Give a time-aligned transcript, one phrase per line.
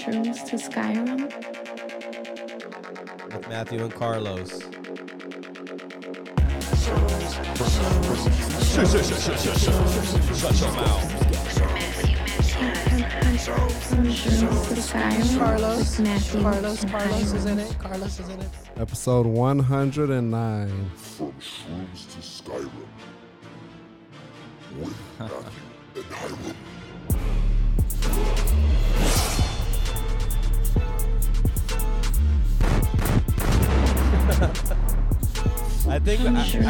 [0.00, 1.20] shrooms to Skyrim.
[3.32, 4.50] With Matthew and Carlos.
[10.40, 11.06] Shut your mouth.
[13.88, 15.38] From shrooms to Skyrim.
[15.38, 17.76] Carlos, Matthew Carlos, Carlos is in it.
[17.78, 18.48] Carlos is in it.
[18.76, 20.90] Episode 109.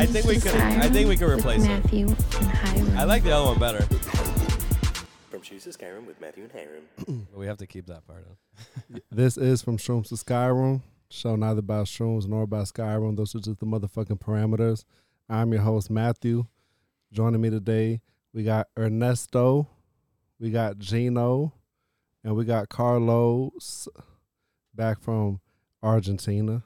[0.00, 1.68] I, I think we to could I think we could with replace it.
[1.68, 2.16] Matthew and
[2.48, 2.98] Hiram.
[2.98, 3.82] I like the other one better.
[5.28, 7.26] From Shoes to Skyrim with Matthew and Hiram.
[7.30, 9.00] But we have to keep that part of.
[9.10, 10.80] This is From Shrooms to Skyrim.
[11.10, 13.14] Show neither about shrooms nor about Skyrim.
[13.14, 14.84] Those are just the motherfucking parameters.
[15.28, 16.46] I'm your host, Matthew.
[17.12, 18.01] Joining me today,
[18.32, 19.68] we got Ernesto,
[20.38, 21.52] we got Gino,
[22.24, 23.87] and we got Carlos
[24.74, 25.40] back from
[25.82, 26.62] Argentina.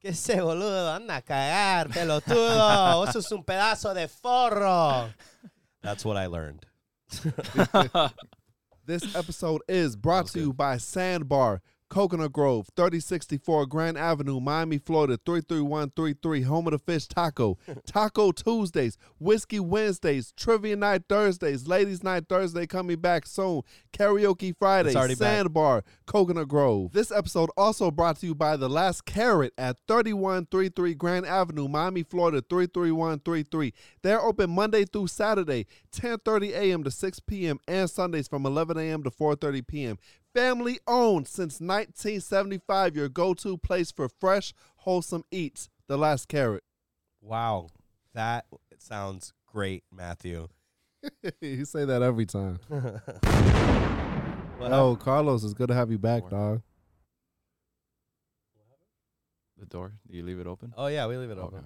[0.00, 3.04] Que ese boludo anda a cagar, pelotudo.
[3.08, 5.12] Eso es un pedazo de forro.
[5.82, 6.66] That's what I learned.
[8.86, 15.18] This episode is brought to you by Sandbar, Coconut Grove, 3064 Grand Avenue, Miami, Florida,
[15.26, 17.58] 33133, home of the fish taco.
[17.84, 24.94] Taco Tuesdays, Whiskey Wednesdays, Trivia Night Thursdays, Ladies Night Thursday coming back soon, Karaoke Friday,
[24.94, 25.36] already back.
[25.36, 26.92] Sandbar, Coconut Grove.
[26.92, 32.04] This episode also brought to you by The Last Carrot at 3133 Grand Avenue, Miami,
[32.04, 33.74] Florida, 33133.
[34.02, 36.84] They're open Monday through Saturday, 10:30 a.m.
[36.84, 37.58] to 6 p.m.
[37.66, 39.02] and Sundays from 11 a.m.
[39.02, 39.98] to 4:30 p.m.
[40.34, 42.96] Family owned since 1975.
[42.96, 45.68] Your go-to place for fresh, wholesome eats.
[45.88, 46.62] The Last Carrot.
[47.20, 47.68] Wow.
[48.14, 48.46] That
[48.78, 50.48] sounds great, Matthew.
[51.40, 52.58] you say that every time.
[54.62, 56.60] Oh, Carlos, it's good to have you back, dog.
[59.58, 59.94] The door?
[60.06, 60.74] Do you leave it open?
[60.76, 61.56] Oh yeah, we leave it Okay.
[61.56, 61.64] open.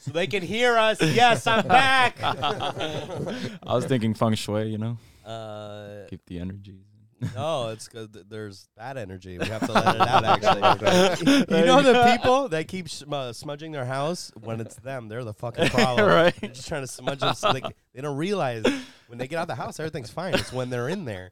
[0.00, 0.98] So they can hear us.
[1.02, 2.16] Yes, I'm back.
[2.22, 4.96] I was thinking feng shui, you know,
[5.30, 6.85] uh, keep the energy.
[7.34, 9.38] No, it's because there's bad energy.
[9.38, 10.24] We have to let it out.
[10.44, 15.08] Actually, you know the people that keep sm- uh, smudging their house when it's them.
[15.08, 16.06] They're the fucking problem.
[16.08, 16.34] Right.
[16.40, 17.34] They're just trying to smudge them.
[17.34, 17.62] So they,
[17.94, 18.64] they don't realize
[19.08, 20.34] when they get out of the house, everything's fine.
[20.34, 21.30] It's when they're in there.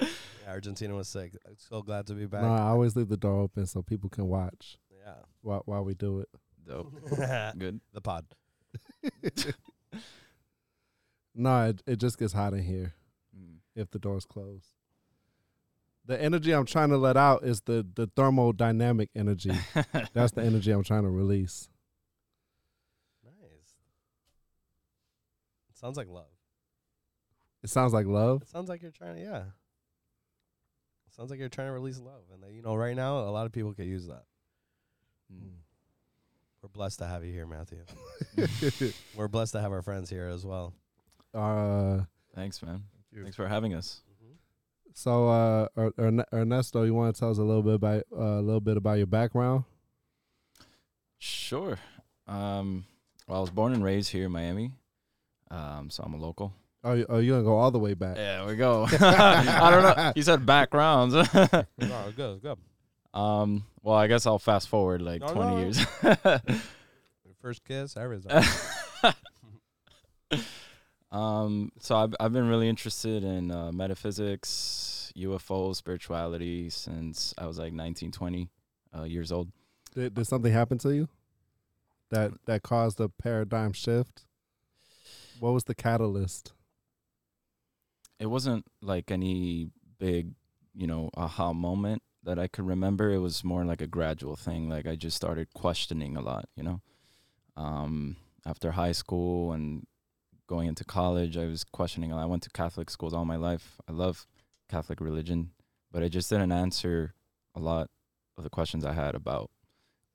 [0.00, 0.08] Yeah,
[0.48, 1.32] Argentina was sick.
[1.46, 2.42] I'm so glad to be back.
[2.42, 5.14] No, I always leave the door open so people can watch Yeah.
[5.40, 6.28] while, while we do it.
[6.68, 6.92] Dope.
[7.58, 7.80] Good.
[7.94, 8.26] the pod.
[11.34, 12.94] No, it, it just gets hot in here.
[13.76, 14.70] If the door's closed.
[16.06, 19.52] The energy I'm trying to let out is the the thermodynamic energy.
[20.12, 21.68] That's the energy I'm trying to release.
[23.24, 23.76] Nice.
[25.70, 26.26] It sounds like love.
[27.62, 28.42] It sounds like love.
[28.42, 29.38] It sounds like you're trying to, yeah.
[29.38, 32.22] It sounds like you're trying to release love.
[32.32, 34.22] And, that, you know, right now, a lot of people could use that.
[35.32, 35.50] Mm.
[36.62, 37.78] We're blessed to have you here, Matthew.
[39.16, 40.74] We're blessed to have our friends here as well.
[41.34, 42.02] uh,
[42.36, 42.84] Thanks, man.
[43.22, 44.02] Thanks for having us.
[44.94, 48.42] so uh, Er- Ernesto, you want to tell us a little bit about uh, a
[48.42, 49.64] little bit about your background?
[51.18, 51.78] Sure.
[52.26, 52.84] Um,
[53.28, 54.72] well, I was born and raised here in Miami,
[55.50, 56.52] um, so I'm a local.
[56.84, 58.16] Oh, you, oh, you gonna go all the way back?
[58.16, 58.86] Yeah, we go.
[59.00, 60.12] I don't know.
[60.14, 61.14] You said backgrounds.
[61.78, 62.58] No, good, good.
[63.14, 65.58] um, well, I guess I'll fast forward like No, 20 no.
[65.58, 65.86] years.
[67.40, 68.42] First kiss, everything.
[71.12, 77.58] Um, so I've I've been really interested in uh, metaphysics, UFOs, spirituality since I was
[77.58, 78.50] like 19, 20
[78.96, 79.50] uh, years old.
[79.94, 81.08] Did, did something happen to you
[82.10, 84.24] that that caused a paradigm shift?
[85.38, 86.52] What was the catalyst?
[88.18, 90.32] It wasn't like any big,
[90.74, 93.12] you know, aha moment that I could remember.
[93.12, 94.68] It was more like a gradual thing.
[94.68, 96.80] Like I just started questioning a lot, you know.
[97.56, 99.86] Um, after high school and
[100.46, 102.12] going into college, I was questioning.
[102.12, 103.76] I went to Catholic schools all my life.
[103.88, 104.26] I love
[104.68, 105.50] Catholic religion,
[105.92, 107.14] but I just didn't answer
[107.54, 107.88] a lot
[108.36, 109.50] of the questions I had about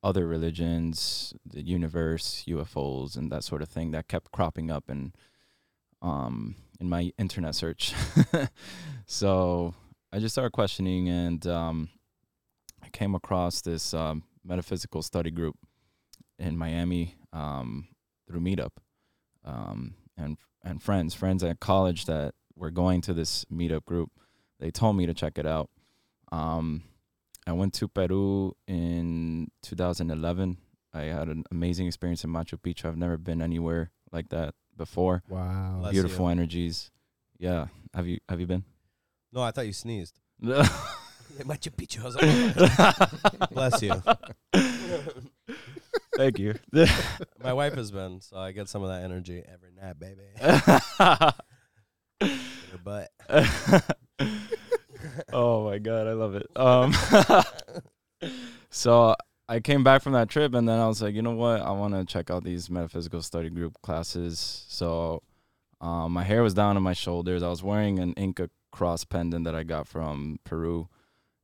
[0.03, 5.13] other religions, the universe, UFOs, and that sort of thing that kept cropping up in
[6.01, 7.93] um in my internet search.
[9.05, 9.75] so
[10.11, 11.89] I just started questioning, and um,
[12.83, 15.55] I came across this um, metaphysical study group
[16.37, 17.87] in Miami um,
[18.27, 18.71] through Meetup,
[19.45, 24.11] um, and and friends, friends at college that were going to this Meetup group.
[24.59, 25.69] They told me to check it out.
[26.31, 26.83] Um,
[27.47, 30.57] I went to Peru in 2011
[30.93, 32.85] I had an amazing experience in Machu Picchu.
[32.85, 35.23] I've never been anywhere like that before.
[35.29, 35.77] Wow.
[35.79, 36.31] Bless Beautiful you.
[36.31, 36.91] energies.
[37.37, 37.67] Yeah.
[37.93, 38.63] Have you have you been?
[39.31, 40.19] No, I thought you sneezed.
[40.41, 42.01] Machu Picchu.
[42.01, 43.93] I was like, Bless you.
[46.37, 46.55] you.
[47.43, 50.23] My wife has been, so I get some of that energy every night, baby.
[52.21, 53.09] Her butt.
[55.33, 56.47] oh my god, I love it.
[56.55, 56.93] Um,
[58.69, 59.15] so
[59.49, 61.61] I came back from that trip, and then I was like, you know what?
[61.61, 64.65] I want to check out these metaphysical study group classes.
[64.69, 65.23] So
[65.81, 67.43] um, my hair was down on my shoulders.
[67.43, 70.87] I was wearing an Inca cross pendant that I got from Peru.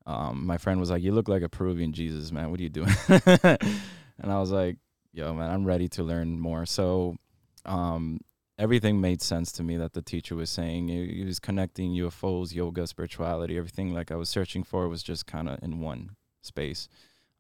[0.08, 2.50] Um, my friend was like, "You look like a Peruvian Jesus, man.
[2.50, 4.78] What are you doing?" and I was like,
[5.14, 7.18] "Yo, man, I'm ready to learn more." So
[7.66, 8.22] um,
[8.58, 10.88] everything made sense to me that the teacher was saying.
[10.88, 15.50] He, was connecting UFOs, yoga, spirituality, everything like I was searching for was just kind
[15.50, 16.88] of in one space.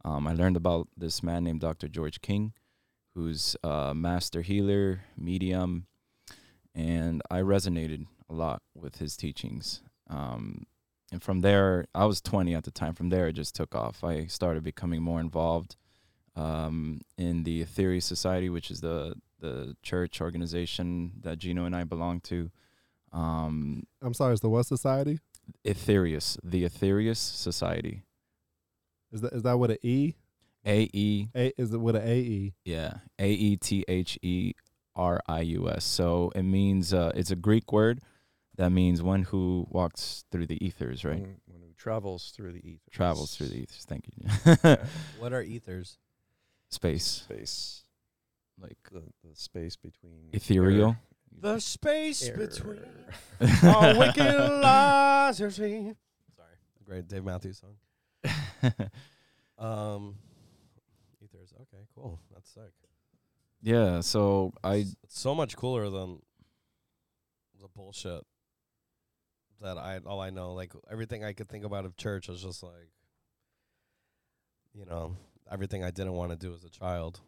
[0.03, 1.87] Um, I learned about this man named Dr.
[1.87, 2.53] George King,
[3.15, 5.87] who's a master healer, medium,
[6.75, 9.81] and I resonated a lot with his teachings.
[10.09, 10.65] Um,
[11.11, 12.93] and from there, I was 20 at the time.
[12.93, 14.03] From there, it just took off.
[14.03, 15.75] I started becoming more involved
[16.35, 21.83] um, in the Aetherius Society, which is the the church organization that Gino and I
[21.83, 22.49] belong to.
[23.13, 24.33] Um, I'm sorry.
[24.33, 25.19] It's the what society?
[25.65, 28.03] Aetherius, the Aetherius Society.
[29.11, 30.13] Is that is that with an E?
[30.65, 32.53] A E, A is it with an A E?
[32.65, 34.53] yeah, A E T H E
[34.95, 35.85] R I U S.
[35.85, 38.01] So it means uh, it's a Greek word
[38.57, 41.19] that means one who walks through the ethers, right?
[41.19, 42.89] One, one who travels through the ether.
[42.91, 43.85] Travels through the ethers.
[43.87, 44.77] Thank you.
[45.19, 45.97] What are ethers?
[46.69, 47.83] Space, space,
[48.59, 50.97] like the, the space between ethereal.
[51.39, 52.79] The space air- between
[53.41, 53.59] air.
[53.63, 55.95] all wicked lies are seen.
[56.35, 56.49] Sorry,
[56.83, 57.75] great Dave Matthews song.
[59.59, 60.15] Um,
[61.23, 61.51] ethers.
[61.61, 62.19] Okay, cool.
[62.31, 62.71] That's sick.
[63.63, 64.01] yeah.
[64.01, 66.19] So I It's, it's so much cooler than
[67.59, 68.23] the bullshit
[69.61, 70.53] that I all I know.
[70.53, 72.91] Like everything I could think about of church is just like,
[74.73, 75.15] you know,
[75.51, 77.19] everything I didn't want to do as a child.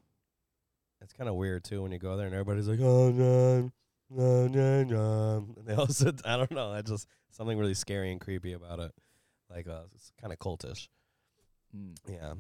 [1.02, 3.72] It's kind of weird too when you go there and everybody's like, oh no,
[4.10, 6.22] no, no, no, and they all sit.
[6.26, 6.72] I don't know.
[6.72, 8.92] I just something really scary and creepy about it.
[9.50, 10.88] Like uh, it's kind of cultish.
[11.76, 11.96] Mm.
[12.08, 12.34] Yeah.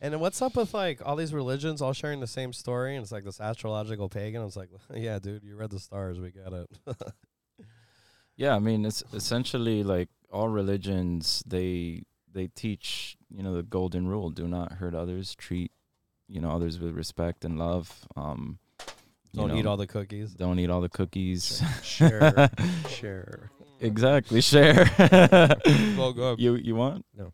[0.00, 3.02] And then what's up with like all these religions all sharing the same story and
[3.02, 4.42] it's like this astrological pagan?
[4.42, 6.70] I was like, yeah, dude, you read the stars, we get it.
[8.36, 12.02] Yeah, I mean it's essentially like all religions they
[12.32, 15.72] they teach, you know, the golden rule, do not hurt others, treat,
[16.28, 18.06] you know, others with respect and love.
[18.16, 18.58] Um
[19.34, 20.32] Don't eat know, all the cookies.
[20.34, 21.62] don't eat all the cookies.
[21.82, 22.50] Share,
[22.88, 23.50] share.
[23.80, 24.84] exactly, share.
[25.96, 26.36] Go, go.
[26.38, 27.04] you you want?
[27.14, 27.32] No.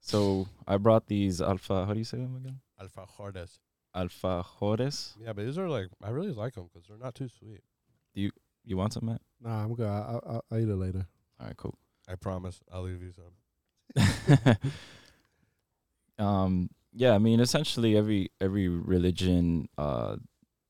[0.00, 2.60] So I brought these alpha how do you say them again?
[2.80, 3.58] Alfa Jordes.
[3.94, 5.14] Alpha Jores.
[5.20, 7.60] Yeah, but these are like, I really like them because they're not too sweet.
[8.14, 8.30] Do
[8.64, 9.20] you want some, Matt?
[9.42, 9.86] Nah, I'm good.
[9.86, 11.06] I, I, I'll, I'll eat it later.
[11.40, 11.74] All right, cool.
[12.08, 12.60] I promise.
[12.72, 14.56] I'll leave you some.
[16.18, 20.16] um yeah i mean essentially every every religion uh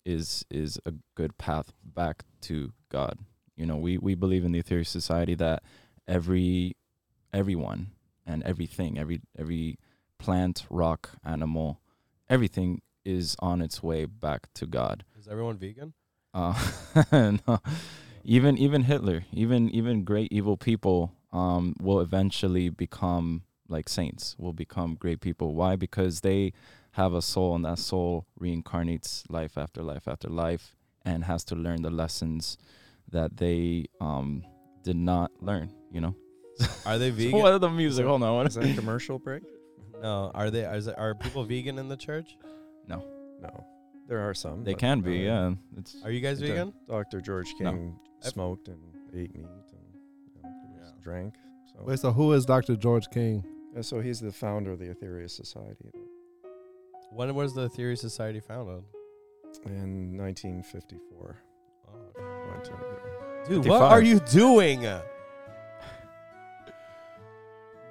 [0.07, 3.19] is is a good path back to god
[3.57, 5.63] you know we we believe in the Aetherius society that
[6.09, 6.77] every
[7.33, 7.89] everyone
[8.27, 9.79] and everything every every
[10.19, 11.81] plant rock animal
[12.29, 15.93] everything is on its way back to god Is everyone vegan?
[16.33, 16.55] uh
[17.13, 17.59] no.
[18.25, 24.53] Even even hitler even even great evil people um will eventually become like saints will
[24.53, 26.53] become great people why because they
[26.93, 30.75] have a soul and that soul reincarnates life after life after life
[31.05, 32.59] and has to learn the lessons
[33.11, 34.43] that they um
[34.83, 36.15] did not learn you know
[36.85, 37.39] Are they vegan?
[37.41, 39.43] what are the music hold on what Is that a commercial break?
[40.03, 40.31] No.
[40.35, 40.63] Are they?
[40.63, 42.39] Is it, are people vegan in the church?
[42.89, 43.05] No.
[43.43, 43.67] No.
[44.11, 44.65] There are some.
[44.65, 46.73] they but, can be uh, yeah it's Are you guys Doc- vegan?
[46.89, 47.21] Dr.
[47.21, 47.71] George No.
[47.71, 48.81] King I've- smoked and
[49.15, 49.95] ate meat and
[50.35, 51.01] you know, he was- Yeah.
[51.03, 51.35] drank.
[51.73, 51.85] So.
[51.85, 52.75] Wait, so who is Dr.
[52.75, 53.45] George King?
[53.75, 55.93] Yeah, so he's the founder of the Aetherius Society
[57.13, 58.83] When was the Aetherius Society founded?
[59.67, 61.37] in 1954.
[61.87, 61.93] Oh,
[62.51, 62.71] Went to-
[63.49, 63.69] Dude, 55.
[63.69, 64.87] what are you doing?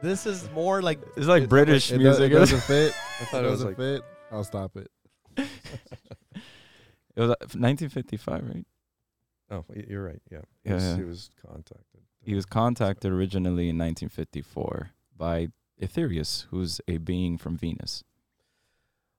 [0.02, 2.94] This is more like it's like It- british it, do- music It doesn't fit.
[2.94, 4.02] I It thought it was doesn't like fit.
[4.32, 4.90] I'll stop it.
[7.20, 8.66] it was uh, 1955 right
[9.52, 10.22] Oh, you're right.
[10.32, 10.42] Yeah.
[10.64, 10.96] He Yeah, was, yeah.
[10.98, 12.02] he was contacted.
[12.22, 15.48] He was contacted originally in 1954 by
[15.82, 18.04] Aetherius, who's a being from Venus.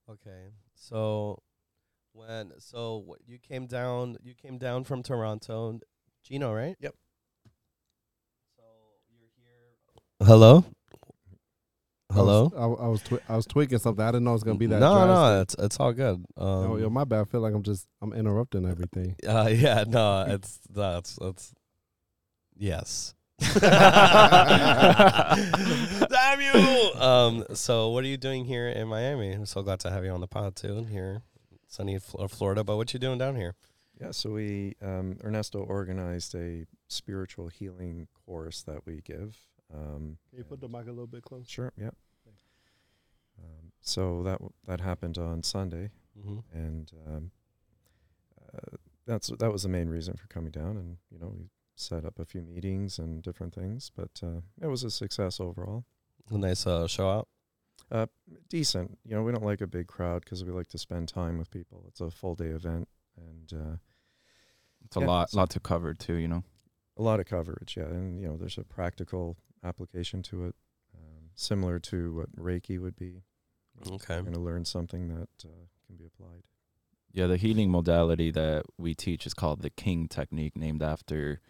[0.09, 0.52] okay.
[0.75, 1.42] So
[2.12, 5.80] when so what, you came down, you came down from Toronto,
[6.23, 6.76] Gino, right?
[6.80, 6.95] Yep.
[8.57, 8.62] So
[9.11, 10.26] you're here.
[10.26, 10.64] Hello.
[12.12, 12.52] Hello.
[12.57, 14.05] I was, I, I was twi- I was tweaking something.
[14.05, 14.81] I didn't know it was gonna be that.
[14.81, 15.43] no, no, drastic.
[15.43, 16.17] it's it's all good.
[16.37, 17.21] Um, Oh, yo, my bad.
[17.21, 19.17] I feel like I'm just I'm interrupting everything.
[19.26, 21.55] Uh, yeah, no, it's that's that's
[22.57, 23.14] yes.
[26.11, 26.90] Damn you!
[27.00, 29.33] Um, so what are you doing here in Miami?
[29.33, 30.85] I'm so glad to have you on the pod too.
[30.85, 31.23] Here,
[31.69, 32.64] sunny Fl- Florida.
[32.64, 33.55] But what you doing down here?
[34.00, 39.37] Yeah, so we um, Ernesto organized a spiritual healing course that we give.
[39.73, 41.45] Um, Can you put the mic a little bit closer?
[41.49, 41.73] Sure.
[41.77, 41.91] Yeah.
[43.39, 46.39] Um, so that w- that happened on Sunday, Mm-hmm.
[46.53, 47.31] and um,
[48.55, 50.77] uh, that's that was the main reason for coming down.
[50.77, 54.67] And you know, we set up a few meetings and different things, but uh, it
[54.67, 55.85] was a success overall.
[56.31, 57.29] A nice uh, show out.
[57.91, 58.07] Uh,
[58.49, 58.99] decent.
[59.05, 61.50] You know, we don't like a big crowd because we like to spend time with
[61.50, 61.85] people.
[61.89, 63.77] It's a full day event, and uh,
[64.85, 66.15] It's a Yeah, lot, so- lot to cover too.
[66.15, 66.45] You know.
[66.99, 67.77] a lot of coverage.
[67.79, 70.55] Yeah, and you know, there's a practical application to it,
[70.95, 73.23] um, similar to what Reiki would be.
[73.87, 74.14] Okay.
[74.14, 76.43] You're going to learn something that uh, can be applied.
[77.12, 81.40] Yeah, the healing modality that we teach is called the King technique, named after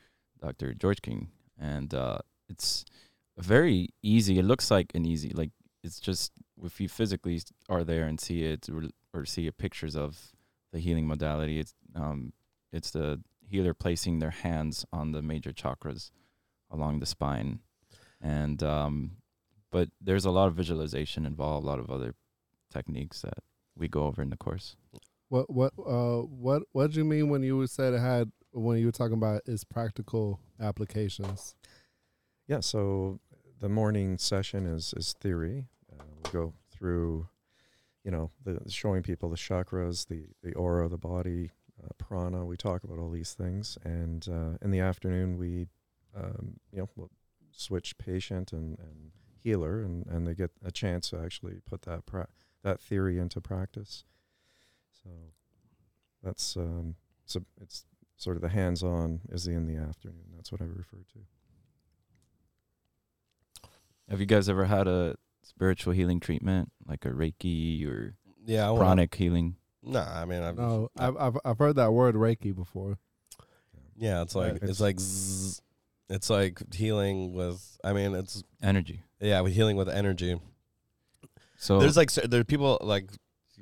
[0.41, 0.73] Dr.
[0.73, 2.85] George King, and uh, it's
[3.37, 4.39] very easy.
[4.39, 5.51] It looks like an easy, like
[5.83, 6.33] it's just
[6.65, 10.33] if you physically are there and see it or, or see a pictures of
[10.73, 12.33] the healing modality, it's um,
[12.73, 16.11] it's the healer placing their hands on the major chakras
[16.71, 17.61] along the spine,
[18.21, 19.13] and um,
[19.71, 22.15] but there's a lot of visualization involved, a lot of other
[22.73, 23.39] techniques that
[23.77, 24.77] we go over in the course.
[25.29, 28.87] What what uh what what do you mean when you said it had when you
[28.87, 31.55] were talking about its practical applications?
[32.49, 33.21] Yeah, so
[33.61, 35.67] the morning session is is theory.
[35.93, 37.29] Uh, we'll go through,
[38.05, 41.51] you know, the showing people the chakras, the the aura the body,
[41.83, 42.45] uh, prana.
[42.45, 45.69] We talk about all these things, and uh, in the afternoon we,
[46.17, 47.11] um, you know, we'll
[47.61, 49.11] switch patient and, and
[49.43, 52.29] healer, and, and they get a chance to actually put that pra-
[52.63, 54.05] that theory into practice.
[55.03, 55.11] So
[56.23, 57.85] that's um, so it's
[58.17, 60.25] sort of the hands-on is in the afternoon.
[60.37, 61.21] That's what I refer to.
[64.09, 68.15] Have you guys ever had a spiritual healing treatment, like a Reiki or
[68.45, 69.57] Yeah, I wanna, pranic healing?
[69.83, 72.99] Nah, I mean, I've, No, I've I've I've heard that word Reiki before.
[73.97, 75.63] yeah, it's like it's, It's- like zzz,
[76.11, 77.79] it's like healing with.
[77.83, 79.03] I mean, it's Energy.
[79.21, 80.39] yeah, with healing with energy.
[81.57, 83.09] So There's like cer- there are people like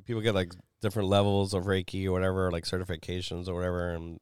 [0.06, 4.18] people get like different levels of Reiki or whatever, like certifications or whatever, and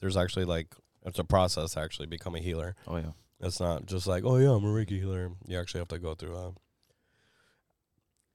[0.00, 2.74] there's actually like it's a process to actually become a healer.
[2.86, 3.12] oh yeah.
[3.40, 5.32] It's not just like oh yeah, I'm a Reiki healer.
[5.46, 6.50] You actually have to go through uh,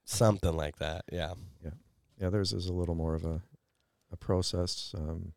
[0.05, 1.05] something like that.
[1.11, 1.33] Yeah.
[2.21, 3.41] Yeah, theirs is a little more of a
[4.11, 4.93] a process.
[4.97, 5.31] Um,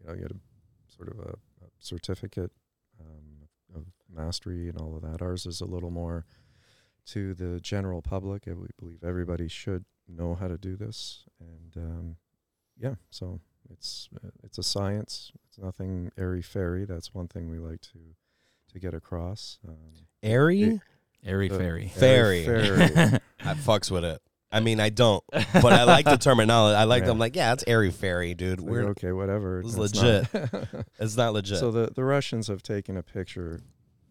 [0.00, 1.30] you know, you get a sort of a,
[1.64, 2.65] a certificate um, of
[4.12, 5.22] mastery and all of that.
[5.22, 6.24] Ours is a little more
[7.06, 8.46] to the general public.
[8.46, 12.16] and We believe everybody should know how to do this, and um,
[12.78, 15.32] yeah, so it's uh, it's a science.
[15.48, 16.84] It's nothing airy fairy.
[16.84, 17.98] That's one thing we like to
[18.72, 19.58] to get across.
[19.66, 19.74] Um,
[20.22, 20.80] Airy, It-
[21.24, 21.88] Airy Uh, fairy.
[21.88, 22.44] Fairy.
[22.44, 23.20] fairy.
[23.40, 24.20] I fucks with it.
[24.52, 26.76] I mean, I don't, but I like the terminology.
[26.76, 27.04] I like.
[27.04, 27.10] Yeah.
[27.10, 28.60] I'm like, yeah, it's airy fairy, dude.
[28.60, 29.60] Like, We're okay, whatever.
[29.64, 30.68] this is that's not-
[31.00, 31.58] it's not legit.
[31.58, 33.60] So the, the Russians have taken a picture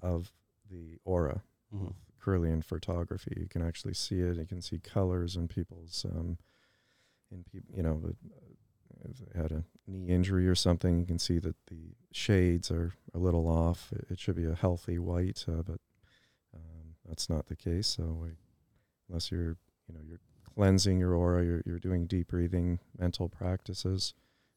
[0.06, 0.32] of
[0.70, 1.44] the aura,
[1.74, 1.94] Mhm.
[2.20, 3.36] Kirlian photography.
[3.38, 4.38] You can actually see it.
[4.38, 6.38] You can see colors in people's, um,
[7.32, 11.20] in peop you know, uh, if they had a knee injury or something, you can
[11.20, 13.92] see that the shades are a little off.
[13.92, 15.80] It, it should be a healthy white, uh, but
[16.54, 17.88] um, that's not the case.
[17.88, 18.30] So we,
[19.08, 19.58] unless you're,
[19.88, 20.22] you know, you're
[20.56, 24.14] cleansing your aura, you're, you're doing deep breathing, mental practices,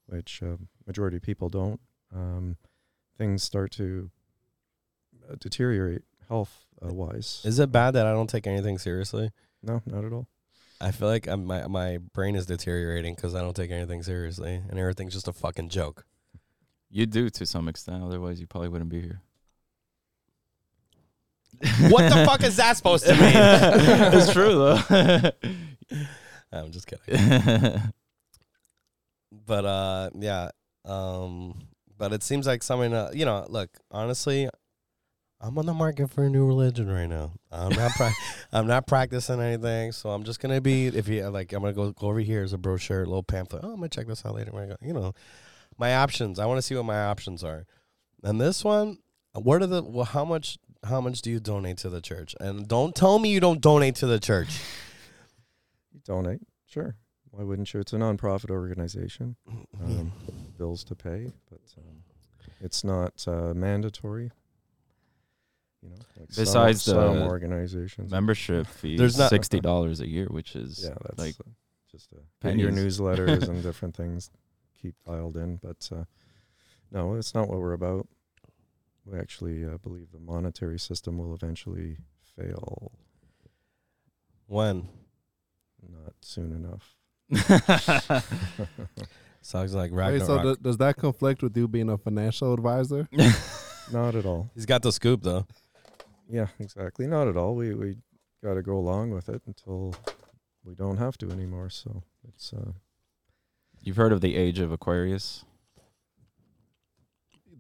[0.07, 1.81] which uh, majority of people don't
[2.14, 2.57] um,
[3.19, 4.11] things start to
[5.37, 7.42] deteriorate health uh, wise.
[7.44, 9.30] Is it bad that I don't take anything seriously?
[9.62, 10.28] no, not at all.
[10.80, 14.62] I feel like I'm, my my brain is deteriorating because I don't take anything seriously,
[14.68, 16.04] and everything's just a fucking joke.
[16.90, 19.20] You do to some extent, otherwise you probably wouldn't be here.
[21.90, 23.20] what the fuck is that supposed to mean?
[24.14, 25.32] it's true though.
[26.52, 27.82] I'm just kidding.
[29.30, 30.50] But uh, yeah.
[30.85, 32.92] Um, but it seems like something.
[32.92, 33.70] Uh, you know, look.
[33.90, 34.49] Honestly,
[35.40, 37.33] I'm on the market for a new religion right now.
[37.52, 37.92] I'm not.
[37.92, 38.12] Pra-
[38.52, 40.87] I'm not practicing anything, so I'm just gonna be.
[40.88, 43.62] If you like, I'm gonna go go over here as a brochure, a little pamphlet.
[43.64, 44.50] Oh, I'm gonna check this out later.
[44.50, 45.14] Go, you know,
[45.78, 46.38] my options.
[46.38, 47.66] I want to see what my options are.
[48.25, 48.99] And this one,
[49.33, 49.83] what are the?
[49.83, 50.59] Well, how much?
[50.85, 52.35] How much do you donate to the church?
[52.40, 54.61] And don't tell me you don't donate to the church.
[55.90, 56.97] You donate, sure.
[57.30, 57.80] Why wouldn't you?
[57.80, 59.37] It's a nonprofit organization.
[59.83, 60.12] Um,
[60.59, 62.02] bills to pay, but um,
[62.61, 64.30] it's not uh, mandatory.
[65.82, 68.11] You know, like Besides some, some the organizations.
[68.11, 71.50] Membership fee There's not- sixty dollars a year, which is yeah, that's like uh,
[71.90, 74.30] just uh, get your newsletters and different things
[74.80, 75.56] keep filed in.
[75.56, 76.04] But uh,
[76.90, 78.08] no, it's not what we're about.
[79.04, 81.97] We actually uh, believe the monetary system will eventually
[82.37, 82.92] fail.
[84.47, 84.88] When
[85.88, 86.94] Not soon enough.
[89.42, 93.08] sounds like Wait, so th- does that conflict with you being a financial advisor?
[93.92, 94.50] Not at all.
[94.54, 95.47] He's got the scoop though.
[96.28, 97.06] Yeah, exactly.
[97.06, 97.54] Not at all.
[97.54, 97.97] We we
[98.44, 99.94] got to go along with it until
[100.64, 101.70] we don't have to anymore.
[101.70, 102.73] So it's uh,
[103.82, 105.44] You've heard of the Age of Aquarius?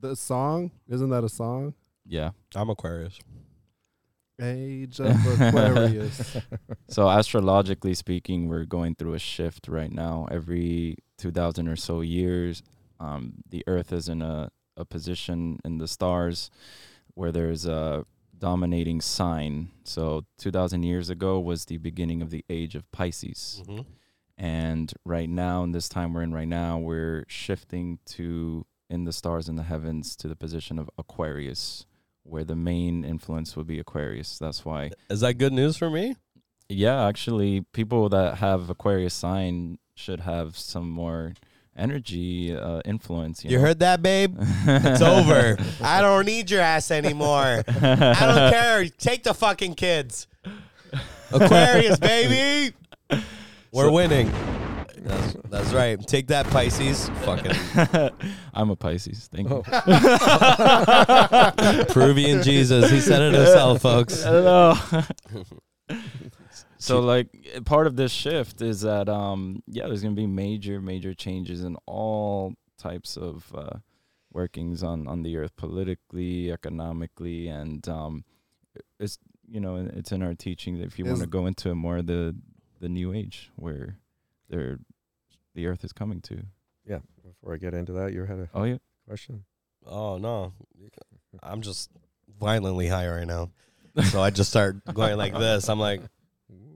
[0.00, 1.74] The song isn't that a song?
[2.06, 2.30] Yeah.
[2.54, 3.18] I'm Aquarius.
[4.40, 6.36] Age of Aquarius.
[6.90, 10.26] So astrologically speaking, we're going through a shift right now.
[10.30, 12.62] Every 2000 or so years,
[12.98, 16.50] um, the Earth is in a, a position in the stars
[17.14, 18.06] where there's a
[18.38, 19.70] dominating sign.
[19.84, 23.62] So 2000 years ago was the beginning of the age of Pisces.
[23.66, 23.82] Mm-hmm.
[24.36, 29.12] And right now, in this time we're in right now, we're shifting to in the
[29.12, 31.84] stars in the heavens to the position of Aquarius,
[32.22, 34.38] where the main influence would be Aquarius.
[34.38, 36.16] That's why Is that good news for me?
[36.68, 41.34] yeah, actually, people that have Aquarius sign should have some more
[41.78, 43.44] energy uh, influence.
[43.44, 43.64] You, You know?
[43.64, 44.36] heard that, babe?
[44.66, 45.56] It's over.
[45.82, 47.62] I don't need your ass anymore.
[47.66, 48.86] I don't care.
[48.88, 50.26] Take the fucking kids.
[51.32, 52.74] Aquarius, baby.
[53.72, 54.32] We're So- winning.
[55.00, 55.98] That's, that's right.
[56.06, 57.08] Take that, Pisces.
[57.22, 57.52] Fucking
[58.52, 59.28] I'm a Pisces.
[59.32, 59.62] Thank you.
[61.94, 62.90] Peruvian Jesus.
[62.90, 64.22] He said it himself, folks.
[64.22, 64.74] Hello.
[66.78, 70.80] So like eh, part of this shift is that um yeah there's gonna be major
[70.80, 73.78] major changes in all types of uh,
[74.32, 78.24] workings on on the earth politically economically and um
[79.00, 79.18] it's
[79.48, 82.34] you know it's in our teaching that if you want to go into more the
[82.80, 83.98] the new age where
[84.48, 84.78] there
[85.54, 86.44] the earth is coming to
[86.88, 86.98] yeah.
[87.22, 89.44] Before I get into that, you had a oh yeah question.
[89.86, 90.52] Oh no,
[91.42, 91.90] I'm just
[92.40, 93.50] violently high right now.
[94.10, 95.68] So I just start going like this.
[95.68, 96.00] I'm like,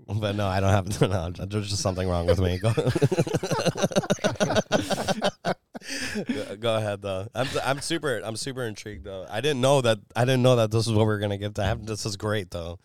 [0.20, 1.00] but no, I don't have.
[1.10, 2.58] No, there's just something wrong with me.
[2.62, 2.72] Go,
[6.56, 7.26] Go- ahead though.
[7.34, 9.26] I'm I'm super I'm super intrigued though.
[9.28, 11.54] I didn't know that I didn't know that this is what we are gonna get
[11.56, 11.84] to have.
[11.86, 12.78] This is great though,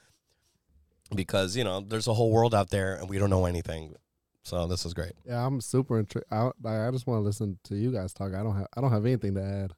[1.15, 3.95] because you know there's a whole world out there and we don't know anything.
[4.43, 5.11] So this is great.
[5.25, 6.27] yeah, I'm super intrigued.
[6.31, 8.33] I, I just want to listen to you guys talk.
[8.33, 9.73] I don't have I don't have anything to add.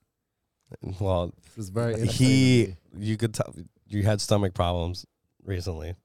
[0.99, 3.53] Well, It's very he you could tell
[3.87, 5.05] you had stomach problems
[5.43, 5.95] recently.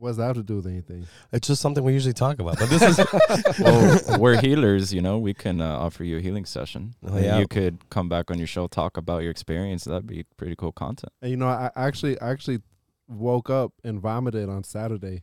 [0.00, 1.06] What does that have to do with anything?
[1.30, 2.58] It's just something we usually talk about.
[2.58, 5.18] But this is well, we're healers, you know.
[5.18, 6.94] We can uh, offer you a healing session.
[7.06, 7.38] Oh, yeah.
[7.38, 9.84] You could come back on your show, talk about your experience.
[9.84, 11.12] That'd be pretty cool content.
[11.20, 12.60] And you know, I I actually I actually
[13.08, 15.22] woke up and vomited on Saturday.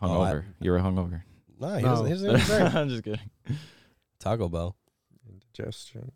[0.00, 0.44] Oh, I- Hungover.
[0.60, 1.22] you were hungover.
[1.60, 1.88] no, he No.
[1.90, 2.06] doesn't.
[2.06, 2.74] He doesn't drink.
[2.74, 3.20] I'm just kidding.
[4.18, 4.76] Taco Bell.
[5.28, 6.10] Indigestion.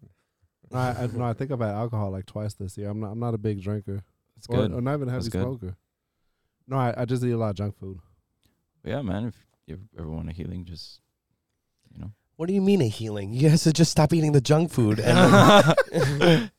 [0.70, 2.88] No, I, I, no, I think I've had alcohol like twice this year.
[2.88, 4.02] I'm not I'm not a big drinker.
[4.38, 4.72] It's Or, good.
[4.72, 5.76] or not even a heavy smoker.
[6.66, 7.98] No, I, I just eat a lot of junk food.
[8.84, 9.26] yeah, man.
[9.26, 9.34] If
[9.66, 11.00] you ever want a healing, just
[11.92, 12.12] you know.
[12.36, 13.32] What do you mean a healing?
[13.32, 14.98] You guys should just stop eating the junk food.
[15.00, 15.18] And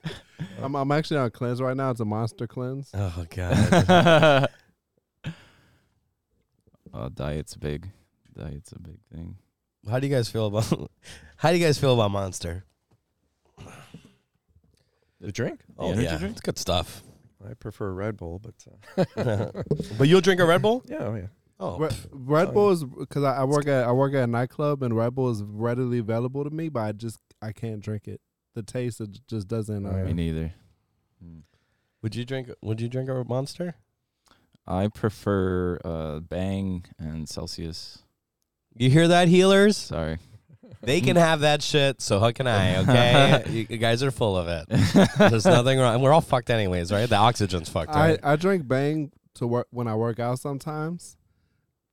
[0.61, 1.91] I'm I'm actually on a cleanse right now.
[1.91, 2.91] It's a monster cleanse.
[2.93, 4.49] oh god.
[6.93, 7.89] uh, diet's big.
[8.37, 9.37] Diet's a big thing.
[9.89, 10.89] How do you guys feel about?
[11.37, 12.63] How do you guys feel about Monster?
[15.21, 15.61] The drink?
[15.77, 16.31] Oh energy yeah, drink?
[16.33, 17.01] it's good stuff.
[17.49, 18.55] I prefer Red Bull, but
[19.17, 19.51] uh,
[19.97, 20.83] but you'll drink a Red Bull?
[20.87, 21.27] yeah, oh yeah.
[21.57, 24.83] Oh, Red, Red Bull is because I, I work at I work at a nightclub
[24.83, 28.19] and Red Bull is readily available to me, but I just I can't drink it.
[28.55, 29.85] The taste it just doesn't.
[29.85, 30.03] Oh, Uh.
[30.05, 30.53] Me neither.
[31.23, 31.43] Mm.
[32.01, 32.49] would you drink?
[32.61, 33.75] Would you drink a Monster?
[34.67, 37.99] I prefer uh, Bang and Celsius.
[38.75, 39.77] You hear that, healers?
[39.77, 40.17] Sorry.
[40.85, 42.75] They can have that shit, so how can I?
[42.81, 44.65] Okay, you, you guys are full of it.
[45.17, 46.01] There's nothing wrong.
[46.01, 47.07] We're all fucked anyways, right?
[47.09, 47.91] The oxygen's fucked.
[47.95, 48.19] I Right?
[48.23, 51.17] I drink Bang to work when I work out sometimes,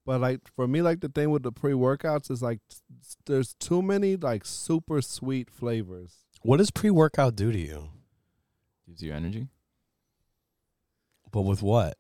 [0.07, 3.55] but like for me, like the thing with the pre workouts is like s- there's
[3.55, 6.15] too many like super sweet flavors.
[6.43, 7.89] what does pre-workout do to you?
[8.87, 9.49] Gives you energy.
[11.31, 11.97] But with what?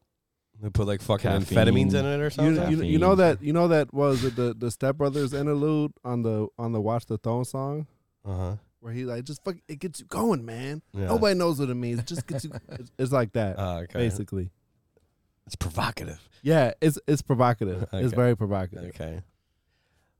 [0.62, 1.58] They put like fucking Caffeine.
[1.58, 2.70] amphetamines in it or something.
[2.70, 6.22] you, you know that you know that was it the the Step Brothers interlude on
[6.22, 7.88] the on the Watch the Throne song
[8.24, 8.56] Uh huh.
[8.78, 10.80] where he like just fuck it gets you going, man.
[10.92, 11.06] Yeah.
[11.06, 11.98] Nobody knows what it means.
[11.98, 12.52] It just gets you.
[12.68, 13.98] It's, it's like that Oh, okay.
[13.98, 14.50] basically.
[15.46, 16.20] It's provocative.
[16.42, 17.88] Yeah, it's it's provocative.
[17.92, 18.84] It's very provocative.
[18.94, 19.20] Okay.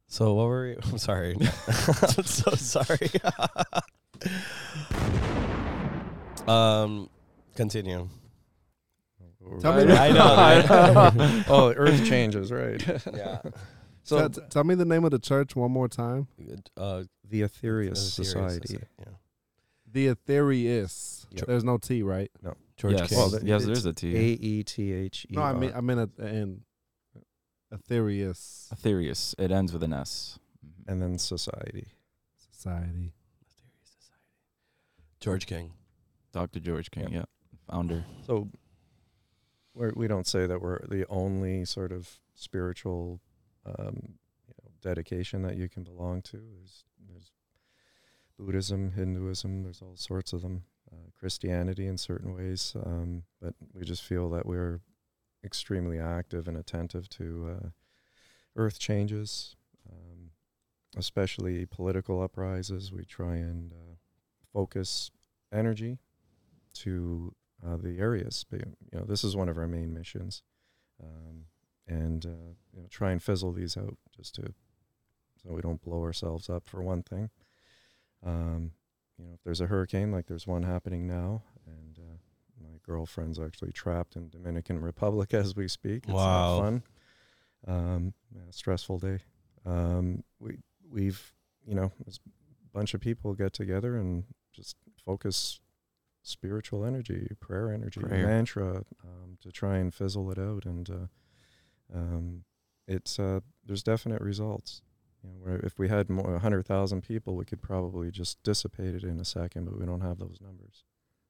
[0.09, 0.77] So what were we?
[0.93, 1.37] I'm sorry.
[1.39, 3.11] I'm so sorry.
[6.49, 7.09] um,
[7.55, 8.09] Continue.
[9.61, 10.95] Tell me I, the- I know.
[11.25, 11.45] right?
[11.49, 12.83] oh, Earth changes, right?
[13.15, 13.41] yeah.
[14.05, 16.27] So T- t- tell me the name of the church one more time.
[16.77, 18.79] Uh, the Aetherius Serious Society.
[18.99, 19.05] Yeah.
[19.93, 21.27] The Aetherius.
[21.31, 21.47] Yep.
[21.47, 22.29] There's no T, right?
[22.43, 22.55] No.
[22.77, 23.19] George yes, King.
[23.19, 24.09] Well, the- yes, there's a A T.
[24.41, 25.35] E T H E.
[25.37, 25.55] No, I R.
[25.55, 26.63] mean I mean at the end.
[27.73, 29.37] Aetherius Aetherius.
[29.39, 30.37] It ends with an S.
[30.67, 30.91] Mhm.
[30.93, 31.93] and then society.
[32.53, 33.13] Society.
[35.21, 35.73] George King.
[36.33, 36.61] Dr.
[36.61, 37.19] George King, Yeah.
[37.19, 37.25] yeah,
[37.71, 38.05] founder.
[38.27, 38.49] So
[39.75, 43.21] we're, we don't say that we're the only sort of spiritual
[43.67, 44.15] um,
[44.47, 46.37] you know, dedication that you can belong to.
[46.37, 47.33] There's, there's
[48.39, 49.63] Buddhism, Hinduism.
[49.63, 50.65] There's all sorts of them.
[50.93, 54.81] Uh, Christianity in certain ways, um, but we just feel that we're
[55.43, 57.69] extremely active and attentive to uh,
[58.57, 59.57] earth changes,
[59.91, 60.33] um,
[60.97, 62.93] especially political uprises.
[62.93, 63.95] We try and uh,
[64.53, 65.11] focus
[65.51, 65.99] energy
[66.75, 67.35] to
[67.67, 68.45] uh, the areas.
[68.51, 70.43] But, you know, this is one of our main missions,
[71.03, 71.45] um,
[71.87, 74.55] and uh, you know, try and fizzle these out just to
[75.43, 77.31] so we don't blow ourselves up for one thing.
[78.25, 78.73] Um,
[79.19, 82.17] you know, if there's a hurricane like there's one happening now, and uh,
[82.63, 86.05] my girlfriend's actually trapped in Dominican Republic as we speak.
[86.05, 86.57] It's Wow.
[86.61, 86.83] not fun.
[87.67, 89.19] Um, yeah, stressful day.
[89.65, 90.59] Um, we
[90.91, 91.33] we've
[91.67, 92.13] you know, a
[92.73, 95.61] bunch of people get together and just focus
[96.23, 98.27] spiritual energy, prayer energy, Prayer.
[98.27, 100.65] mantra um, to try and fizzle it out.
[100.65, 102.45] And uh, um,
[102.87, 104.83] it's uh, there's definite results.
[105.23, 109.05] You know, where if we had more, 100,000 people, we could probably just dissipate it
[109.05, 110.85] in a second, but we don't have those numbers.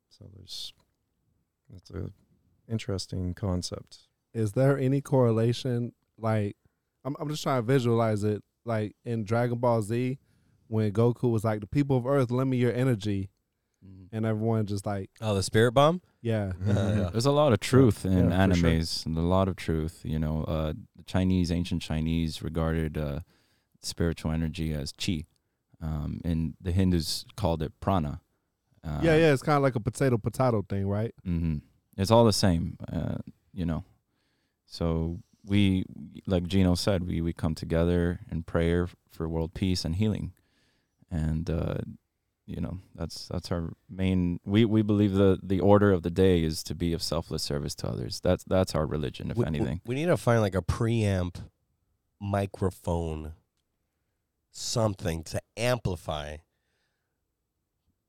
[0.08, 0.72] So there's
[1.74, 2.10] it's a
[2.68, 4.08] interesting concept.
[4.34, 5.92] Is there any correlation?
[6.18, 6.56] Like,
[7.04, 8.42] I'm I'm just trying to visualize it.
[8.64, 10.18] Like in Dragon Ball Z,
[10.68, 13.28] when Goku was like, "The people of Earth, lend me your energy,"
[13.84, 14.08] Mhm.
[14.12, 16.00] and everyone just like, Oh, the Spirit Bomb.
[16.20, 17.10] "Yeah, Yeah.
[17.12, 18.70] There's a lot of truth in yeah, for sure.
[18.70, 20.00] animes, and a lot of truth.
[20.04, 23.20] You know, uh, the Chinese, ancient Chinese, regarded uh,
[23.80, 25.24] spiritual energy as chi,
[25.80, 28.20] um, and the Hindus called it prana.
[28.84, 31.12] Uh, yeah, yeah." It's kind of like a potato potato thing, right?
[31.26, 31.58] mm-hmm.
[31.96, 33.18] It's all the same, uh,
[33.52, 33.84] you know.
[34.66, 35.84] So we,
[36.26, 40.32] like Gino said, we we come together in prayer for world peace and healing,
[41.10, 41.78] and uh,
[42.46, 44.40] you know that's that's our main.
[44.44, 47.74] We we believe the the order of the day is to be of selfless service
[47.76, 48.20] to others.
[48.20, 49.80] That's that's our religion, if We- we- anything.
[49.86, 51.36] We, need to find like a preamp
[52.20, 53.32] microphone,
[54.50, 56.38] something to amplify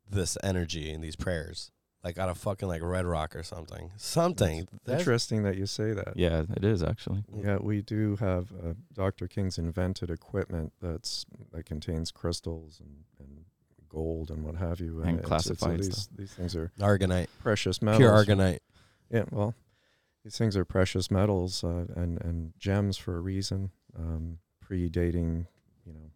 [0.10, 1.72] this energy in these prayers.
[2.04, 3.92] Like out of fucking like Red Rock or something.
[3.96, 4.68] Something.
[4.84, 6.18] That's- Interesting that you say that.
[6.18, 7.24] Yeah, it is actually.
[7.34, 9.28] Yeah, we do have uh, Dr.
[9.30, 13.33] King's invented equipment that's that contains crystals and, and
[13.94, 15.02] gold and what have you.
[15.02, 16.18] And it's- it's- classified these, stuff.
[16.18, 17.28] these things are Argonite.
[17.40, 18.00] precious metals.
[18.00, 18.60] Pure Argonite.
[19.10, 19.54] Yeah, well,
[20.24, 25.46] these things are precious metals uh, and and gems for a reason, um, predating
[25.86, 26.10] you know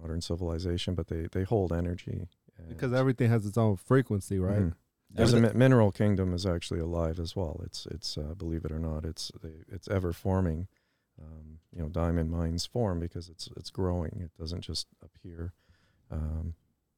[0.00, 2.28] modern civilization, but they they hold energy.
[2.68, 4.60] Because everything has its own frequency, right?
[4.62, 4.74] Mhm.
[5.10, 7.60] There's a mi- mineral kingdom is actually alive as well.
[7.64, 9.32] It's it's uh, believe it or not, it's
[9.68, 10.68] it's ever forming.
[11.20, 14.20] Um, you know, diamond mines form because it's it's growing.
[14.24, 15.52] It doesn't just appear.
[16.10, 16.54] Um,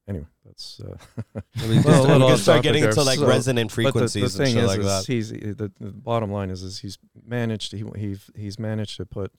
[0.07, 0.97] anyway, that's uh,
[1.67, 4.33] We Well, a can little start getting topic into like So- resonant but the, frequencies
[4.33, 5.05] the thing and shit is, like is that.
[5.07, 9.31] he's the, the bottom line is is he's managed he he he's managed to put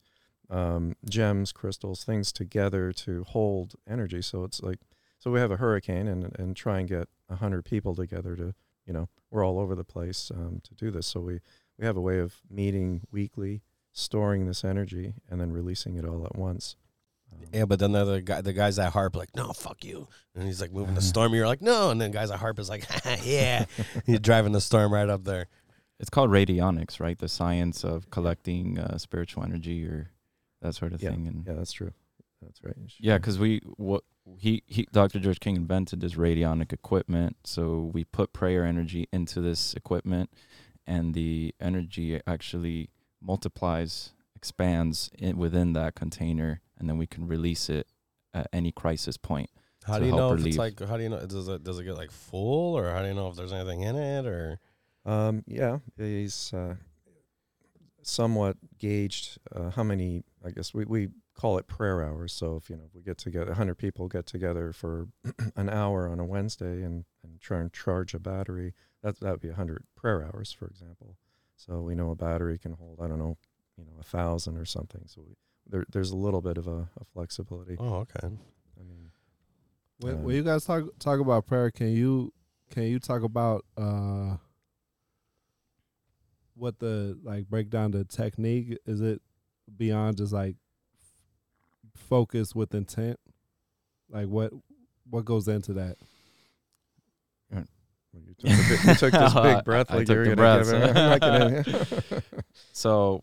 [0.49, 4.23] um, gems, crystals, things together to hold energy.
[4.23, 4.79] So it's like
[5.19, 8.55] so we have a hurricane and and try and get a hundred people together to
[8.87, 11.07] you know we're all over the place um, to do this.
[11.07, 11.41] So we
[11.79, 16.25] we have a way of meeting weekly, storing this energy, and then releasing it all
[16.25, 16.77] at once.
[17.53, 20.45] Yeah, but then the other guy, the guys at HAARP, like, no, fuck you, and
[20.45, 21.35] he's like moving the storm.
[21.35, 22.87] You're like, no, and then guys at HAARP is like,
[23.25, 23.67] yeah,
[24.07, 25.47] he's driving the storm right up there.
[25.99, 27.17] It's called radionics, right?
[27.19, 30.11] The science of collecting uh, spiritual energy or
[30.61, 31.27] that sort of Yeah, thing.
[31.27, 31.93] And yeah, that's true.
[32.43, 32.77] That's right.
[32.99, 34.05] Yeah, because we what
[34.39, 35.19] he he Dr.
[35.21, 37.37] George King invented this radionic equipment.
[37.45, 40.31] So we put prayer energy into this equipment,
[40.87, 42.91] and the energy actually
[43.23, 47.87] multiplies, expands in, within that container, and then we can release it
[48.35, 49.51] at any crisis point.
[49.85, 50.47] How To do you help know if relieve.
[50.49, 50.89] it's like?
[50.89, 51.25] How do you know?
[51.27, 53.83] Does it does it get like full, or how do you know if there's anything
[53.83, 54.59] in it, or
[55.05, 56.75] Um, yeah, he's uh,
[58.03, 60.25] somewhat gauged uh, how many.
[60.45, 62.33] I guess we, we call it prayer hours.
[62.33, 65.09] So if you know if we get together, hundred people get together for
[65.57, 69.41] an hour on a Wednesday and, and try and charge a battery, that that would
[69.41, 71.17] be hundred prayer hours, for example.
[71.57, 73.37] So we know a battery can hold I don't know,
[73.77, 75.03] you know, a thousand or something.
[75.07, 75.35] So we,
[75.69, 77.77] there there's a little bit of a, a flexibility.
[77.79, 78.27] oh, okay.
[78.27, 79.11] I mean,
[80.01, 82.33] When, Um, when you guys talk talk about prayer, can you
[82.71, 84.37] can you talk about uh
[86.55, 88.79] what the like break down the technique?
[88.87, 89.21] Is it
[89.77, 90.57] beyond just like
[91.01, 93.19] f- focus with intent?
[94.09, 94.53] Like what
[95.11, 95.97] what goes into that?
[97.53, 100.37] Well, You took, a bit- you took this big breath I like took you're the
[100.37, 100.71] gonna breaths.
[100.71, 100.97] give it.
[100.97, 102.23] I'm not gonna-
[102.73, 103.23] So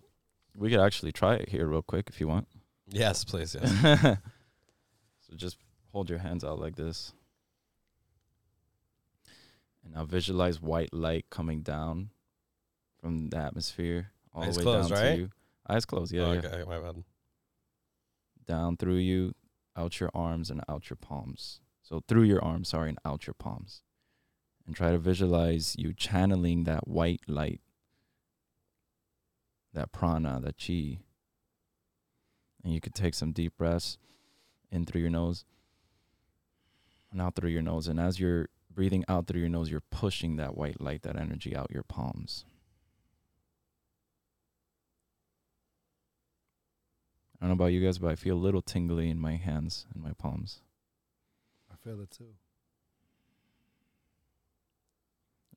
[0.56, 2.48] we could actually try it here real quick if you want.
[2.88, 3.56] Yes, please.
[3.60, 3.82] Yes.
[4.02, 5.58] so just
[5.92, 7.14] hold your hands out like this.
[9.84, 12.10] And now visualize white light coming down
[13.02, 15.16] from the atmosphere all Eyes the way closed, down right?
[15.16, 15.30] to you.
[15.70, 16.40] Eyes closed, yeah, oh, yeah.
[16.40, 17.04] okay, my bad.
[18.46, 19.34] Down through you,
[19.78, 21.60] out your arms and out your palms.
[21.82, 23.82] So through your arms, sorry, and out your palms.
[24.66, 27.62] And try to visualize you channeling that white light,
[29.74, 31.00] that prana, that chi.
[32.64, 33.98] And you could take some deep breaths
[34.72, 35.46] in through your nose
[37.12, 37.88] and out through your nose.
[37.88, 41.56] And as you're breathing out through your nose, you're pushing that white light, that energy
[41.56, 42.46] out your palms.
[47.40, 49.86] I don't know about you guys, but I feel a little tingly in my hands
[49.94, 50.62] and my palms.
[51.70, 52.36] I feel it too.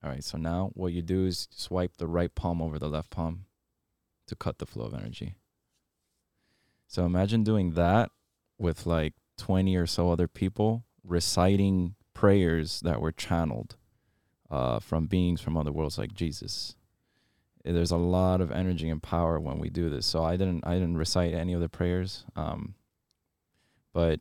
[0.02, 3.10] All right, so now what you do is swipe the right palm over the left
[3.10, 3.44] palm
[4.26, 5.36] to cut the flow of energy.
[6.88, 8.10] So imagine doing that
[8.58, 13.76] with like 20 or so other people reciting prayers that were channeled
[14.50, 16.76] uh, from beings from other worlds like Jesus.
[17.64, 20.06] Eh, There's a lot of energy and power when we do this.
[20.06, 22.74] So I didn't I didn't recite any of the prayers, um,
[23.92, 24.20] but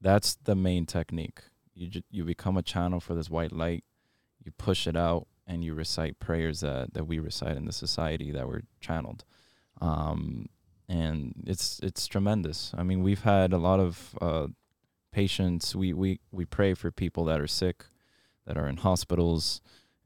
[0.00, 1.40] that's the main technique.
[1.74, 3.84] You ju- you become a channel for this white light
[4.44, 8.30] you push it out and you recite prayers that, that we recite in the society
[8.30, 9.24] that were channeled
[9.80, 10.46] um,
[10.88, 12.72] and it's it's tremendous.
[12.76, 14.48] I mean we've had a lot of uh,
[15.12, 15.74] patients.
[15.74, 17.84] We, we we pray for people that are sick
[18.46, 19.60] that are in hospitals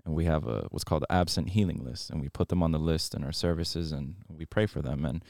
[0.04, 2.72] and we have a what's called the absent healing list and we put them on
[2.72, 5.04] the list in our services and we pray for them.
[5.04, 5.24] And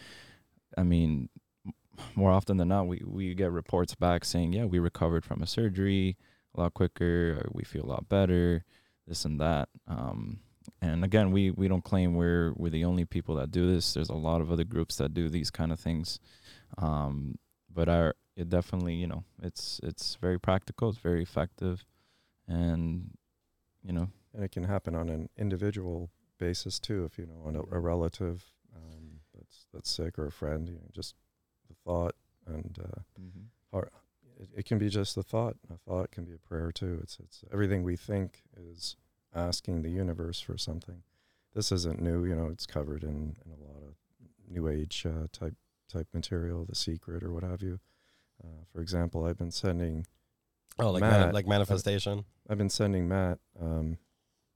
[0.77, 1.29] i mean
[2.17, 5.47] more often than not we, we get reports back saying yeah we recovered from a
[5.47, 6.17] surgery
[6.57, 8.65] a lot quicker or we feel a lot better
[9.07, 9.69] this and that.
[9.87, 10.41] Um,
[10.81, 13.95] and again, we we don't claim we're we're the only people that do this.
[13.95, 16.19] There's a lot of other groups that do these kind of things.
[16.79, 17.39] Um,
[17.73, 20.89] but our it definitely, you know, it's it's very practical.
[20.89, 21.85] It's very effective,
[22.49, 23.11] and
[23.83, 27.05] you know, and it can happen on an individual basis too.
[27.05, 30.75] If you know, on a, a relative um, that's that's sick or a friend, you
[30.75, 31.15] know, just
[31.69, 32.15] the thought
[32.47, 33.01] and uh,
[34.41, 35.57] it, it can be just a thought.
[35.73, 36.99] A thought can be a prayer too.
[37.03, 38.97] It's it's everything we think is
[39.35, 41.03] asking the universe for something.
[41.55, 42.49] This isn't new, you know.
[42.49, 43.95] It's covered in, in a lot of
[44.49, 45.55] new age uh, type
[45.93, 47.81] type material, The Secret or what have you.
[48.43, 50.07] Uh, for example, I've been sending
[50.79, 52.25] Oh, like Matt, mani- like manifestation.
[52.49, 53.39] I've been sending Matt.
[53.61, 53.99] Um,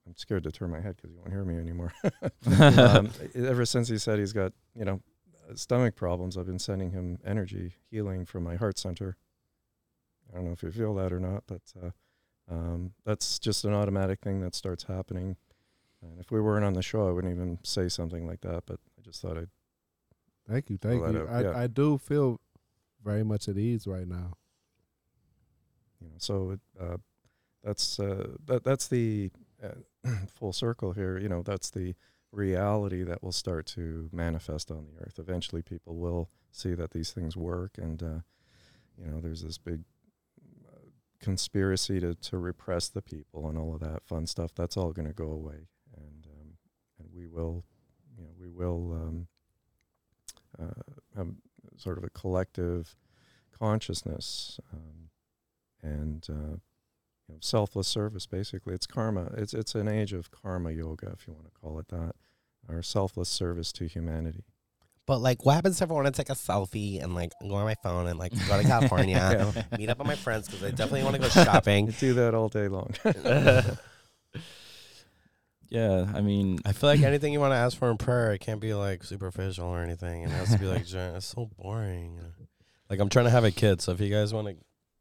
[0.06, 1.92] I'm scared to turn my head because he won't hear me anymore.
[2.60, 5.00] um, ever since he said he's got you know
[5.54, 9.16] stomach problems, I've been sending him energy healing from my heart center.
[10.30, 11.90] I don't know if you feel that or not, but uh,
[12.50, 15.36] um, that's just an automatic thing that starts happening.
[16.02, 18.64] And if we weren't on the show, I wouldn't even say something like that.
[18.66, 19.48] But I just thought I'd
[20.48, 21.28] Thank you, thank you.
[21.30, 21.52] I, yeah.
[21.54, 22.40] I do feel
[23.04, 24.32] very much at ease right now.
[26.00, 26.96] you know so it, uh,
[27.62, 29.30] that's uh, that that's the
[29.62, 31.94] uh, full circle here you know that's the
[32.32, 37.10] reality that will start to manifest on the earth eventually people will see that these
[37.10, 38.20] things work and uh,
[39.02, 39.82] you know there's this big
[41.20, 45.08] conspiracy to, to repress the people and all of that fun stuff that's all going
[45.08, 46.52] to go away and um,
[46.98, 47.64] and we will
[48.16, 49.26] you know we will um,
[50.60, 50.82] uh,
[51.16, 51.28] have
[51.76, 52.96] sort of a collective
[53.58, 55.10] consciousness um,
[55.82, 56.56] and uh,
[57.28, 58.26] you know, selfless service.
[58.26, 59.32] Basically, it's karma.
[59.36, 62.14] It's it's an age of karma yoga, if you want to call it that,
[62.68, 64.44] or selfless service to humanity.
[65.08, 67.64] But like, what happens if I want to take a selfie and like go on
[67.64, 71.02] my phone and like go to California, meet up with my friends because I definitely
[71.02, 71.86] want to go shopping.
[71.86, 72.94] You do that all day long.
[75.70, 76.12] yeah.
[76.14, 78.60] I mean, I feel like anything you want to ask for in prayer, it can't
[78.60, 80.24] be like superficial or anything.
[80.24, 82.20] It has to be like, giant- it's so boring.
[82.90, 84.56] Like I'm trying to have a kid, so if you guys want to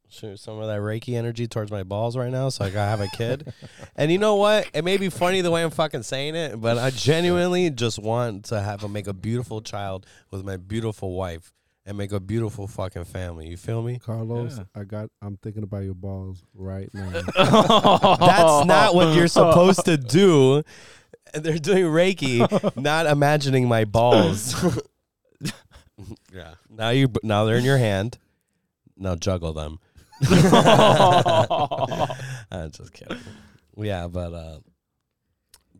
[0.09, 3.01] shoot some of that Reiki energy towards my balls right now, so I gotta have
[3.01, 3.53] a kid.
[3.95, 4.69] and you know what?
[4.73, 8.45] It may be funny the way I'm fucking saying it, but I genuinely just want
[8.45, 11.53] to have a make a beautiful child with my beautiful wife
[11.85, 13.47] and make a beautiful fucking family.
[13.47, 13.99] You feel me?
[13.99, 14.63] Carlos, Yeah.
[14.75, 17.09] I got I'm thinking about your balls right now.
[17.35, 20.63] That's not what you're supposed to do.
[21.33, 24.55] And they're doing Reiki, not imagining my balls.
[26.33, 26.53] yeah.
[26.69, 28.17] Now you now they're in your hand.
[28.97, 29.79] Now juggle them.
[32.51, 33.17] I'm just kidding.
[33.77, 34.59] Yeah, but uh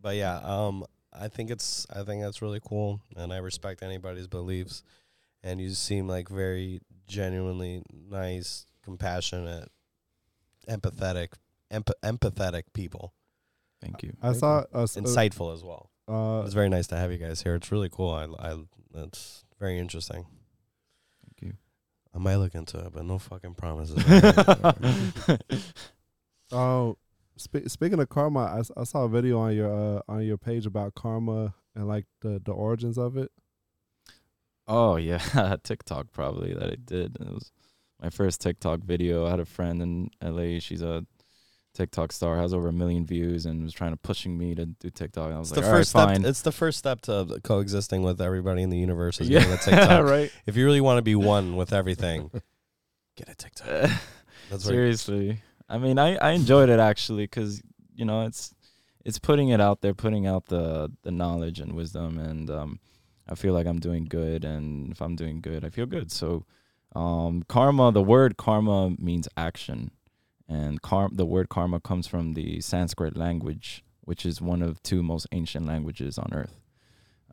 [0.00, 4.26] but yeah, um I think it's I think that's really cool, and I respect anybody's
[4.28, 4.82] beliefs.
[5.42, 9.68] And you seem like very genuinely nice, compassionate,
[10.68, 11.28] empathetic,
[11.70, 13.14] emp- empathetic people.
[13.80, 14.14] Thank you.
[14.20, 15.90] I saw a, s- Insightful as well.
[16.08, 17.54] uh, It's very nice to have you guys here.
[17.54, 18.10] It's really cool.
[18.12, 18.56] I, I
[18.94, 20.26] it's very interesting.
[22.18, 22.30] Thank you.
[22.30, 24.02] I might look into it, but no fucking promises.
[26.50, 26.96] Oh,
[27.36, 30.38] spe- speaking of karma, I, s- I saw a video on your uh, on your
[30.38, 33.30] page about karma and like the the origins of it.
[34.66, 37.16] Oh yeah, TikTok probably that I did.
[37.20, 37.52] It was
[38.00, 39.26] my first TikTok video.
[39.26, 40.58] I had a friend in LA.
[40.58, 41.04] She's a
[41.78, 44.90] TikTok star, has over a million views, and was trying to pushing me to do
[44.90, 45.32] TikTok.
[45.32, 46.08] I was it's like, the right, first step.
[46.08, 46.24] fine.
[46.24, 49.20] It's the first step to coexisting with everybody in the universe.
[49.20, 50.04] Is yeah, getting a TikTok.
[50.10, 50.32] right.
[50.44, 52.32] If you really want to be one with everything,
[53.16, 53.90] get a TikTok.
[54.50, 57.62] That's Seriously, I mean, I I enjoyed it actually because
[57.94, 58.52] you know it's
[59.04, 62.80] it's putting it out there, putting out the the knowledge and wisdom, and um,
[63.28, 66.10] I feel like I'm doing good, and if I'm doing good, I feel good.
[66.10, 66.44] So,
[66.96, 69.92] um, karma, the word karma means action,
[70.48, 75.02] and car the word karma comes from the Sanskrit language, which is one of two
[75.02, 76.60] most ancient languages on earth.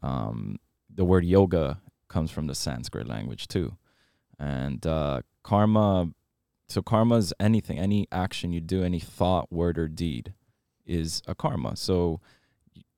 [0.01, 0.57] Um,
[0.93, 3.77] the word yoga comes from the Sanskrit language too,
[4.39, 6.09] and uh, karma
[6.67, 10.33] so karma is anything, any action you do, any thought, word, or deed
[10.85, 11.75] is a karma.
[11.75, 12.21] So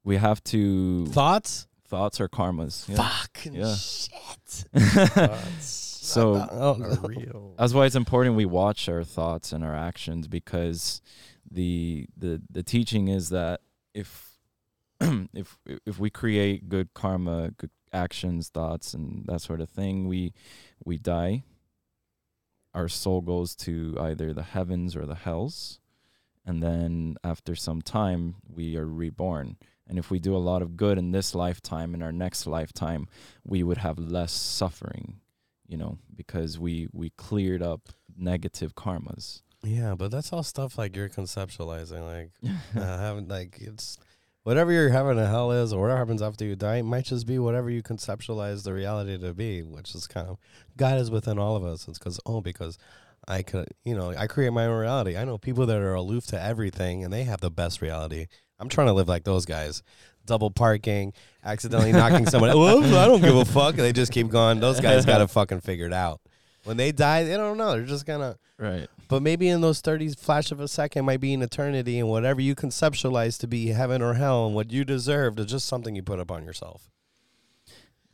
[0.05, 1.67] we have to Thoughts?
[1.85, 2.87] thoughts are karmas.
[2.87, 2.95] Yeah.
[2.95, 3.75] Fucking Yeah.
[3.75, 4.65] shit.
[6.07, 7.53] so Oh, Are real.
[7.57, 11.01] that's why it's important we watch our thoughts and our actions because
[11.49, 13.61] the the the teaching is that
[13.93, 14.37] if
[15.01, 20.33] if if we create good karma, good actions, thoughts, and that sort of thing, we
[20.83, 21.43] we die.
[22.73, 25.79] Our soul goes to either the heavens or the hells,
[26.45, 29.57] and then after some time, we are reborn.
[29.87, 33.07] And if we do a lot of good in this lifetime, in our next lifetime,
[33.45, 35.21] we would have less suffering
[35.67, 39.41] you know, because we we cleared up negative karmas.
[39.63, 42.01] Yeah, but that's all stuff like you're conceptualizing.
[42.01, 42.31] Like,
[42.75, 43.97] uh, having like it's
[44.43, 47.27] whatever your heaven and hell is, or whatever happens after you die, it might just
[47.27, 50.37] be whatever you conceptualize the reality to be, which is kind of
[50.77, 51.87] God is within all of us.
[51.87, 52.77] It's because oh, because
[53.27, 55.17] I could, you know, I create my own reality.
[55.17, 58.27] I know people that are aloof to everything, and they have the best reality.
[58.59, 59.83] I'm trying to live like those guys.
[60.27, 61.13] Double parking,
[61.43, 62.51] accidentally knocking someone.
[62.55, 63.71] Whoops, I don't give a fuck.
[63.75, 64.59] And they just keep going.
[64.59, 66.21] Those guys got it fucking figured out.
[66.63, 67.71] When they die, they don't know.
[67.71, 68.37] They're just gonna.
[68.59, 68.87] Right.
[69.07, 72.41] But maybe in those 30s flash of a second might be an eternity, and whatever
[72.41, 76.03] you conceptualize to be heaven or hell and what you deserved is just something you
[76.03, 76.89] put upon yourself.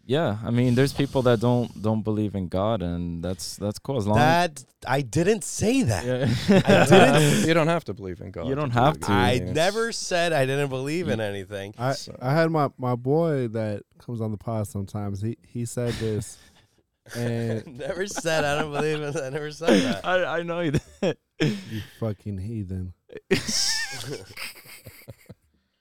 [0.05, 3.97] Yeah, I mean, there's people that don't don't believe in God, and that's that's cool
[3.97, 6.03] as long That I didn't say that.
[6.05, 6.27] yeah.
[6.49, 8.47] I didn't- you don't have to believe in God.
[8.47, 9.11] You don't do have to.
[9.11, 11.73] I It's- never said I didn't believe in anything.
[11.77, 15.21] I So- I had my my boy that comes on the pod sometimes.
[15.21, 16.37] He he said this,
[17.15, 19.13] and never said I don't believe in.
[19.13, 20.05] That I never said that.
[20.05, 20.71] I I know you.
[21.01, 21.17] did.
[21.39, 22.93] you fucking heathen.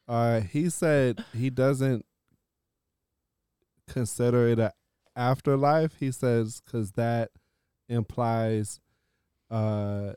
[0.09, 2.05] Uh, he said he doesn't
[3.92, 4.72] consider it a
[5.14, 5.96] afterlife.
[5.98, 7.31] He says because that
[7.88, 8.81] implies,
[9.50, 10.14] uh,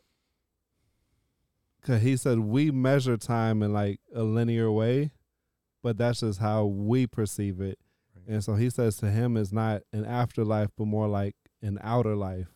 [1.81, 5.11] cause he said we measure time in like a linear way,
[5.83, 7.77] but that's just how we perceive it.
[8.27, 12.15] And so he says to him it's not an afterlife, but more like an outer
[12.15, 12.54] life,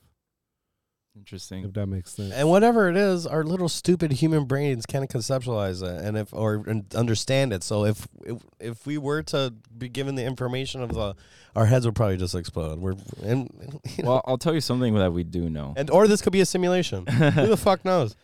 [1.19, 1.63] Interesting.
[1.65, 2.33] if that makes sense.
[2.33, 6.63] And whatever it is, our little stupid human brains can't conceptualize it, and if or
[6.67, 7.63] and understand it.
[7.63, 11.15] So if if, if we were to be given the information of the,
[11.55, 12.79] our heads would probably just explode.
[12.79, 13.49] We're and
[13.97, 15.73] you know, Well, I'll tell you something that we do know.
[15.77, 17.05] and or this could be a simulation.
[17.07, 18.15] Who the fuck knows?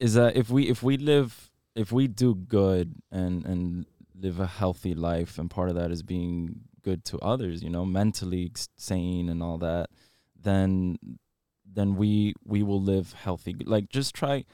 [0.00, 3.86] is that if we if we live if we do good and and
[4.18, 7.84] live a healthy life and part of that is being good to others you know
[7.84, 9.88] mentally sane and all that
[10.40, 10.96] then
[11.74, 14.44] then we we will live healthy like just try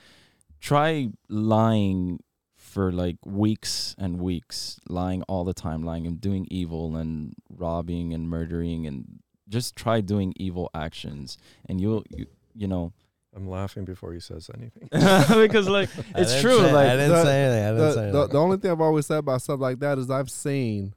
[0.60, 2.20] try lying
[2.56, 8.12] for like weeks and weeks lying all the time lying and doing evil and robbing
[8.12, 11.38] and murdering and just try doing evil actions
[11.68, 12.92] and you'll you, you know
[13.34, 14.88] I'm laughing before he says anything.
[14.90, 17.64] because like it's true say- like I didn't the- say anything.
[17.64, 18.32] I didn't the, say the, anything.
[18.32, 20.94] the only thing I've always said about stuff like that is I've seen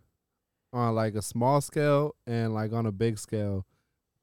[0.73, 3.65] on like a small scale and like on a big scale,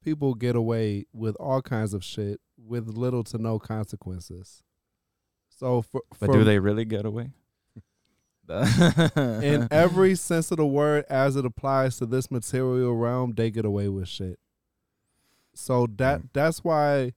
[0.09, 4.62] people get away with all kinds of shit with little to no consequences.
[5.48, 7.32] So for, But do they really get away?
[8.48, 13.66] in every sense of the word as it applies to this material realm, they get
[13.66, 14.38] away with shit.
[15.54, 16.26] So that Yeah.
[16.32, 17.12] that's why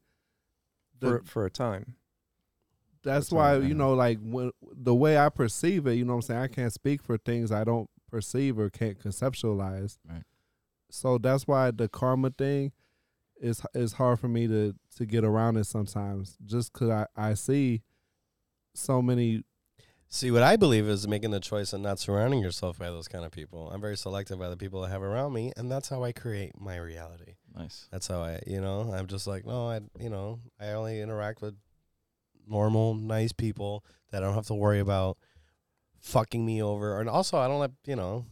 [0.99, 1.95] the, for for a time.
[3.03, 6.13] that's That's why right, you know like when the way i perceive it you know
[6.13, 9.97] what i'm saying i can't speak for things i don't perceive or can't conceptualize.
[10.07, 10.23] Right.
[10.89, 12.73] So that's why the karma thing
[13.41, 16.37] is is hard for me to to get around it sometimes.
[16.45, 17.81] Just because I I see
[18.73, 19.43] so many.
[20.13, 23.23] See, what I believe is making the choice and not surrounding yourself by those kind
[23.23, 23.71] of people.
[23.71, 26.59] I'm very selective by the people I have around me, and that's how I create
[26.59, 27.35] my reality.
[27.57, 27.87] Nice.
[27.93, 31.41] That's how I, you know, I'm just like, no, I, you know, I only interact
[31.41, 31.55] with
[32.45, 35.17] normal, nice people that I don't have to worry about
[36.01, 36.99] fucking me over.
[36.99, 38.25] And also, I don't let, you know,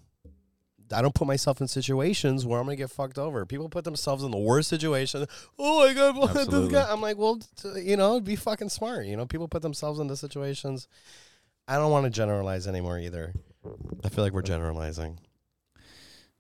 [0.92, 3.46] I don't put myself in situations where I'm gonna get fucked over.
[3.46, 5.26] People put themselves in the worst situation.
[5.58, 6.88] Oh my god, this guy?
[6.90, 9.06] I'm like, well, t- you know, be fucking smart.
[9.06, 10.88] You know, people put themselves into situations.
[11.68, 13.34] I don't want to generalize anymore either.
[14.04, 15.20] I feel like we're generalizing.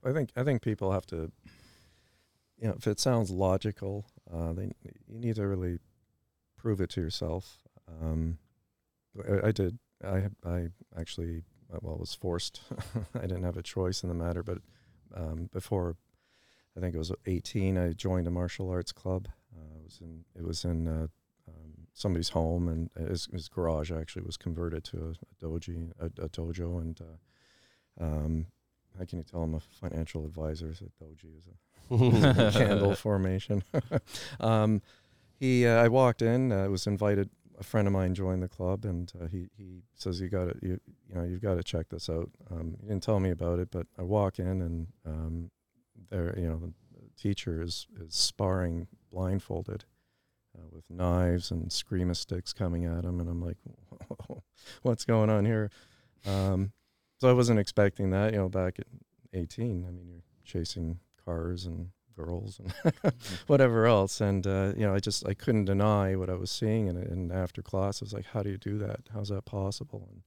[0.03, 1.31] I think I think people have to,
[2.57, 4.71] you know, if it sounds logical, uh, they
[5.07, 5.79] you need to really
[6.57, 7.59] prove it to yourself.
[8.01, 8.37] Um,
[9.27, 9.77] I, I did.
[10.03, 11.43] I I actually
[11.81, 12.61] well was forced.
[13.15, 14.59] I didn't have a choice in the matter, but
[15.15, 15.95] um, before
[16.77, 19.27] I think it was 18, I joined a martial arts club.
[19.55, 21.07] Uh, it was in it was in uh,
[21.47, 26.05] um, somebody's home, and his, his garage actually was converted to a, a doji, a,
[26.05, 28.45] a dojo, and uh, um,
[28.97, 30.73] how can you tell I'm a financial advisor?
[30.73, 33.63] So doji is a candle formation.
[34.39, 34.81] um,
[35.39, 36.51] he, uh, I walked in.
[36.51, 37.29] I was invited.
[37.59, 40.55] A friend of mine joined the club, and uh, he he says you got to
[40.61, 42.29] you you know you've got to check this out.
[42.49, 45.51] Um, he didn't tell me about it, but I walk in and um,
[46.09, 46.73] there you know the
[47.21, 49.85] teacher is is sparring blindfolded.
[50.57, 53.57] Uh, with knives and screamer sticks coming at him, and I'm like,
[54.81, 55.69] "What's going on here?"
[56.25, 56.71] Um,
[57.21, 58.33] so I wasn't expecting that.
[58.33, 58.87] You know, back at
[59.33, 61.89] 18, I mean, you're chasing cars and
[62.23, 62.93] girls and
[63.47, 66.89] whatever else, and uh, you know, I just I couldn't deny what I was seeing.
[66.89, 69.01] And, and after class, I was like, "How do you do that?
[69.13, 70.21] How's that possible?" And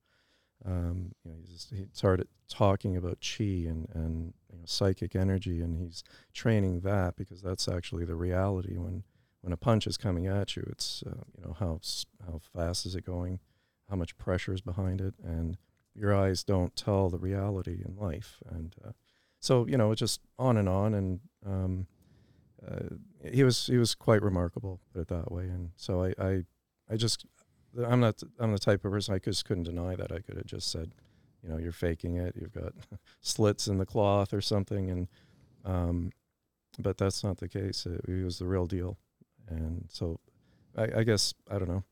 [0.64, 5.16] um, you know, he just he started talking about chi and and you know, psychic
[5.16, 9.05] energy, and he's training that because that's actually the reality when
[9.40, 10.66] when a punch is coming at you.
[10.70, 11.80] It's uh, you know how
[12.24, 13.40] how fast is it going,
[13.90, 15.57] how much pressure is behind it, and
[15.95, 18.38] your eyes don't tell the reality in life.
[18.49, 18.93] And uh,
[19.43, 20.95] so you know, just on and on.
[20.95, 21.86] And um,
[22.66, 22.95] uh,
[23.30, 25.45] he was he was quite remarkable, put it that way.
[25.45, 26.45] And so I I,
[26.90, 27.26] I just
[27.84, 30.12] I'm not I'm the type of person I just couldn't deny that.
[30.12, 30.95] I could have just said,
[31.43, 32.36] you know, you're faking it.
[32.40, 32.72] You've got
[33.20, 35.09] slits in the cloth or something, and
[35.64, 36.12] um,
[36.78, 37.84] but that's not the case.
[37.84, 38.97] It, he was the real deal,
[39.49, 40.20] and so
[40.76, 41.84] I, I guess I don't know.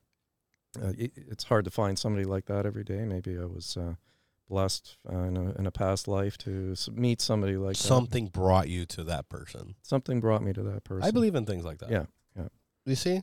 [0.80, 3.05] Uh, it, it's hard to find somebody like that every day.
[3.05, 3.94] Maybe I was uh,
[4.51, 7.82] blessed uh, in, a, in a past life to meet somebody like that.
[7.82, 9.76] Something brought you to that person.
[9.82, 11.05] Something brought me to that person.
[11.09, 11.90] I believe in things like that.
[11.90, 12.05] Yeah,
[12.36, 12.48] yeah.
[12.84, 13.22] You see?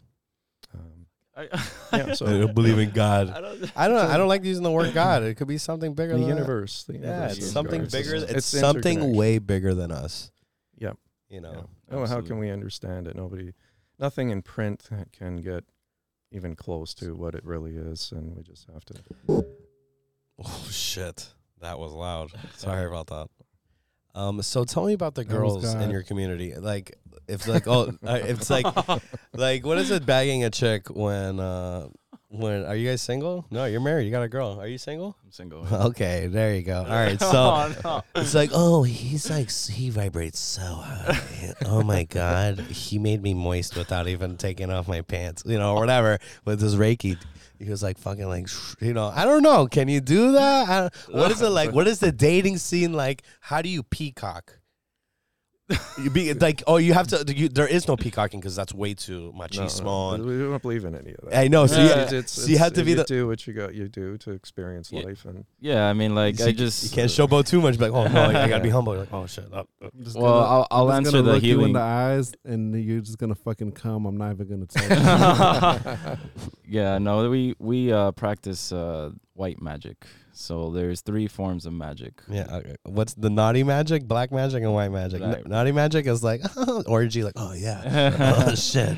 [0.74, 1.06] Um,
[1.36, 1.44] I,
[1.98, 3.30] Yeah, so- I don't believe in God.
[3.30, 3.98] I don't, I don't.
[4.12, 5.22] I don't like using the word God.
[5.22, 6.36] It could be something bigger the than that.
[6.36, 6.84] universe.
[6.86, 7.92] The Yeah, it's something God.
[7.92, 8.16] bigger.
[8.16, 10.32] It's- It's, it's something way bigger than us.
[10.80, 10.94] Yeah.
[11.30, 11.68] You know.
[11.92, 11.98] Yeah.
[11.98, 13.16] Oh, how can we understand it?
[13.16, 13.54] Nobody,
[14.00, 15.66] nothing in print can get
[16.32, 19.46] even close to what it really is, and we just have to.
[20.46, 21.30] Oh shit,
[21.62, 22.32] that was loud.
[22.56, 23.28] Sorry about that.
[24.16, 25.92] Um, so tell me about the That was girls in God.
[25.92, 26.54] your community.
[26.56, 28.66] Like, if like, oh, uh, if it's like,
[29.34, 31.88] like, what is it bagging a chick when, uh,
[32.30, 33.46] when are you guys single?
[33.52, 34.06] No, you're married.
[34.06, 34.60] You got a girl.
[34.60, 35.16] Are you single?
[35.24, 35.68] I'm single.
[35.72, 36.80] Okay, there you go.
[36.80, 38.04] All right, so Oh, no.
[38.22, 41.54] it's like, oh, he's like, he vibrates so high.
[41.66, 45.74] oh my god, he made me moist without even taking off my pants, you know,
[45.76, 47.18] or whatever with his Reiki.
[47.60, 49.68] He was like fucking like, sh- you know, I don't know.
[49.68, 50.70] Can you do that?
[50.70, 51.72] I, what is it like?
[51.78, 53.24] What is the dating scene like?
[53.40, 54.57] How do you peacock?
[56.02, 57.26] You be like, oh, you have to.
[57.36, 60.14] You, there is no peacocking because that's way too machismo.
[60.14, 61.38] and- we don't believe in any of that.
[61.38, 61.68] I know.
[61.68, 61.84] So Yeah.
[61.84, 63.74] you, It's- it's- so you have to it's- be you the- do what you got.
[63.76, 65.02] You do to experience Yeah.
[65.02, 67.78] life, and Yeah, I mean, like so I just you can't showboat too much.
[67.78, 68.94] Be like, oh no, I gotta be humble.
[68.94, 69.46] You're like, oh shit.
[69.52, 69.66] I'm
[70.04, 72.32] just Well, gonna- I'll, I'll I'm just answer gonna the look you in the eyes,
[72.46, 74.06] and you're just gonna fucking come.
[74.06, 76.18] I'm not even gonna touch.
[76.68, 80.06] yeah, no, we we uh, practice uh, white magic.
[80.32, 82.22] So there's three forms of magic.
[82.30, 82.48] Yeah.
[82.50, 82.76] Okay.
[82.84, 85.22] What's the naughty magic, black magic, and white magic?
[85.22, 85.48] Right.
[85.48, 86.42] naughty magic is like
[86.88, 88.98] orgy, like oh yeah, oh shit.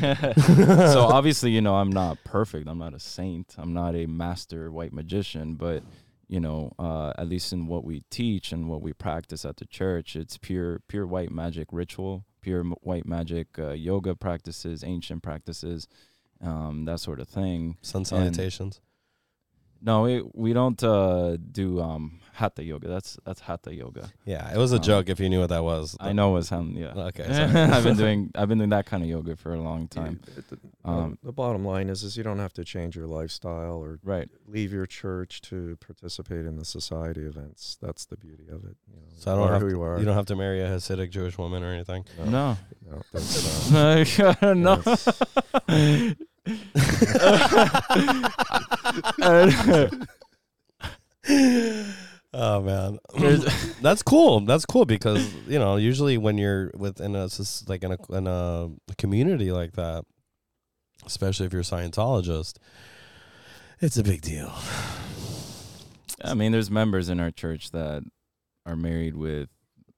[0.00, 2.68] so obviously, you know, I'm not perfect.
[2.68, 3.54] I'm not a saint.
[3.58, 5.82] I'm not a master white magician, but
[6.28, 9.64] you know, uh, at least in what we teach and what we practice at the
[9.64, 15.22] church, it's pure, pure white magic ritual, pure m- white magic uh, yoga practices, ancient
[15.22, 15.88] practices,
[16.42, 17.78] um, that sort of thing.
[17.80, 18.80] Sun salutations.
[19.80, 22.88] No, we we don't uh, do um, hatha yoga.
[22.88, 24.10] That's that's hatha yoga.
[24.24, 25.96] Yeah, it was a Um, joke if you knew what that was.
[26.00, 26.74] I know it's ham.
[26.76, 26.94] Yeah.
[26.94, 27.24] Okay.
[27.72, 30.20] I've been doing I've been doing that kind of yoga for a long time.
[30.34, 34.00] the, Um, the bottom line is, is you don't have to change your lifestyle or
[34.02, 34.28] Right.
[34.48, 37.78] leave your church to participate in the society events.
[37.80, 38.76] That's the beauty of it.
[38.88, 39.98] You know, So I don't have who to- you are.
[40.00, 42.04] You don't have to marry a Hasidic Jewish woman or anything.
[42.24, 42.56] No.
[42.88, 44.82] no, that's, uh, no.
[52.32, 52.98] oh man,
[53.82, 54.40] that's cool.
[54.40, 57.28] That's cool because you know usually when you're within a
[57.66, 60.04] like in a in a community like that,
[61.06, 62.56] especially if you're a Scientologist,
[63.80, 64.52] it's a big deal.
[66.24, 68.02] I mean, there's members in our church that
[68.66, 69.48] are married with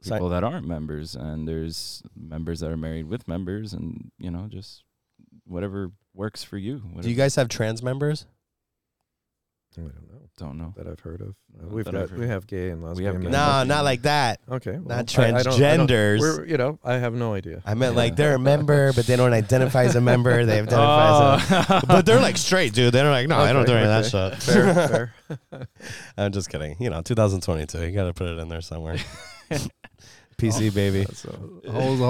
[0.02, 4.46] people that aren't members, and there's members that are married with members, and you know,
[4.48, 4.84] just
[5.46, 6.78] whatever works for you.
[6.78, 7.02] Whatever.
[7.02, 8.26] Do you guys have trans members?
[9.78, 10.72] I don't know don't know?
[10.78, 11.34] that I've heard of.
[11.54, 12.96] Uh, we've that got I've we have gay and lesbian.
[12.96, 13.34] We have gay men.
[13.34, 14.40] and No, not like that.
[14.50, 16.20] Okay, well, Not I- I don't- I don't- transgenders.
[16.20, 17.60] we're, you know, I have no idea.
[17.66, 20.46] I meant like they're a member, but they don't identify as a member.
[20.46, 21.66] They identify as a.
[21.74, 21.80] Oh.
[21.86, 22.94] But they're like straight, dude.
[22.94, 24.34] They're like, no, I don't do Okay, any of that okay.
[24.34, 24.42] shit.
[24.42, 25.12] fair,
[25.52, 25.68] fair.
[26.16, 26.76] I'm just kidding.
[26.80, 27.84] You know, 2022.
[27.84, 28.96] You got to put it in there somewhere.
[30.38, 31.00] PC baby.
[31.04, 31.36] That's, uh,
[31.66, 32.00] A hole's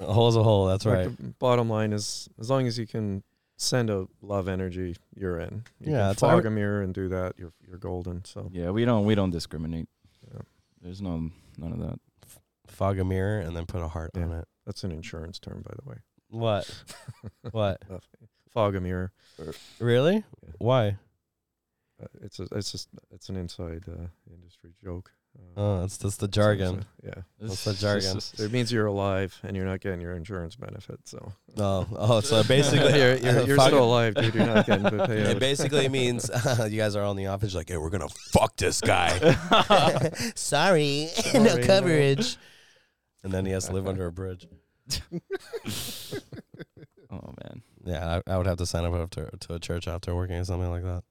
[0.00, 0.10] a hole.
[0.10, 0.66] A hole's a hole.
[0.66, 1.16] That's like right.
[1.16, 3.22] The bottom line is, as long as you can
[3.56, 5.64] send a love energy, you're in.
[5.80, 7.34] You Yeah, can it's fog a mirror and do that.
[7.38, 8.24] You're you're golden.
[8.24, 9.88] So yeah, we don't we don't discriminate.
[10.32, 10.40] Yeah.
[10.82, 11.98] There's no none of that.
[12.66, 14.44] Fog a mirror and then put a heart on it.
[14.66, 15.96] that's an insurance term, by the way.
[16.28, 16.82] What?
[17.52, 17.82] what?
[18.50, 19.12] Fog a mirror.
[19.78, 20.16] Really?
[20.16, 20.50] Yeah.
[20.58, 20.96] Why?
[22.02, 25.12] Uh, it's a, it's just it's an inside uh, industry joke.
[25.36, 26.82] Uh, Oh, it's just the jargon.
[26.82, 28.20] so, yeah, What's the jargon?
[28.20, 31.00] So it means you're alive and you're not getting your insurance benefit.
[31.04, 31.86] So No.
[31.96, 34.34] Oh, so basically, you're, you're, you're still alive, dude.
[34.34, 35.10] You're not getting the payout.
[35.30, 36.30] It basically means
[36.68, 39.18] you guys are on the office like, hey, we're gonna fuck this guy.
[40.34, 41.66] Sorry, no Sorry, no.
[41.66, 42.36] coverage.
[43.24, 44.46] And then he has to live under a bridge.
[47.10, 47.62] Oh man.
[47.84, 50.44] Yeah, I, I would have to sign up after to a church after working or
[50.44, 51.02] something like that.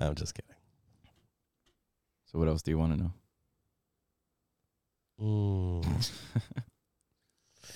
[0.00, 0.54] I'm just kidding.
[2.32, 3.12] So what else do you want to know?
[5.20, 6.10] Mm.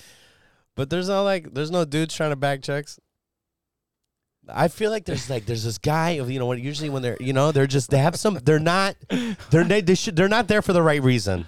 [0.74, 2.98] but there's no like, there's no dudes trying to bag checks.
[4.48, 7.16] I feel like there's like there's this guy of you know when usually when they're
[7.18, 8.94] you know they're just they have some they're not
[9.50, 11.46] they're they, they should they're not there for the right reason.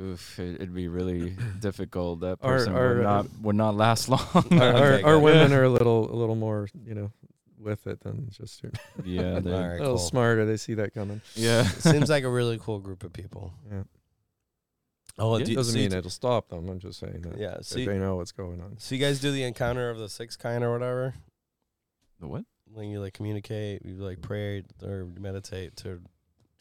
[0.00, 2.20] Oof, it, it'd be really difficult.
[2.20, 4.20] That Our- person our, would uh, not would not last long.
[4.32, 5.22] our, our, Okay, our good.
[5.22, 7.12] women are a little a little more you know
[7.62, 8.72] with it than just you're
[9.04, 9.98] yeah, they're- right, a little cool.
[9.98, 10.44] smarter.
[10.44, 11.20] They see that coming.
[11.34, 11.62] yeah.
[11.64, 13.52] Seems like a really cool group of people.
[13.70, 13.82] Yeah,
[15.18, 15.44] Oh, Yeah.
[15.44, 16.68] do, doesn't so you- mean it'll stop them.
[16.68, 17.50] I'm just saying that, yeah.
[17.56, 18.76] that So you, they know what's going on.
[18.78, 21.14] so you guys do the encounter of the six kind or whatever.
[22.20, 22.44] The what?
[22.72, 26.00] when you like communicate, you like pray or meditate to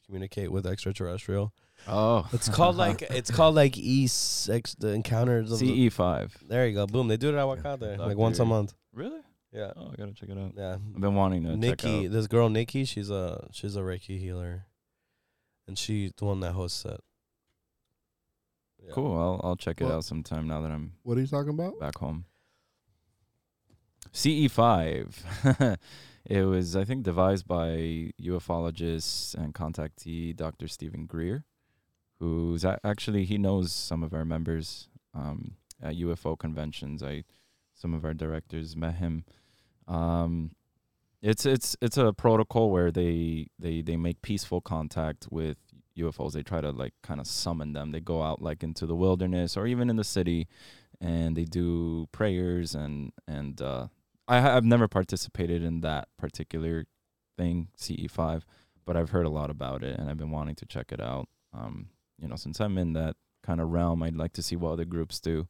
[0.05, 1.53] communicate with extraterrestrial.
[1.87, 6.37] Oh, It's called like it's called like E six the encounters of the, CE five.
[6.45, 6.85] There you go.
[6.85, 7.07] Boom.
[7.07, 8.17] They do it at Wakanda like Dr.
[8.17, 8.73] once a month.
[8.93, 9.21] Really?
[9.53, 9.71] Yeah.
[9.75, 10.53] Oh, I gotta check it out.
[10.55, 10.73] Yeah.
[10.75, 14.65] I've been wanting to check Nikki, this girl Nikki, she's a she's a Reiki healer,
[15.67, 16.99] and she's the one that hosts it.
[18.83, 18.91] Yeah.
[18.93, 19.17] Cool.
[19.17, 21.79] I'll I'll check it Well- out sometime now that I'm What are you talking about?
[21.79, 22.25] back home.
[24.13, 25.77] CE5.
[26.25, 30.67] it was, I think, devised by ufologist and contactee Dr.
[30.67, 31.45] Steven Greer,
[32.19, 37.01] who's a- actually he knows some of our members um, at UFO conventions.
[37.03, 37.23] I
[37.73, 39.23] some of our directors met him.
[39.87, 40.51] Um,
[41.21, 45.57] it's it's it's a protocol where they they they make peaceful contact with
[45.97, 46.33] UFOs.
[46.33, 47.91] They try to like kind of summon them.
[47.91, 50.47] They go out like into the wilderness or even in the city
[51.01, 53.87] and they do prayers and and uh,
[54.27, 56.85] I I've never participated in that particular
[57.37, 58.43] thing CE5,
[58.85, 61.27] but I've heard a lot about it and I've been wanting to check it out.
[61.53, 64.71] Um, you know, since I'm in that kind of realm, I'd like to see what
[64.71, 65.47] other groups do,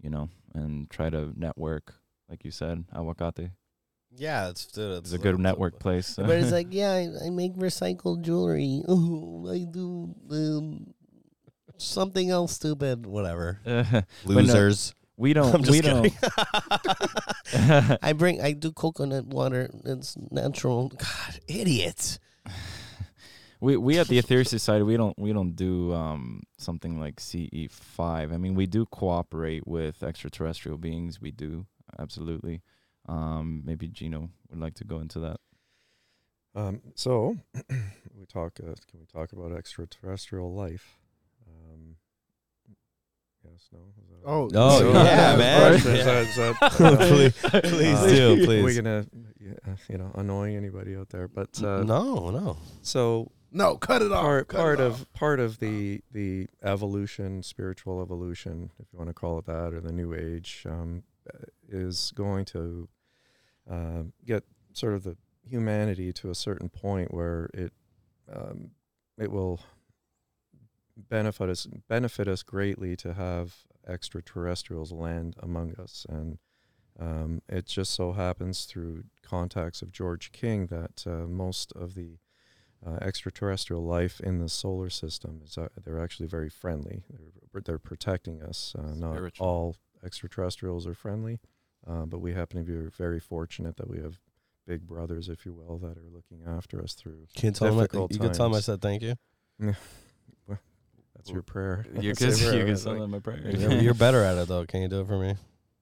[0.00, 1.94] you know, and try to network,
[2.32, 3.50] like you said, Awakate.
[4.16, 6.14] Yeah, it's dude, It's a good network place.
[6.16, 8.82] But it's like, yeah, I, I make recycled jewelry.
[8.88, 10.94] I do um,
[11.76, 13.04] something else stupid.
[13.04, 13.60] Whatever.
[13.66, 14.94] no, Losers.
[15.18, 15.54] we don't.
[15.54, 16.10] I'm just we don't.
[18.02, 18.40] I bring.
[18.40, 19.68] I do coconut water.
[19.84, 20.88] It's natural.
[20.88, 22.18] God, idiots.
[23.60, 27.68] we we at the Aetherius Society we don't we don't do um something like CE
[27.68, 28.32] five.
[28.32, 31.20] I mean we do cooperate with extraterrestrial beings.
[31.20, 31.66] We do
[31.98, 32.62] absolutely.
[33.08, 35.36] Um, maybe Gino would like to go into that.
[36.54, 37.36] Um, so
[37.70, 38.58] we talk.
[38.60, 40.98] Uh, can we talk about extraterrestrial life?
[41.48, 41.96] Um,
[42.68, 42.74] yeah,
[43.50, 43.68] guess.
[43.72, 43.78] No.
[43.88, 45.70] Is that- Oh, Oh, So- yeah, is man.
[45.72, 46.70] that- is that- is that-
[47.08, 48.62] please, please Uh, do, please.
[48.62, 49.06] We're gonna,
[49.66, 52.56] uh, you know, annoying anybody out there, but uh, no, no.
[52.82, 54.22] so no, cut it off.
[54.22, 55.12] part cut part it of off.
[55.14, 59.80] part of the the evolution, spiritual evolution, if you want to call it that, or
[59.80, 61.11] the new age, um, uh,
[61.68, 62.88] is going to
[63.70, 67.72] uh, get sort of the humanity to a certain point where it
[68.32, 68.70] um,
[69.18, 69.60] it will
[70.96, 73.54] benefit us benefit us greatly to have
[73.86, 76.38] extraterrestrials land among us and
[76.98, 82.18] um, it just so happens through contacts of George King that uh, most of the
[82.86, 87.04] uh, extraterrestrial life in the solar system is uh, they're actually very friendly.
[87.52, 88.74] They're, they're protecting us.
[88.78, 91.40] Uh, not all extraterrestrials are friendly,
[91.86, 94.18] uh, but we happen to be very fortunate that we have
[94.66, 97.26] big brothers, if you will, that are looking after us through.
[97.34, 97.78] Can you tell him?
[97.78, 99.14] I, Difficult you can tell him I said thank you.
[101.16, 101.86] That's your prayer.
[102.00, 102.54] You Say can, prayer.
[102.54, 103.48] you can It's send like, them my prayer.
[103.56, 104.64] You're, you're better at it though.
[104.66, 105.36] Can you do it for me?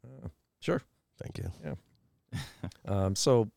[0.04, 0.28] uh,
[0.60, 0.82] sure.
[1.22, 1.76] Thank you.
[2.86, 3.50] Um, so,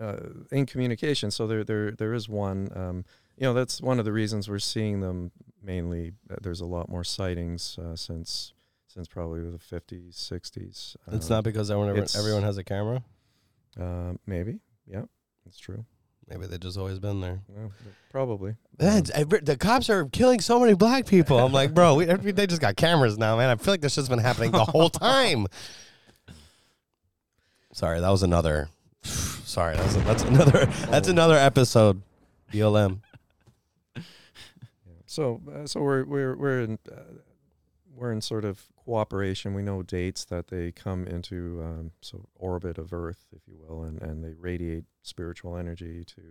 [0.00, 0.16] uh,
[0.52, 2.68] in communication, so there, there, there is one.
[2.74, 3.04] Um,
[3.36, 6.12] you know, that's one of the reasons we're seeing them mainly.
[6.30, 8.52] Uh, there's a lot more sightings uh, since,
[8.92, 10.96] since probably the 50s, 60s.
[11.12, 13.02] It's Um, not because everyone everyone has a camera.
[13.78, 15.02] Uh, maybe, yeah,
[15.44, 15.84] that's true.
[16.28, 17.40] Maybe they've just always been there.
[17.48, 17.72] Well,
[18.10, 18.50] probably.
[18.78, 21.38] Um, the cops are killing so many black people.
[21.38, 23.48] I'm like, bro, we, they just got cameras now, man.
[23.50, 25.46] I feel like this shit's been happening the whole time.
[27.72, 28.68] Sorry, that was another.
[29.02, 32.02] Sorry, that's that's another that's another episode.
[32.52, 33.00] BLM.
[35.06, 36.94] So, uh, so we're we're we're in uh,
[37.94, 39.54] we're in sort of cooperation.
[39.54, 43.82] We know dates that they come into um, so orbit of Earth, if you will,
[43.82, 46.22] and and they radiate spiritual energy to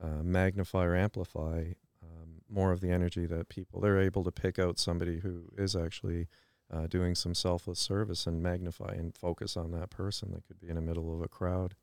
[0.00, 1.64] uh, magnify or amplify
[2.02, 5.74] um, more of the energy that people they're able to pick out somebody who is
[5.74, 6.28] actually
[6.72, 10.68] uh, doing some selfless service and magnify and focus on that person that could be
[10.68, 11.74] in the middle of a crowd.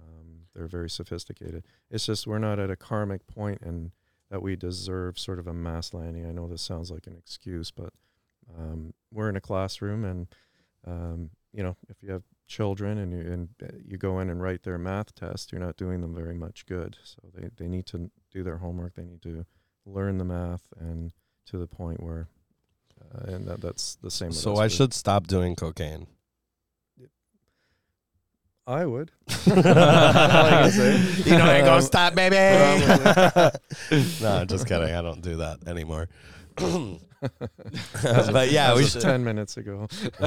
[0.00, 1.64] Um, they're very sophisticated.
[1.90, 3.92] It's just we're not at a karmic point and
[4.30, 6.26] that we deserve sort of a mass landing.
[6.26, 7.92] I know this sounds like an excuse, but
[8.56, 10.26] um, we're in a classroom, and
[10.86, 14.40] um, you know, if you have children and you and uh, you go in and
[14.40, 16.96] write their math test, you're not doing them very much good.
[17.02, 18.94] So they they need to do their homework.
[18.94, 19.44] They need to
[19.84, 21.12] learn the math, and
[21.46, 22.28] to the point where,
[23.14, 24.32] uh, and that, that's the same.
[24.32, 24.56] So.
[24.56, 26.06] I should stop doing cocaine.
[28.66, 29.12] I would.
[29.46, 32.36] you know, I go Um, stop, baby.
[34.20, 34.94] no, I'm just kidding.
[34.94, 36.10] I don't do that anymore.
[38.02, 39.02] but yeah, As we should.
[39.10, 39.88] ten minutes ago.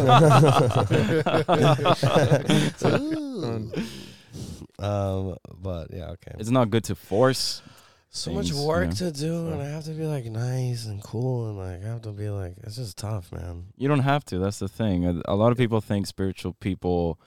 [4.79, 6.35] um, but yeah, okay.
[6.39, 7.61] It's not good to force.
[8.09, 8.95] so much things, work yeah.
[8.95, 12.01] to do, and I have to be like nice and cool, and like I have
[12.01, 13.67] to be like it's just tough, man.
[13.77, 14.39] You don't have to.
[14.39, 15.05] That's the thing.
[15.05, 17.19] A, a lot of people think spiritual people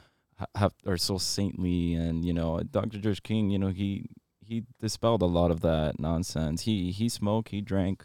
[0.54, 2.98] have are so saintly, and you know, Dr.
[2.98, 3.50] George King.
[3.50, 4.10] You know, he
[4.40, 6.62] he dispelled a lot of that nonsense.
[6.62, 8.04] He he smoked, he drank.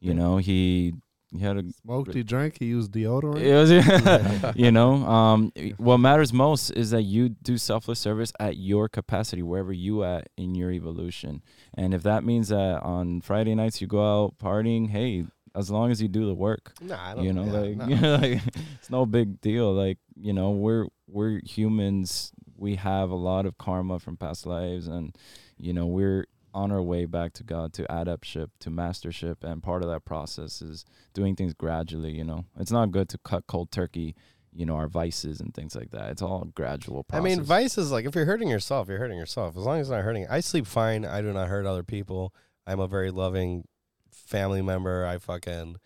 [0.00, 0.94] You know, he
[1.32, 3.40] he had a Smoked, he drank, he used deodorant.
[3.40, 8.56] It was- you know, um, what matters most is that you do selfless service at
[8.56, 11.42] your capacity, wherever you at in your evolution.
[11.74, 15.90] And if that means that on Friday nights you go out partying, hey, as long
[15.90, 18.16] as you do the work, Nah, I you know, yeah, like, no.
[18.16, 18.40] like
[18.78, 19.72] it's no big deal.
[19.72, 22.32] Like, you know, we're we're humans.
[22.56, 25.16] We have a lot of karma from past lives, and
[25.56, 29.82] you know, we're on our way back to God, to adeptship, to mastership, and part
[29.82, 30.84] of that process is
[31.14, 32.12] doing things gradually.
[32.12, 34.14] You know, it's not good to cut cold turkey.
[34.52, 36.10] You know, our vices and things like that.
[36.10, 39.56] It's all gradual I mean, vices like if you're hurting yourself, you're hurting yourself.
[39.56, 41.04] As long as it's not hurting, I sleep fine.
[41.04, 42.34] I do not hurt other people.
[42.66, 43.68] I'm a very loving
[44.10, 45.06] family member.
[45.06, 45.76] I fucking,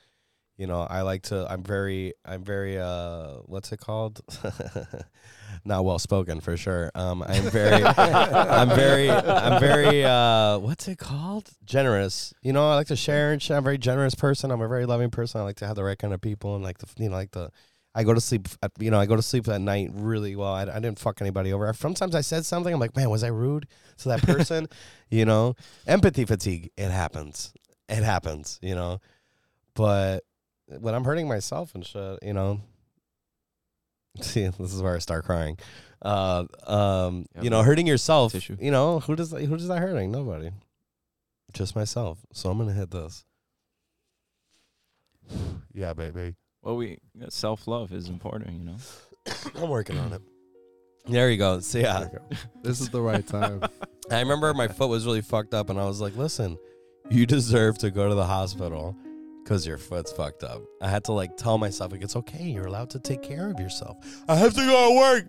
[0.56, 1.46] you know, I like to.
[1.50, 2.78] I'm very, I'm very.
[2.78, 4.22] uh What's it called?
[5.64, 6.90] not well spoken for sure.
[6.94, 10.04] Um, I'm very, I'm very, I'm very.
[10.04, 11.50] uh What's it called?
[11.64, 12.34] Generous.
[12.42, 13.56] You know, I like to share and shit.
[13.56, 14.50] I'm a very generous person.
[14.50, 15.40] I'm a very loving person.
[15.40, 17.32] I like to have the right kind of people and like the, you know, like
[17.32, 17.50] the.
[17.96, 20.52] I go to sleep, at, you know, I go to sleep at night really well.
[20.52, 21.72] I, I didn't fuck anybody over.
[21.74, 24.66] Sometimes I said something, I'm like, man, was I rude to that person?
[25.10, 25.54] you know,
[25.86, 27.52] empathy fatigue, it happens.
[27.88, 28.98] It happens, you know.
[29.74, 30.24] But
[30.66, 32.60] when I'm hurting myself and shit, you know,
[34.20, 35.58] see, this is where I start crying.
[36.02, 38.56] Uh, um, Yeah, you know, hurting yourself, Tissue.
[38.60, 40.10] you know, who does who does that hurting?
[40.12, 40.50] Nobody,
[41.52, 42.18] just myself.
[42.32, 43.24] So I'm gonna hit this.
[45.74, 46.34] yeah, baby.
[46.62, 46.98] well, we
[47.28, 48.52] self love is important.
[48.52, 48.76] You know,
[49.62, 50.22] I'm working on it.
[51.06, 51.60] There you go.
[51.60, 52.08] So yeah,
[52.62, 53.62] This is the right time.
[54.10, 56.58] I remember my foot was really fucked up, and I was like, "Listen,
[57.10, 58.96] you deserve to go to the hospital,
[59.44, 60.62] because your foot's fucked up.
[60.80, 62.44] I had to like tell myself like it's okay.
[62.44, 63.98] You're allowed to take care of yourself.
[64.26, 65.26] I have to go to work.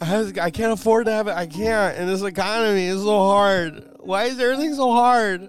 [0.00, 1.32] I have to, I can't afford to have it.
[1.32, 1.96] I can't.
[1.96, 3.86] And this economy is so hard.
[4.00, 5.48] Why is everything so hard?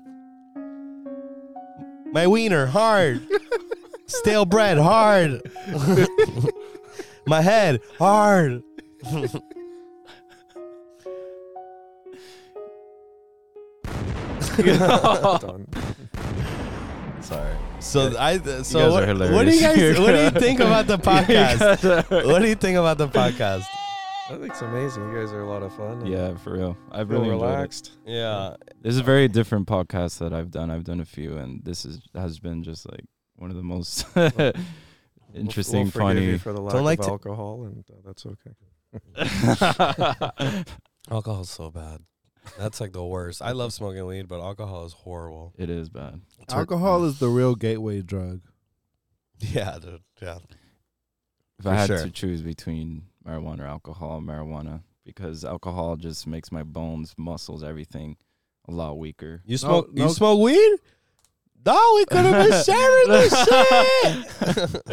[2.12, 3.26] My wiener hard.
[4.08, 5.42] Stale bread hard.
[7.26, 8.62] My head hard.
[14.56, 15.68] Done.
[17.26, 17.56] Sorry.
[17.80, 21.58] So I so what, what do you guys what do you think about the podcast?
[21.58, 22.26] podcast.
[22.32, 23.64] what do you think about the podcast?
[24.30, 25.12] I think it's amazing.
[25.12, 26.06] You guys are a lot of fun.
[26.06, 26.78] yeah, for real.
[26.92, 27.46] I feel really enjoyed it.
[27.46, 27.92] relaxed.
[28.06, 28.56] Yeah.
[28.82, 30.72] This is a very different podcast that I've done.
[30.72, 33.06] I've done a few, and this is has been just like
[33.36, 34.54] one of the most We'll-
[35.34, 36.38] interesting, we'll forgive you funny.
[36.40, 38.54] for the lack Don't like of alcohol, and uh, that's okay.
[41.12, 42.00] Alcohol's so bad.
[42.58, 43.42] That's like the worst.
[43.42, 45.54] I love smoking weed, but alcohol is horrible.
[45.58, 46.22] it is bad.
[46.50, 48.42] Alcohol is the real gateway drug.
[49.40, 50.02] Yeah, dude.
[50.22, 50.38] Yeah.
[51.60, 52.04] If For I had sure.
[52.04, 58.18] to choose between marijuana or alcohol, marijuana, because alcohol just makes my bones, muscles, everything
[58.68, 59.42] a lot weaker.
[59.46, 60.80] You smoke no- you smoke weed?
[61.66, 63.34] No, we could have been sharing this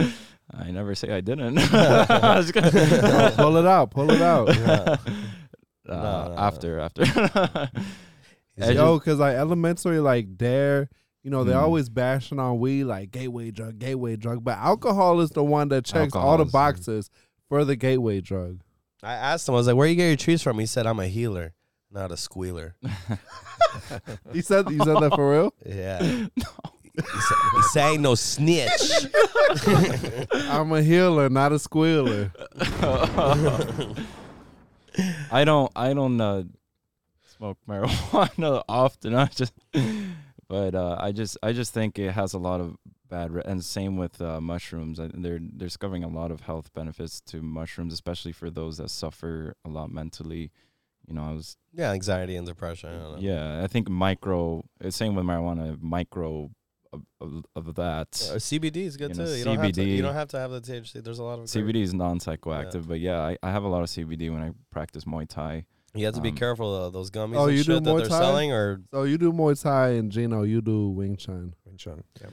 [0.00, 0.12] shit.
[0.54, 1.58] I never say I didn't.
[1.74, 4.48] I was gonna- pull it out, pull it out.
[4.54, 4.96] Yeah.
[5.88, 6.40] Uh, No, no, no.
[6.40, 7.04] after, after.
[8.56, 10.88] He's Yo, cause like elementary, like dare,
[11.22, 11.62] you know, they're Mm.
[11.62, 14.44] always bashing on weed, like gateway drug, gateway drug.
[14.44, 17.10] But alcohol is the one that checks all the Alcohol is- boxes
[17.48, 18.60] for the gateway drug.
[19.02, 20.58] I asked him, I was like, where you get your trees from?
[20.60, 21.54] He said, I'm a healer,
[21.90, 22.76] not a squealer.
[24.34, 26.26] He said, "You said that for real." Yeah.
[26.94, 29.06] He said, he said, no snitch.
[30.34, 32.30] I'm a healer, not a squealer.
[35.30, 36.44] I don't I don't uh,
[37.36, 39.14] smoke marijuana often.
[39.14, 39.52] I just
[40.48, 42.76] but uh, I just I just think it has a lot of
[43.08, 44.98] bad re- and same with uh, mushrooms.
[45.00, 48.90] I, they're they're discovering a lot of health benefits to mushrooms, especially for those that
[48.90, 50.50] suffer a lot mentally.
[51.06, 52.90] You know, I was yeah, anxiety and depression.
[52.90, 53.18] I don't know.
[53.18, 53.62] yeah.
[53.62, 54.64] I think micro.
[54.90, 55.80] Same with marijuana.
[55.80, 56.50] Micro
[56.92, 58.08] of, of, of that.
[58.32, 59.22] Uh, CBD is good You too.
[59.24, 59.84] know, you don't have to.
[59.84, 61.02] You don't have to have the THC.
[61.02, 63.82] There's a lot of great- CBD is non-psychoactive, but yeah, I, I have a lot
[63.82, 65.64] of CBD when I practice Muay Thai.
[65.94, 66.90] You have to be Um, careful though.
[66.90, 68.18] Those gummies Oh, and you do that Muay they're Thai?
[68.20, 71.54] selling, or So you do Muay Thai and Gino, you do Wing Chun.
[71.66, 72.02] Wing Chun.
[72.20, 72.28] Yeah.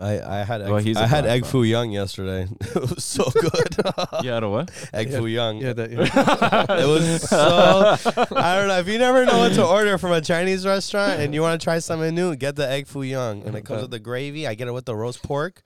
[0.00, 2.46] I I had egg, Well, he's a I had egg foo young yesterday.
[2.60, 3.76] it was so good.
[4.22, 4.70] You had a what?
[4.94, 5.18] egg Yeah.
[5.18, 5.58] foo young.
[5.58, 6.78] Yeah, that, yeah.
[6.78, 7.96] It was so.
[8.36, 11.34] I don't know if you never know what to order from a Chinese restaurant and
[11.34, 13.90] you want to try something new, get the egg foo young, and it comes with
[13.90, 14.46] the gravy.
[14.46, 15.62] I get it with the roast pork,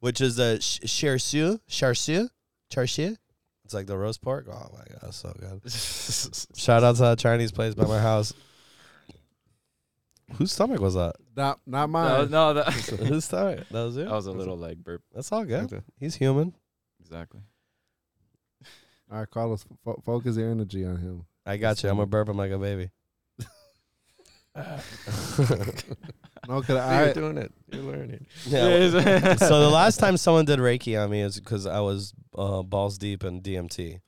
[0.00, 2.28] which is the sh- char siu, char siu,
[2.70, 3.16] char siu.
[3.64, 4.48] It's like the roast pork.
[4.50, 6.58] Oh my god, it's so good.
[6.60, 8.34] Shout out to that Chinese place by my house.
[10.36, 11.16] Whose stomach was that?
[11.36, 12.30] Not not no, mine.
[12.30, 13.66] no, that, Whose stomach?
[13.70, 14.06] That was it.
[14.06, 15.02] that was a little leg burp.
[15.14, 15.64] That's all good.
[15.72, 15.82] Okay.
[15.98, 16.54] He's human.
[17.00, 17.40] Exactly.
[19.10, 21.26] All right, Carlos, fo- focus your energy on him.
[21.44, 21.90] I got you.
[21.90, 22.90] I'm gonna burp him like a baby.
[26.48, 27.52] No, cause You're I doing it.
[27.70, 28.26] You're learning.
[28.46, 29.36] Yeah.
[29.36, 32.98] so the last time someone did Reiki on me is because I was uh, balls
[32.98, 34.00] deep in DMT.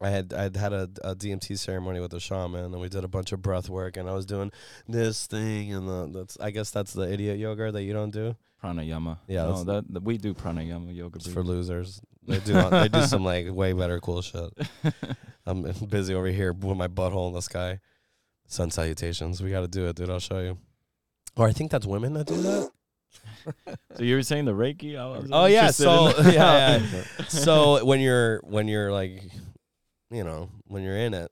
[0.00, 3.08] I had I'd had a, a DMT ceremony with a shaman, and we did a
[3.08, 4.50] bunch of breath work, and I was doing
[4.88, 8.34] this thing, and the, that's I guess that's the idiot yoga that you don't do.
[8.62, 9.18] Pranayama.
[9.26, 11.16] Yeah, no, that, that we do pranayama yoga.
[11.16, 12.00] It's for losers.
[12.26, 14.50] They do they do some like way better cool shit.
[15.46, 17.80] I'm busy over here with my butthole in the sky.
[18.46, 19.42] Sun salutations.
[19.42, 20.10] We got to do it, dude.
[20.10, 20.58] I'll show you.
[21.36, 22.70] Or I think that's women that do that.
[23.96, 24.96] so you were saying the Reiki?
[24.96, 27.02] I Oh yeah, so yeah, yeah.
[27.28, 29.22] so when you're when you're like,
[30.10, 31.30] you know, when you're in it,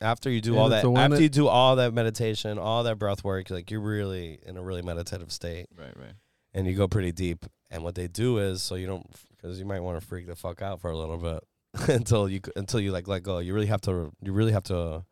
[0.00, 1.20] after you do In all that, after it?
[1.22, 4.82] you do all that meditation, all that breath work, like you're really in a really
[4.82, 6.14] meditative state, Right, right.
[6.54, 7.46] and you go pretty deep.
[7.70, 10.34] And what they do is, so you don't, because you might want to freak the
[10.36, 11.40] fuck out for a little bit
[11.88, 13.38] until you until you like let go.
[13.38, 15.04] You really have to, you really have to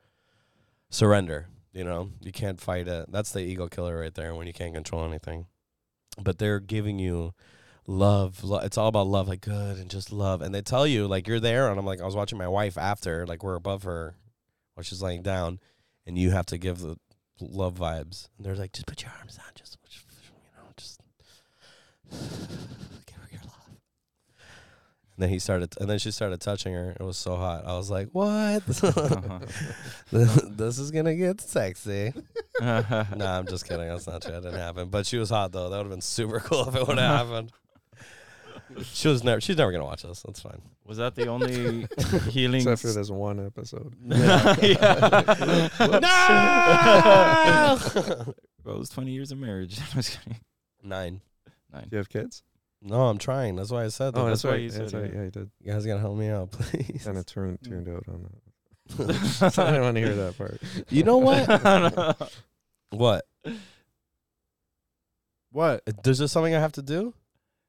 [0.91, 1.47] surrender.
[1.72, 3.07] You know, you can't fight it.
[3.12, 5.47] That's the ego killer right there when you can't control anything.
[6.20, 7.32] But they're giving you
[7.87, 10.43] love, lo- it's all about love like good and just love.
[10.43, 12.78] And they tell you like you're there and i'm like i was watching my wife
[12.78, 14.14] after like we're above her
[14.74, 15.59] while she's laying down
[16.07, 16.97] and you have to give the
[17.41, 18.28] love vibes.
[18.37, 19.78] And they're like just put your arms down just
[20.33, 21.01] you know just
[23.07, 23.68] give her your love.
[23.68, 26.97] And then he started and then she started touching her.
[26.99, 27.66] It was so hot.
[27.66, 28.62] I was like what?
[30.12, 32.12] This is gonna get sexy.
[32.61, 33.05] Uh-huh.
[33.16, 33.89] nah i'm just kidding.
[33.89, 34.35] That's not true.
[34.35, 34.89] It didn't happen.
[34.89, 35.70] But she was hot though.
[35.70, 37.53] That would have been super cool if it would have happened
[38.84, 41.86] she was never she's never gonna watch this that's fine Was that the only
[42.30, 42.60] healing?
[42.62, 43.94] Except for this one episode.
[44.06, 45.68] Yeah.
[45.90, 45.90] no
[48.62, 49.78] Bro, it was 20 years of marriage.
[49.92, 50.38] I was kidding.
[50.82, 51.20] Nine.
[51.72, 51.82] Nine.
[51.84, 52.42] Do you have kids?
[52.82, 53.56] No, I'm trying.
[53.56, 54.20] That's why I said that.
[54.20, 54.60] Oh, that's that's why right.
[54.60, 55.12] you That's said right.
[55.14, 55.50] Yeah, you did.
[55.60, 57.04] you guys gotta help me out, please.
[57.04, 58.26] Kind of turned tuned out on
[58.98, 59.58] that.
[59.58, 60.60] I don't want to hear that part.
[60.88, 61.48] you know what?
[61.48, 62.14] No.
[62.90, 63.26] what?
[65.52, 65.82] What?
[66.04, 67.12] There's just something I have to do?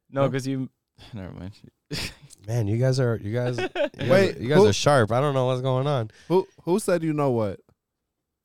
[0.10, 0.70] No, because you.
[1.14, 1.52] Never mind.
[2.48, 5.12] Man, you guys are you guys, you guys Wait, are, you guys who- are sharp.
[5.12, 6.12] I don't know what's going on.
[6.28, 7.60] Who who said you know what?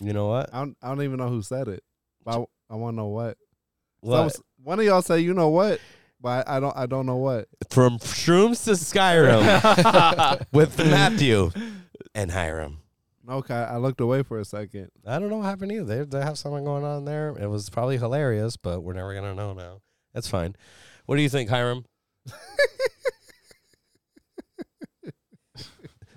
[0.01, 0.51] You know what?
[0.53, 1.83] I don't, I don't even know who said it.
[2.25, 3.39] But I, I want to know what.
[4.01, 4.33] What?
[4.35, 5.81] Some- one of y'all say you know what,
[6.21, 7.47] but I, I don't I don't know what.
[7.71, 11.51] From shrooms to Skyrim with Matthew
[12.15, 12.79] and Hiram.
[13.29, 14.91] Okay, I looked away for a second.
[15.07, 16.05] I don't know what happened either.
[16.05, 17.35] They, they have something going on there.
[17.41, 19.81] It was probably hilarious, but we're never gonna know now.
[20.15, 20.55] That's fine.
[21.07, 21.85] What do you think, Hiram?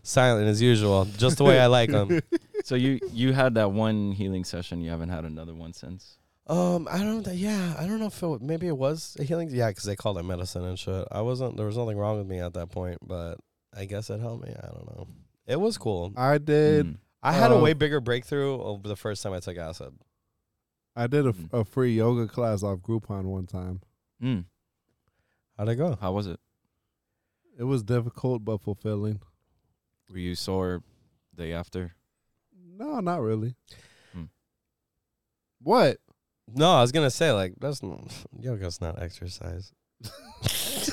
[0.01, 2.19] Silent as usual, just the way I like them.
[2.63, 4.81] so you you had that one healing session.
[4.81, 6.17] You haven't had another one since.
[6.47, 7.27] Um, I don't.
[7.27, 9.49] Yeah, I don't know if it, maybe it was a healing.
[9.51, 11.07] Yeah, because they called it medicine and shit.
[11.11, 11.57] I wasn't.
[11.57, 13.35] There was nothing wrong with me at that point, but
[13.75, 14.51] I guess it helped me.
[14.57, 15.07] I don't know.
[15.45, 16.11] It was cool.
[16.17, 16.97] I did Mm.
[17.21, 19.93] I had a Uh, way bigger breakthrough over the first time I took acid.
[20.95, 21.53] I did a, Mm.
[21.53, 23.81] a free yoga class off Groupon one time.
[24.23, 24.45] Mm.
[25.59, 25.97] How'd it go?
[25.99, 26.39] How was it?
[27.59, 29.19] It was difficult but fulfilling.
[30.09, 30.81] Were you sore
[31.35, 31.95] day after?
[32.77, 33.55] No, not really.
[34.13, 34.23] Hmm.
[35.61, 35.97] What?
[36.47, 37.99] No, I was gonna say like that's not,
[38.39, 39.73] yoga's not exercise.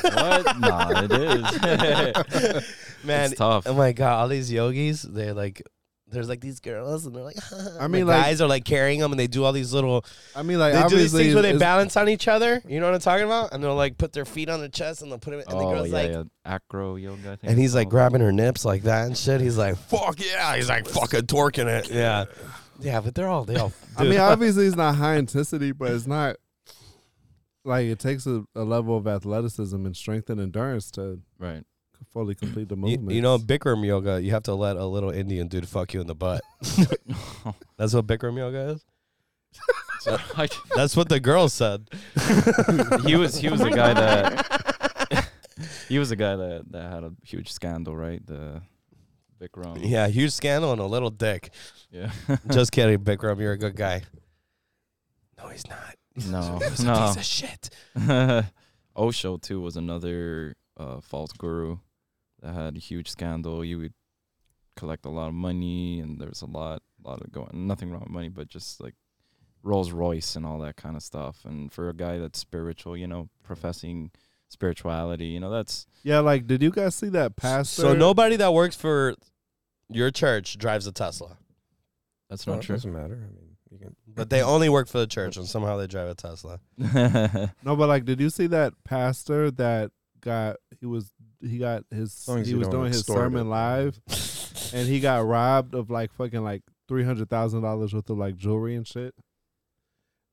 [0.02, 0.58] What?
[0.58, 2.64] nah, it is.
[3.04, 3.68] Man, it's tough.
[3.68, 5.62] oh my god, all these yogis, they're like,
[6.08, 7.36] there's like these girls, and they're like,
[7.80, 10.04] I mean, the like- guys are like carrying them, and they do all these little,
[10.34, 12.62] I mean, like they do these things where they balance on each other.
[12.66, 13.52] You know what I'm talking about?
[13.52, 15.64] And they'll like put their feet on their chest, and they'll put them and the
[15.64, 16.10] oh girl's yeah, like.
[16.10, 17.38] yeah, acro yoga.
[17.42, 17.90] I And he's like oh.
[17.90, 19.40] grabbing her nips like that and shit.
[19.40, 21.90] He's like, "Fuck yeah!" He's like fucking torquing it.
[21.90, 22.26] Yeah,
[22.78, 23.00] yeah.
[23.00, 23.72] But they're all they all.
[23.96, 26.36] I mean, obviously, it's not high intensity, but it's not
[27.64, 31.64] like it takes a, a level of athleticism and strength and endurance to right.
[32.12, 33.12] Fully complete the movement.
[33.12, 36.06] you know, Bikram yoga, you have to let a little Indian dude fuck you in
[36.06, 36.42] the butt.
[37.76, 38.84] That's what Bikram yoga is.
[40.00, 41.88] So I, That's what the girl said.
[43.04, 45.28] he was he was a guy that
[45.88, 48.24] he was a guy that that had a huge scandal, right?
[48.24, 48.62] The
[49.40, 49.78] Bikram.
[49.80, 51.50] Yeah, huge scandal and a little dick.
[51.90, 52.10] Yeah.
[52.50, 53.40] Just kidding, Bikram.
[53.40, 54.02] You're a good guy.
[55.38, 55.96] No, he's not.
[56.30, 56.58] no.
[56.58, 57.06] He's a no.
[57.06, 58.46] piece of shit.
[58.96, 61.78] Osho too was another uh, false guru
[62.42, 63.64] that had a huge scandal.
[63.64, 63.94] You would
[64.76, 67.66] collect a lot of money, and there was a lot, lot of going.
[67.66, 68.94] Nothing wrong with money, but just like
[69.62, 71.38] Rolls Royce and all that kind of stuff.
[71.44, 74.10] And for a guy that's spiritual, you know, professing
[74.48, 77.82] spirituality, you know, that's yeah, like, did you guys see that pastor?
[77.82, 79.14] So nobody that works for
[79.88, 81.36] your church drives a Tesla,
[82.30, 82.76] that's Well, not it true.
[82.76, 83.14] doesn't matter.
[83.14, 83.96] I mean, you can.
[84.06, 86.60] but they only work for the church, and somehow they drive a Tesla.
[86.78, 92.26] No, but like, did you see that pastor that got he was he got his
[92.28, 93.50] long as he was doing his sermon it.
[93.50, 94.00] live,
[94.74, 98.36] and he got robbed of like fucking like three hundred thousand dollars worth of like
[98.36, 99.14] jewelry and shit.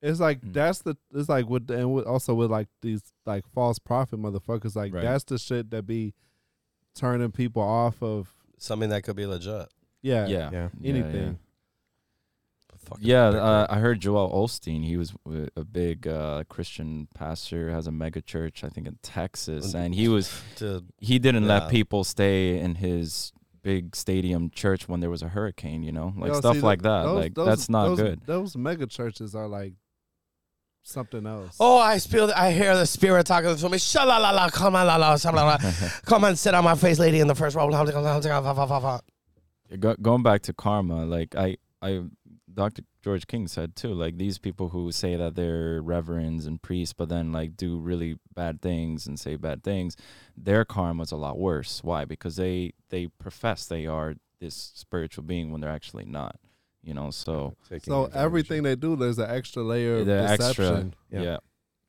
[0.02, 0.54] It's like Mm.
[0.54, 4.76] that's the it's like with and with, also with like these like false prophet motherfuckers
[4.76, 5.04] like Right.
[5.04, 6.14] that's the shit that be
[6.94, 9.68] turning people off of Something that could be legit.
[10.02, 10.70] yeah yeah, Yeah.
[10.84, 11.40] anything.
[12.86, 14.84] Fucking Yeah, uh, I heard Joel Osteen.
[14.86, 15.14] He was
[15.56, 20.08] a big uh, Christian pastor, has a mega church, I think, in Texas, and he
[20.08, 21.60] was to he didn't Yeah.
[21.60, 23.32] let people stay in his
[23.62, 25.84] big stadium church when there was a hurricane.
[25.84, 27.04] You know, like Yo, stuff see, like that.
[27.04, 28.22] those- like those- that's not those- good.
[28.26, 29.74] Those mega churches are like
[30.86, 31.56] something else.
[31.62, 32.30] Oh, I feel.
[32.36, 33.78] I hear the spirit talking to me.
[33.78, 35.58] Sha la la la, come on la la, sha, la, la.
[36.06, 37.70] come on, sit on my face, lady, in the first row.
[39.80, 42.02] Go, going back to karma, like I, I,
[42.54, 42.84] Dr.
[43.04, 47.10] George King said too, like these people who say that they're reverends and priests, but
[47.10, 49.96] then like do really bad things and say bad things,
[50.38, 51.84] their karma's a lot worse.
[51.84, 52.06] Why?
[52.06, 56.38] Because they they profess they are this spiritual being when they're actually not.
[56.84, 60.22] You know, so taking so advantage everything they do, there's an extra layer of the
[60.22, 60.96] extra, deception.
[61.10, 61.22] yeah.
[61.22, 61.38] Yeah.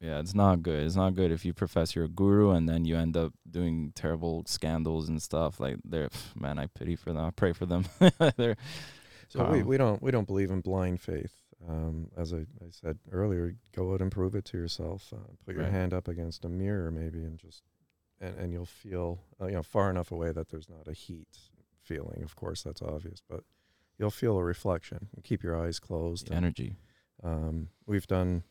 [0.01, 0.85] yeah, it's not good.
[0.85, 3.91] It's not good if you profess you're a guru and then you end up doing
[3.97, 5.59] terrible scandals and stuff.
[5.59, 7.25] Like, they're man, I pity for them.
[7.27, 7.87] I pray for them.
[8.37, 8.57] they're
[9.35, 11.35] So we, Um, we don't we don't believe in blind faith.
[11.69, 15.13] Um, as I, I said earlier, go out and prove it to yourself.
[15.13, 15.73] Uh, put your Right.
[15.73, 17.63] hand up against a mirror, maybe, and just
[18.21, 21.27] and, and you'll feel uh, you know far enough away that there's not a heat
[21.83, 22.23] feeling.
[22.23, 23.45] Of course, that's obvious, but
[23.99, 25.09] you'll feel a reflection.
[25.25, 26.29] Keep your eyes closed.
[26.29, 26.77] and, energy.
[27.23, 28.45] um, we've done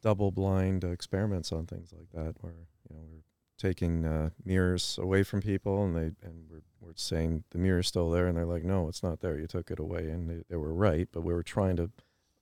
[0.00, 2.54] double blind experiments on things like that, where
[2.88, 3.22] you know we're
[3.58, 8.10] taking uh, mirrors away from people, and they and we're we're saying the mirror's still
[8.10, 9.38] there, and they're like, no, it's not there.
[9.38, 11.90] You took it away, and they, they were right, but we were trying to,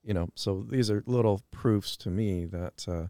[0.03, 0.29] you know.
[0.35, 3.07] So these are little proofs to me that uh,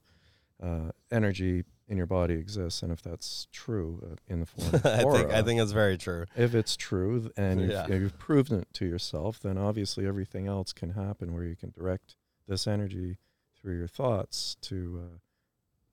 [0.65, 4.85] uh, energy in your body exists, and if that's true uh, in the form of
[4.85, 6.25] I think I think it's very true.
[6.35, 7.87] if it's true and you've, Yeah.
[7.87, 12.15] you've proven it to yourself, then obviously everything else can happen where you can direct
[12.47, 13.17] this energy
[13.61, 15.17] through your thoughts to uh,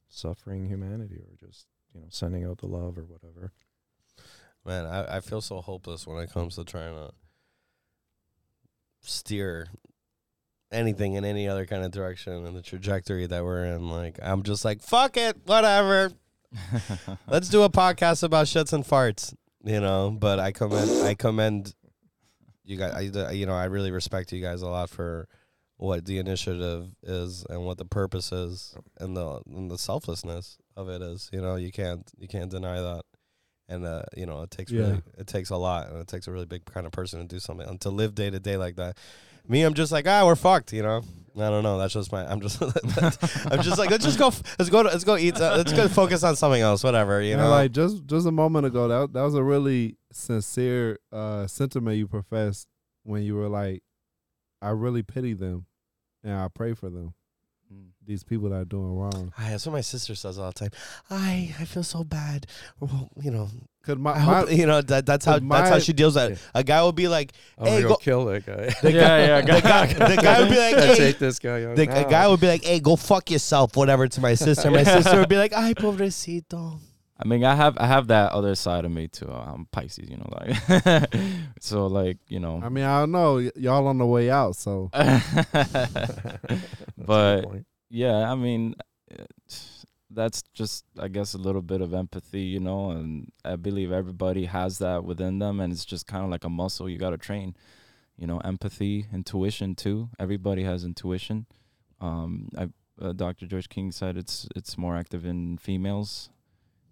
[0.09, 3.53] suffering humanity or just you know sending out the love or whatever.
[4.67, 7.13] Man, I, I feel so hopeless when it comes to trying to
[9.03, 9.69] steer
[10.73, 13.89] anything in any other kind of direction in the trajectory that we're in.
[13.89, 16.13] Like I'm just like, fuck it, whatever.
[17.29, 19.35] Let's do a podcast about shits and farts,
[19.65, 20.17] you know.
[20.19, 21.75] But I commend, I commend
[22.65, 23.17] you guys.
[23.17, 25.29] I, you know, I really respect you guys a lot for
[25.77, 30.89] what the initiative is and what the purpose is and the and the selflessness of
[30.89, 31.31] it is.
[31.33, 33.03] You know, you can't you can't deny that.
[33.69, 34.81] And uh, you know, it takes Yeah.
[34.83, 37.27] really it takes a lot, and it takes a really big kind of person to
[37.27, 38.99] do something and to live day to day like that.
[39.47, 41.03] Me, I'm just like, ah, we're fucked, you know.
[41.37, 41.79] I don't know.
[41.79, 42.25] That's just my.
[42.31, 42.63] I'm just.
[43.51, 44.29] I'm just like, let's just go.
[44.29, 44.83] f- Let's go.
[44.85, 45.39] To, let's go eat.
[45.41, 46.85] uh, let's go focus on something else.
[46.85, 47.51] Whatever, you And, know.
[47.51, 52.07] like just just a moment ago, that that was a really sincere uh sentiment you
[52.07, 52.69] professed
[53.03, 53.83] when you were like,
[54.63, 55.67] I really pity them
[56.23, 57.15] and I pray for them.
[58.07, 59.33] These people that are doing wrong.
[59.39, 60.71] Ah, that's what my sister says all the time.
[61.11, 62.47] I I feel so bad.
[62.81, 63.49] Well, you know,
[63.83, 66.15] Cause my, I hope, my you know that that's how but that's how she deals
[66.17, 66.39] with it.
[66.55, 68.67] A guy will be like, Hey, go- go kill that guy.
[68.83, 71.77] the guy, yeah, the guy, the guy would be like, hey, take this guy out.
[71.77, 72.07] the now.
[72.07, 74.09] a guy would be like, hey, go fuck yourself, whatever.
[74.09, 76.79] To my sister, my sister would be like, ay, pobrecito.
[77.17, 79.31] I mean, I have I have that other side of me too.
[79.31, 81.09] I'm Pisces, you know, like
[81.61, 82.61] so, like you know.
[82.63, 83.35] I mean, I don't know.
[83.37, 86.61] Y- y'all on the way out, so That's a good
[87.07, 87.67] but point.
[87.95, 88.75] Yeah, I mean,
[90.11, 94.47] that's just I guess a little bit of empathy, you know, and I believe everybody
[94.47, 97.19] has that within them, and it's just kind of like a muscle you got to
[97.19, 97.55] train.
[98.17, 100.09] You know, empathy, intuition too.
[100.19, 101.47] Everybody has intuition.
[102.01, 102.69] Um, I,
[103.01, 103.47] uh, Dr.
[103.47, 106.31] George King said it's it's more active in females.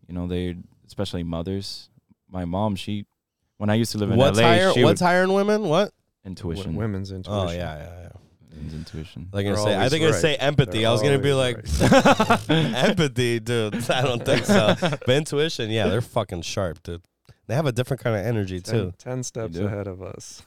[0.06, 1.90] You know, they especially mothers.
[2.28, 3.06] My mom, she
[3.58, 4.72] when I used to live in What's LA, higher?
[4.72, 5.62] she What's would, higher in women?
[5.64, 5.92] What?
[6.24, 6.72] intuition.
[6.72, 7.48] W- women's intuition.
[7.48, 8.08] Oh yeah, yeah, yeah.
[8.54, 9.28] Women's intuition.
[9.32, 10.14] Like I They're say, I always think I right.
[10.20, 10.78] say empathy.
[10.80, 12.50] They're I was gonna be like right.
[12.50, 13.90] empathy, dude.
[13.90, 14.74] I don't think so.
[14.80, 17.02] But intuition, yeah, they're fucking sharp, dude.
[17.46, 18.92] They have a different kind of energy too.
[18.98, 19.66] ten, steps do.
[19.66, 20.42] ahead of us.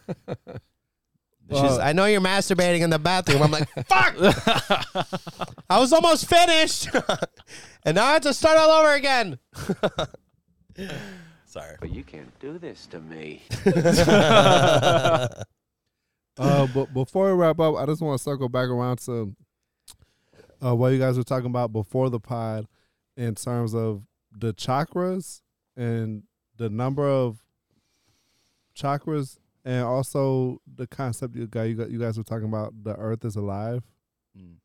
[1.47, 3.43] She's, Well- I know you're masturbating in the bathroom.
[3.43, 4.16] I'm like, fuck.
[5.70, 6.89] I was almost finished,
[7.84, 9.38] and now I have to start all over again.
[11.45, 11.76] Sorry.
[11.80, 13.43] But you can't do this to me.
[16.38, 19.36] Uh, but before we wrap up, I just want to circle back around to
[20.64, 22.68] uh, what you guys were talking about before the pod
[23.16, 24.06] in terms of
[24.38, 25.42] the chakras
[25.78, 26.24] and
[26.58, 27.40] the number of
[28.76, 33.36] chakras, and also the concept you guys you, guys were talking about the Earth is
[33.36, 33.84] alive.
[34.38, 34.56] Mm.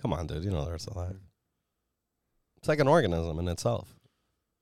[0.00, 0.44] Come on, dude.
[0.44, 1.18] You know the Earth's alive.
[2.58, 3.95] It's like an organism in itself,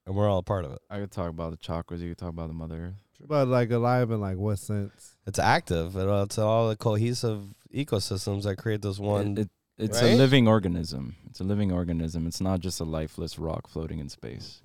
[0.07, 0.81] and we're all a part of it.
[0.91, 2.01] I could talk about the chakras.
[2.01, 3.27] You could talk about the Mother Earth.
[3.27, 5.17] But like alive in like what sense?
[5.27, 5.97] It's active.
[5.97, 7.43] It, uh, it's all the cohesive
[7.75, 9.39] ecosystems that create this one.
[9.39, 10.13] It, it, it's right?
[10.13, 11.17] a living organism.
[11.29, 12.27] It's a living organism.
[12.27, 14.61] It's not just a lifeless rock floating in space.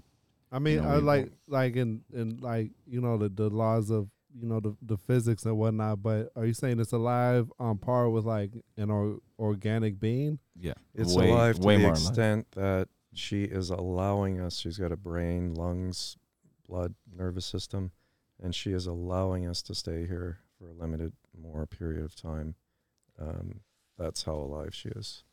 [0.51, 4.09] I mean, know, I like like in in like you know the the laws of
[4.39, 6.01] you know the the physics and whatnot.
[6.01, 10.39] But are you saying it's alive on par with like an or, organic being?
[10.59, 12.01] Yeah, It's way, alive to way the more alive.
[12.01, 12.87] extent that
[13.19, 14.57] she is allowing us.
[14.57, 16.17] She's got a brain, lungs,
[16.67, 17.91] blood, nervous system,
[18.41, 22.55] and she is allowing us to stay here for a limited more period of time.
[23.19, 23.61] Um,
[23.97, 25.23] that's how alive she is.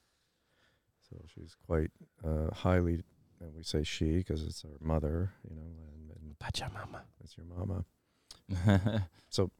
[1.09, 1.91] So she's quite
[2.25, 3.03] uh, highly,
[3.41, 7.01] and we say she because it's our mother, you know, and, and Pachamama.
[7.23, 7.85] it's your mama.
[9.29, 9.51] So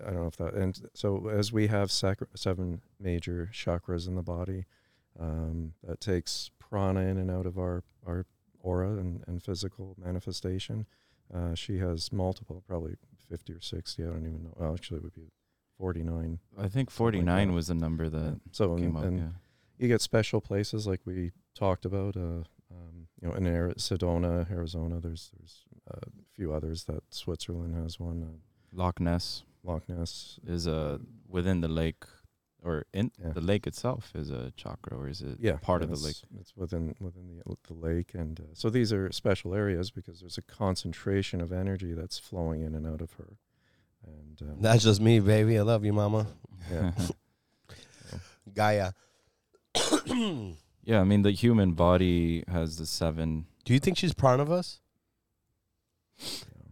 [0.00, 0.54] I don't know if that.
[0.54, 4.64] And so as we have sacra- seven major chakras in the body,
[5.18, 8.26] um, that takes prana in and out of our our
[8.60, 10.86] aura and, and physical manifestation.
[11.32, 12.94] Uh, she has multiple, probably
[13.28, 14.02] fifty or sixty.
[14.02, 14.54] I don't even know.
[14.56, 15.30] Well, actually, it would be
[15.78, 16.38] forty nine.
[16.56, 19.04] I think Something like 49 was the number that So came and, up.
[19.04, 19.28] and yeah.
[19.78, 22.16] you get special places like we talked about.
[22.16, 25.00] Uh, um, you know, in Ari- Sedona, Arizona.
[25.00, 28.22] There's there's uh, a few others that Switzerland has one.
[28.22, 28.36] Uh,
[28.72, 30.38] Loch Ness Loch Ness.
[30.46, 32.04] is a within the lake,
[32.64, 33.32] or in Yeah.
[33.32, 36.16] the lake itself is a chakra, or is it yeah, part of the lake?
[36.22, 40.20] it's- It's within within the the lake, and uh, so these are special areas because
[40.20, 43.36] there's a concentration of energy that's flowing in and out of her,
[44.04, 45.58] and um, That's just me, baby.
[45.58, 46.26] I love you, mama.
[46.70, 46.92] yeah,
[48.54, 48.92] Gaia.
[50.84, 53.46] yeah, I mean the human body has the seven.
[53.64, 54.80] Do you think she's proud of us?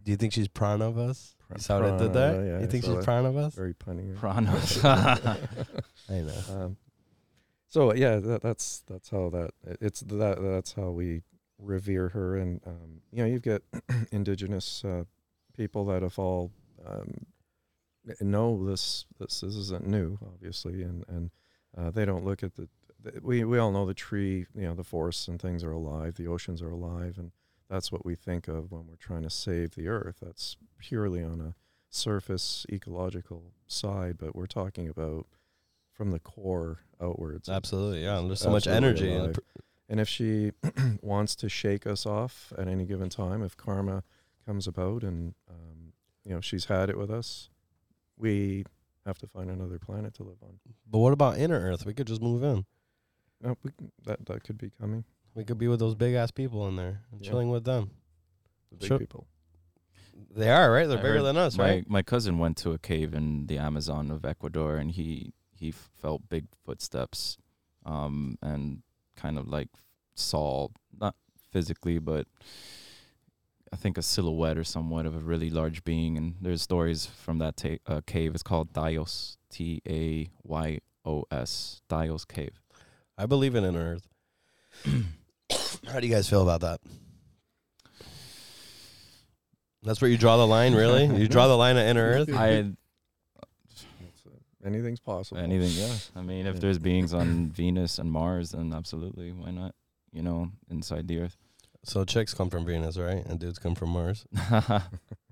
[0.03, 1.35] Do you think she's proud of us?
[1.53, 2.45] You saw what I did there?
[2.45, 3.55] Yeah, you think she's that- proud of us?
[3.55, 4.21] very punny.
[4.21, 4.35] right?
[4.45, 4.83] Pranas.
[6.09, 6.63] I know.
[6.65, 6.77] Um,
[7.69, 11.23] So yeah, that, that's that's how that it's that that's how we
[11.59, 13.61] revere her, and um, you know you've got
[14.11, 15.03] indigenous uh,
[15.55, 16.51] people that have all
[16.85, 17.25] um,
[18.21, 21.31] know this this this isn't new, obviously, and and
[21.77, 22.67] uh, they don't look at the,
[23.03, 26.15] the we we all know the tree, you know, the forests and things are alive,
[26.15, 27.31] the oceans are alive, and
[27.69, 30.17] that's what we think of when we're trying to save the earth.
[30.21, 31.55] That's purely on a
[31.89, 35.27] surface ecological side, but we're talking about
[35.91, 37.49] from the core outwards.
[37.49, 38.19] Absolutely, yeah.
[38.19, 39.11] It's There's so much energy.
[39.11, 39.39] And alive.
[39.89, 40.51] And if she
[41.01, 44.03] wants to shake us off at any given time, if karma
[44.45, 45.93] comes about and um,
[46.23, 47.49] you know she's had it with us,
[48.17, 48.65] we
[49.05, 50.59] have to find another planet to live on.
[50.89, 51.85] but what about inner Earth?
[51.85, 52.65] We could just move in.
[53.41, 55.05] No, we can, that that could be coming.
[55.37, 57.29] We could be with those big ass people in there, Yeah.
[57.29, 57.91] chilling with them.
[58.71, 58.97] The big Sure.
[58.97, 59.27] people.
[60.31, 60.87] They are right.
[60.87, 61.87] They're I bigger than us, my, right?
[61.89, 66.27] My cousin went to a cave in the Amazon of Ecuador, and he he felt
[66.27, 67.37] big footsteps,
[67.85, 68.81] um, and
[69.15, 69.69] kind of like
[70.15, 71.15] saw not
[71.51, 72.27] physically, but
[73.71, 76.17] I think a silhouette or somewhat of a really large being.
[76.17, 78.33] And there's stories from that ta- uh, cave.
[78.33, 82.59] It's called Tayos, T A Y O S, Tayos Cave.
[83.19, 84.07] I believe in an Earth.
[85.87, 86.79] How do you guys feel about that?
[89.83, 91.05] That's where you draw the line, really?
[91.05, 92.29] You draw the line at inner Earth?
[92.33, 92.71] I
[94.65, 95.39] anything's possible.
[95.39, 95.95] anything, yeah.
[96.15, 96.59] I mean, if Yeah.
[96.61, 99.73] there's beings on Venus and Mars, then absolutely, why not?
[100.11, 101.37] You know, inside the Earth.
[101.83, 103.25] So chicks come from Venus, right?
[103.25, 104.25] And dudes come from Mars.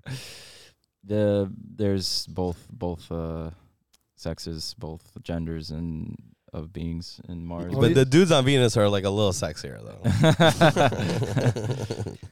[1.04, 3.50] the there's both both uh
[4.14, 6.16] sexes, both genders and
[6.52, 7.74] of beings in Mars.
[7.74, 10.00] But the dudes on Venus are like a little sexier, though.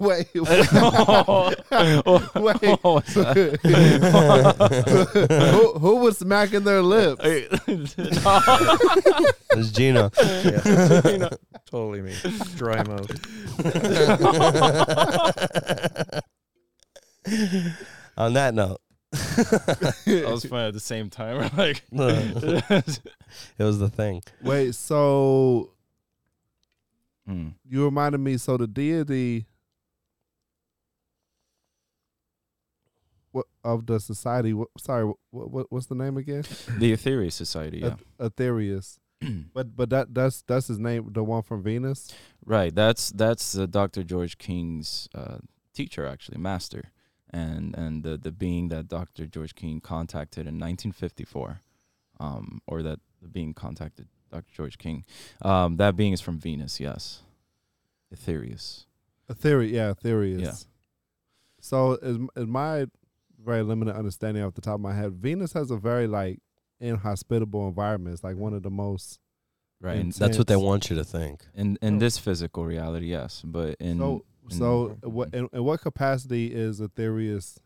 [0.00, 0.68] Wait, wait.
[0.72, 1.52] Oh,
[2.36, 2.62] Wait.
[2.62, 3.58] what was that?
[5.52, 7.20] who, who was smacking their lips?
[9.50, 10.10] It's Gina.
[10.16, 11.28] Yeah.
[11.66, 12.14] totally me.
[12.54, 13.10] Dry mouth.
[18.16, 18.80] on that note,
[19.14, 21.50] I was fine at the same time.
[21.56, 23.02] like it
[23.58, 24.22] was the thing.
[24.42, 25.70] Wait, so
[27.26, 27.48] Hmm.
[27.68, 28.38] you reminded me.
[28.38, 29.46] So the deity
[33.32, 34.54] what of the society?
[34.54, 36.44] What, sorry, what, what what's the name again?
[36.78, 37.96] the Aetherius Society, yeah.
[38.18, 38.98] Eth- Aetherius.
[39.52, 42.14] But but that that's that's his name, the one from Venus.
[42.44, 42.74] Right.
[42.74, 44.04] That's that's uh, Dr.
[44.04, 45.38] George King's uh,
[45.74, 46.92] teacher, actually, master,
[47.30, 49.26] and and the the being that Dr.
[49.26, 51.60] George King contacted in 1954,
[52.20, 54.52] um, or that the being contacted Dr.
[54.52, 55.04] George King.
[55.42, 57.22] Um, that being is from Venus, yes.
[58.14, 58.86] Aetherius.
[59.30, 60.42] Aetheri, yeah, Aetherius.
[60.42, 60.52] Yeah.
[61.60, 62.86] So is is my
[63.44, 66.40] very limited understanding off the top of my head, Venus has a very like
[66.80, 68.14] inhospitable environment.
[68.14, 69.18] It's like one of the most
[69.80, 69.98] Right.
[69.98, 71.46] And That's what they want you to think.
[71.54, 71.98] in in Oh.
[72.00, 76.80] this physical reality, yes, but in so in- so what in, in what capacity is
[76.80, 77.58] Aetherius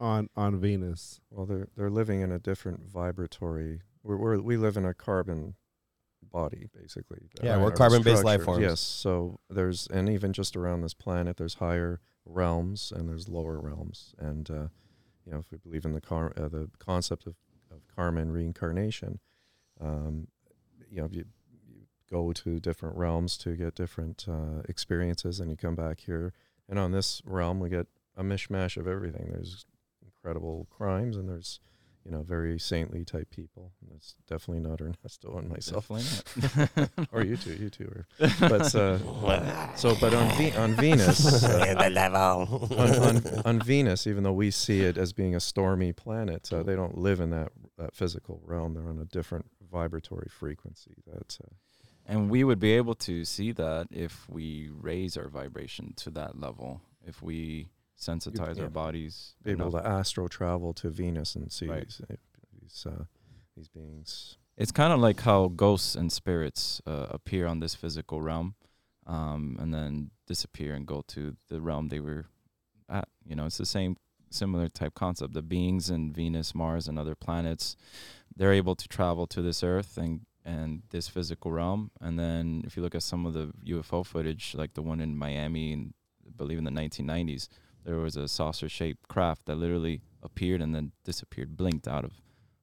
[0.00, 1.20] on on Venus?
[1.30, 3.82] Well, they're they're living in a different vibratory.
[4.02, 5.54] We're, we're we live in a carbon
[6.32, 7.30] body, basically.
[7.42, 8.62] Yeah, we're carbon-based life forms.
[8.62, 8.80] Yes.
[8.80, 14.14] So there's and even just around this planet, there's higher realms and there's lower realms,
[14.18, 14.68] and uh,
[15.24, 17.34] you know if we believe in the car uh, the concept of,
[17.70, 19.20] of karma and reincarnation,
[19.80, 20.26] um,
[20.90, 21.43] you know you you
[22.10, 26.32] go to different realms to get different uh, experiences, and you come back here,
[26.68, 27.86] and on this realm we get
[28.16, 29.30] a mishmash of everything.
[29.32, 29.66] There's
[30.04, 31.60] incredible crimes, and there's
[32.04, 33.72] you know very saintly type people.
[33.80, 36.90] And that's definitely not Ernesto and myself, definitely not.
[37.12, 38.06] or you two, you two are.
[38.40, 41.74] But uh, so, but on Ve- on Venus, uh,
[42.76, 46.62] on, on, on Venus, even though we see it as being a stormy planet, uh,
[46.62, 48.74] they don't live in that that physical realm.
[48.74, 51.02] They're on a different vibratory frequency.
[51.06, 51.54] That's uh,
[52.06, 56.38] And we would be able to see that if we raise our vibration to that
[56.38, 58.64] level, if we sensitize yeah.
[58.64, 59.34] our bodies.
[59.42, 59.82] be able enough.
[59.82, 61.86] to astro travel to Venus and see Right.
[61.86, 62.14] these uh,
[62.60, 63.04] these, uh,
[63.56, 64.36] these beings.
[64.56, 68.54] It's kind of like how ghosts and spirits uh, appear on this physical realm,
[69.06, 72.26] um, and then disappear and go to the realm they were
[72.88, 73.08] at.
[73.24, 73.96] You know, it's the same
[74.30, 75.34] similar type concept.
[75.34, 77.76] The beings in Venus, Mars, and other planets,
[78.36, 81.90] they're able to travel to this Earth and and this physical realm.
[82.00, 85.16] And then if you look at some of the UFO footage, like the one in
[85.16, 85.94] Miami, in
[86.26, 87.48] I believe in the 1990s,
[87.84, 92.12] there was a saucer-shaped craft that literally appeared and then disappeared, blinked out of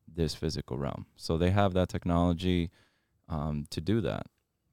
[0.08, 1.06] this physical realm.
[1.16, 2.72] So they have that technology
[3.30, 4.26] um, to do that,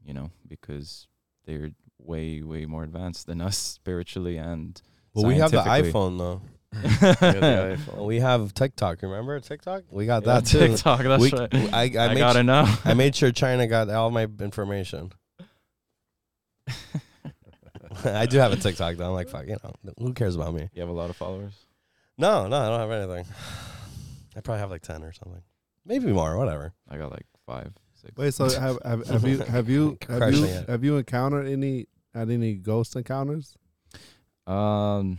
[0.02, 1.06] you know, because
[1.44, 4.80] they're way, way more advanced than us spiritually and
[5.14, 6.42] Well, we have the iPhone though.
[6.72, 8.04] the iPhone.
[8.04, 9.02] We have TikTok.
[9.02, 9.84] Remember TikTok?
[9.90, 10.58] We got Yeah, that too.
[10.58, 11.02] TikTok.
[11.02, 11.54] That's we, right.
[11.54, 12.74] I, I, I, made gotta su- know.
[12.84, 15.12] I made sure China got all my information.
[18.04, 19.06] I do have a TikTok though.
[19.08, 20.68] I'm like, fuck, you know, who cares about me?
[20.74, 21.54] You have a lot of followers.
[22.16, 23.32] No, no, I don't have anything.
[24.36, 25.42] I probably have like ten or something,
[25.84, 26.72] maybe more, whatever.
[26.88, 28.16] I got like five, six.
[28.16, 32.30] Wait, so have have, have you have you have you have you encountered any had
[32.30, 33.56] any ghost encounters?
[34.46, 35.18] Um,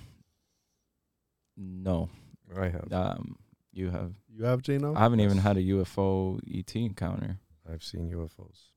[1.60, 2.10] no.
[2.58, 2.92] I have.
[2.92, 3.36] Um,
[3.74, 4.14] you have.
[4.36, 4.96] You have Gino?
[4.96, 7.38] I haven't even had a UFO ET encounter.
[7.72, 8.70] I've seen UFOs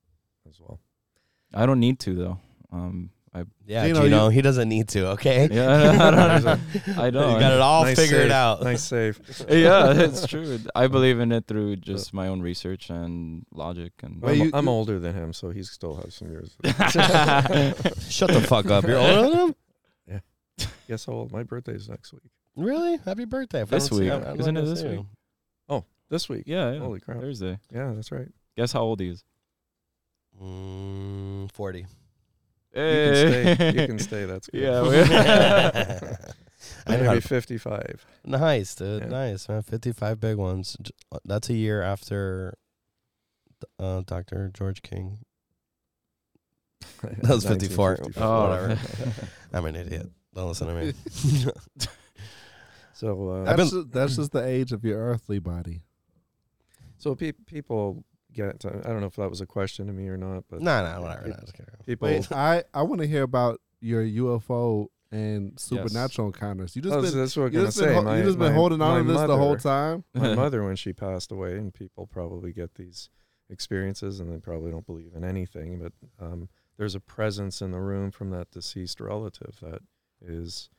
[0.48, 0.80] as well.
[1.54, 2.38] I don't need to though.
[2.72, 5.06] Um, I Yeah, Gino, Gino, you- he doesn't need to.
[5.12, 5.70] Okay, yeah,
[6.02, 6.98] I don't.
[6.98, 7.40] I you don't.
[7.40, 8.30] got it all Nice figured save.
[8.30, 8.62] out.
[8.62, 9.20] Nice save.
[9.48, 10.59] yeah, it's true.
[10.74, 14.20] I believe in it through just my own research and logic and.
[14.20, 16.56] Wait, I'm, you- I'm older than him, so he still has some years.
[18.09, 18.84] Shut the fuck up.
[18.84, 19.54] You're older than him.
[20.09, 20.66] Yeah.
[20.88, 21.32] Guess how old?
[21.32, 22.30] My birthday's next week.
[22.56, 22.98] Really?
[23.04, 23.62] Happy birthday!
[23.62, 24.12] If I This don't see- week.
[24.12, 24.98] I- I'd Isn't it this see week?
[24.98, 25.06] you.
[26.10, 26.42] This week.
[26.46, 26.78] yeah, yeah.
[26.80, 27.20] Holy crap.
[27.20, 27.58] Thursday.
[27.72, 28.28] Yeah, that's right.
[28.54, 29.24] Guess how old he is?
[30.38, 31.78] Mm, Forty.
[31.80, 31.86] You
[32.74, 33.72] can stay.
[33.80, 34.24] You can stay.
[34.26, 34.60] That's good.
[34.60, 34.80] Yeah,
[36.86, 38.06] I I'm know how gonna be to- 55.
[38.26, 39.04] Nice, dude.
[39.04, 39.08] Yeah.
[39.08, 39.62] Nice, man.
[39.62, 40.76] 55 big ones.
[40.82, 42.58] J- uh, That's a year after
[43.78, 44.50] uh, Dr.
[44.52, 45.18] George King.
[47.02, 47.96] That was 54.
[48.02, 48.22] 1954.
[48.22, 48.78] Oh, Whatever.
[49.54, 50.10] I'm an idiot.
[50.34, 50.92] Don't listen to me.
[53.02, 55.82] So, uh, I've That's, been- just, that's just the age of your earthly body.
[56.98, 58.64] so pe- people get.
[58.64, 61.00] I don't know if that was a question to me or not, but nah, nah,
[61.02, 61.26] whatever.
[61.28, 61.54] Nah, just
[61.84, 62.06] people.
[62.08, 66.76] Wait, I I want to hear about your UFO and supernatural encounters.
[66.76, 67.94] You just Oh, been so that's what I'm you gonna just been, say.
[67.96, 70.04] ho- my, you just been my- holding on to my this the whole time.
[70.14, 73.10] my mother when she passed away and people probably get these
[73.50, 75.92] experiences and they probably don't believe in anything but
[76.24, 76.48] um,
[76.78, 79.80] there's a presence in the room from that deceased relative that
[80.24, 80.70] is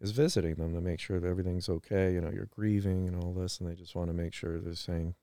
[0.00, 3.32] is visiting them to make sure that everything's okay you know you're grieving and all
[3.32, 5.14] this and they just want to make sure they're saying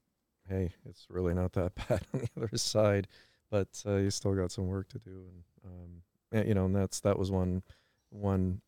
[0.47, 3.07] hey it's really not that bad on the other side
[3.49, 6.99] but uh, you still got some work to do and um, you know and that's
[6.99, 7.63] that was one
[8.09, 8.61] one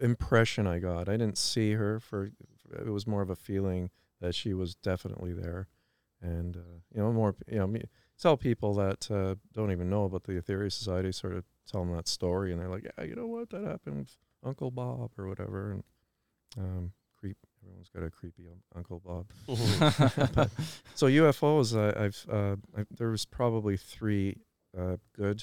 [0.00, 2.30] impression I got I didn't see her for
[2.72, 3.90] it was more of a feeling
[4.20, 5.68] that she was definitely there.
[6.20, 7.82] And, uh, you know, more, you know, me,
[8.20, 11.94] tell people that uh, don't even know about the Aetherius Society, sort of tell them
[11.94, 12.52] that story.
[12.52, 13.50] And they're like, yeah, you know what?
[13.50, 14.10] That happened
[14.44, 15.72] Uncle Bob or whatever.
[15.72, 15.82] And
[16.58, 19.26] um, creep, everyone's got a creepy un- Uncle Bob.
[20.94, 24.38] So UFOs, I, I've, uh, I, there was probably three
[24.76, 25.42] uh, good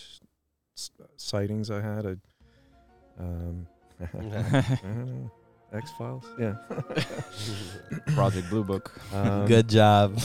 [0.78, 2.06] s- sightings I had.
[2.06, 3.68] I, um,
[5.74, 6.56] X Files, yeah.
[8.16, 8.94] Project Blue Book.
[9.14, 10.18] Um, Good job.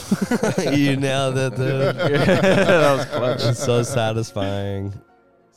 [0.59, 1.95] you nailed it, dude.
[1.95, 3.43] that was clutch.
[3.43, 4.93] It's so satisfying.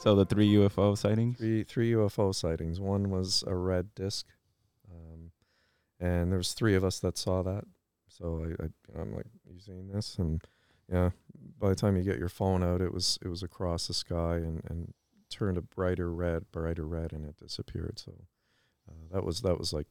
[0.04, 1.38] So the three UFO sightings.
[1.38, 2.78] Three three UFO sightings.
[2.78, 4.26] One was a red disc,
[4.92, 5.30] um,
[5.98, 7.64] and there was three of us that saw that.
[8.06, 9.24] So I, I I'm like,
[9.66, 10.16] you this?
[10.18, 10.42] And
[10.92, 11.08] yeah,
[11.58, 14.36] by the time you get your phone out, it was it was across the sky
[14.36, 14.92] and and
[15.30, 17.98] turned a brighter red, brighter red, and it disappeared.
[17.98, 18.12] So
[18.86, 19.86] uh, that was that was like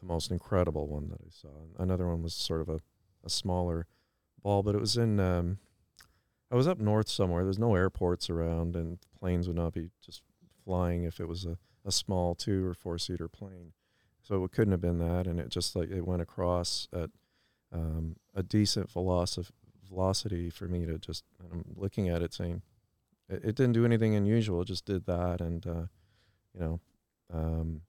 [0.00, 1.50] the most incredible one that I saw.
[1.78, 2.80] Another one was sort of a
[3.22, 3.86] a smaller
[4.42, 5.20] ball, but it was in.
[5.20, 5.58] Um,
[6.50, 7.44] I was up north somewhere.
[7.44, 10.20] There's no airports around, and planes would not be just
[10.64, 13.72] flying if it was a, a small two or four seater plane.
[14.20, 17.10] So it couldn't have been that, and it just like it went across at
[17.72, 19.50] um, a decent veloci-
[19.88, 21.24] velocity for me to just.
[21.52, 22.62] I'm looking at it, saying
[23.28, 24.62] it, it didn't do anything unusual.
[24.62, 25.86] It just did that, and uh,
[26.54, 26.80] you know,
[27.32, 27.82] um,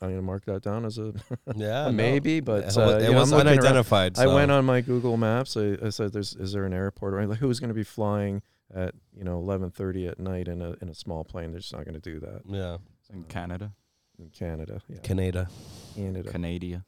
[0.00, 1.12] I'm gonna mark that down as a
[1.56, 1.92] Yeah, a no.
[1.92, 4.18] maybe, but it, uh, it know, was I'm unidentified.
[4.18, 5.56] I went on my Google Maps.
[5.56, 7.14] I, I said, "There's is there an airport?
[7.14, 7.28] Right?
[7.28, 8.42] Like who's going to be flying
[8.74, 11.50] at you know 11:30 at night in a in a small plane?
[11.52, 13.72] They're just not going to do that Yeah, It's in Canada,
[14.18, 14.80] in Canada.
[14.88, 15.48] Yeah, Canada.
[15.94, 16.30] Canada.
[16.30, 16.84] Canada.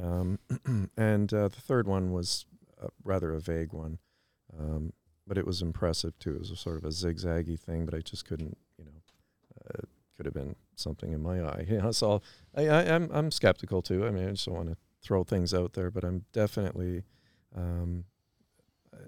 [0.00, 0.38] Um,
[0.96, 2.46] and uh, the third one was
[2.82, 3.98] uh, rather a vague one,
[4.58, 4.92] um,
[5.26, 6.34] but it was impressive too.
[6.34, 9.02] It was a sort of a zigzaggy thing, but I just couldn't, you know,
[9.68, 9.82] uh,
[10.16, 11.66] could have been something in my eye.
[11.70, 12.22] You know, so
[12.56, 14.04] I, I, I'm I'm skeptical too.
[14.06, 17.04] I mean, I just don't want to throw things out there, but I'm definitely
[17.54, 18.04] um,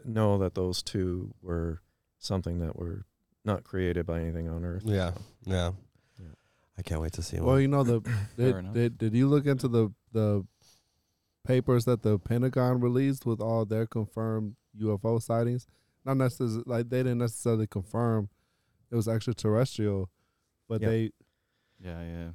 [0.04, 1.80] know that those two were
[2.26, 3.04] something that were
[3.44, 4.82] not created by anything on Earth.
[4.84, 5.70] Yeah, So, yeah.
[6.18, 6.26] Yeah.
[6.78, 7.62] I can't wait to see Well, one.
[7.62, 8.00] you know the
[8.36, 10.44] did, did did you look into the the
[11.44, 15.66] papers that the Pentagon released with all their confirmed UFO sightings?
[16.04, 18.28] Not necessarily like they didn't necessarily confirm
[18.90, 20.10] it was extraterrestrial,
[20.68, 20.88] but Yeah.
[20.88, 21.10] they
[21.82, 22.28] Yeah, yeah.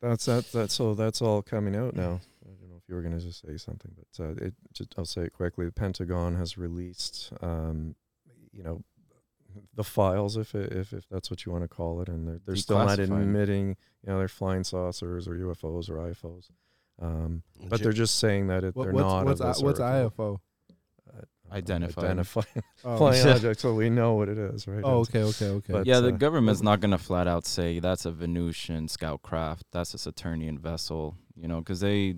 [0.00, 0.44] That's that.
[0.52, 2.20] That so that's all coming out now.
[2.44, 4.54] I don't know if you were going to just say something, but uh, it.
[4.72, 5.64] Just, I'll say it quickly.
[5.66, 7.94] The Pentagon has released, um,
[8.52, 8.82] you know,
[9.74, 12.40] the files, if it, if if that's what you want to call it, and they're
[12.44, 16.50] they're still not admitting, you know, they're flying saucers or UFOs or IFOs.
[17.00, 19.80] Um, but they're just saying that it, What, they're what's not what's, of I, what's
[19.80, 20.12] earth.
[20.16, 20.40] IFO?
[21.52, 22.00] Identify.
[22.02, 22.42] identify
[22.84, 24.82] Oh, flying object, so we know what it is, right?
[24.84, 25.72] oh, okay, okay, okay.
[25.72, 29.64] But, yeah, the uh, government's not gonna flat out say that's a Venusian scout craft,
[29.72, 32.16] that's a Saturnian vessel, you know, because they,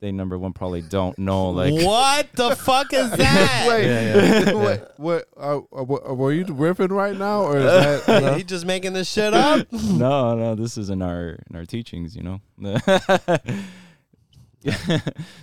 [0.00, 1.72] they number one probably don't know like.
[1.74, 3.66] what the fuck is that?
[3.68, 4.54] Wait, Yeah, yeah.
[4.54, 5.24] wait, what?
[5.36, 7.64] Uh, wha- were you riffing right now, or is
[8.06, 8.22] that?
[8.32, 9.66] Is he just making this shit up?
[9.72, 12.40] no, no, this is in our in our teachings, you know.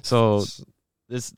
[0.01, 0.43] so
[1.09, 1.33] this,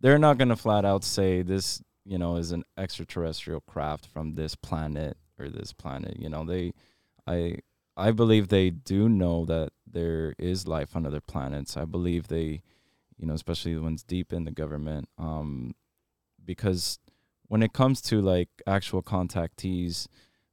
[0.00, 4.54] they're not gonna flat out say this, you know, is an extraterrestrial craft from this
[4.54, 6.16] planet or this planet.
[6.18, 6.72] You know, they,
[7.26, 7.58] I,
[7.96, 11.76] I believe they do know that there is life on other planets.
[11.76, 12.62] I believe they,
[13.16, 15.74] you know, especially the ones deep in the government, um,
[16.44, 16.98] because
[17.48, 20.06] when it comes to like actual contactees,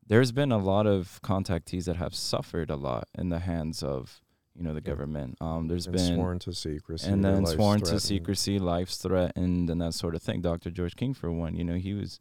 [0.07, 4.21] there's been a lot of contactees that have suffered a lot in the hands of
[4.55, 4.91] you know the Yeah.
[4.91, 5.31] government.
[5.41, 9.69] Um, there's and been sworn to secrecy, and then life's sworn to secrecy, lives threatened,
[9.69, 10.41] and that sort of thing.
[10.41, 10.69] Dr.
[10.71, 12.19] George King, for one, you know, he was,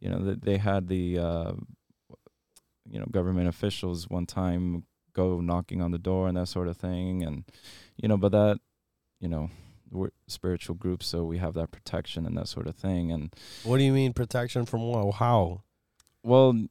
[0.00, 1.52] you know, th- they had the, uh,
[2.88, 4.84] you know, government officials one time
[5.16, 7.44] go knocking on the door and that sort of thing, and
[7.96, 8.58] you know, but that,
[9.18, 9.50] you know,
[9.90, 13.34] we're spiritual groups, so we have that protection and that sort of thing, and
[13.64, 15.14] what do you mean protection from what?
[15.14, 15.62] How?
[16.26, 16.66] well,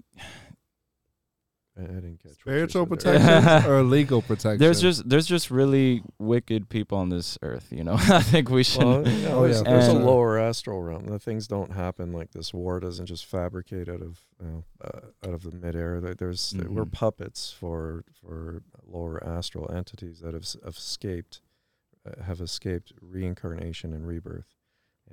[1.78, 3.30] I, I didn't catch what Spiritual said there.
[3.40, 4.60] protection or legal protection?
[4.60, 7.94] there's just there's just really wicked people on this earth, you know.
[8.00, 8.84] I think we should.
[8.84, 11.06] Well, you know, Oh, there's, yeah, there's a lower astral realm.
[11.08, 12.54] The things don't happen like this.
[12.54, 16.00] War doesn't just fabricate out of you know, uh, out of the midair.
[16.00, 16.92] There- There's we're Mhm.
[16.94, 21.42] puppets for for lower astral entities that have, have escaped
[22.08, 24.54] uh, have escaped reincarnation and rebirth,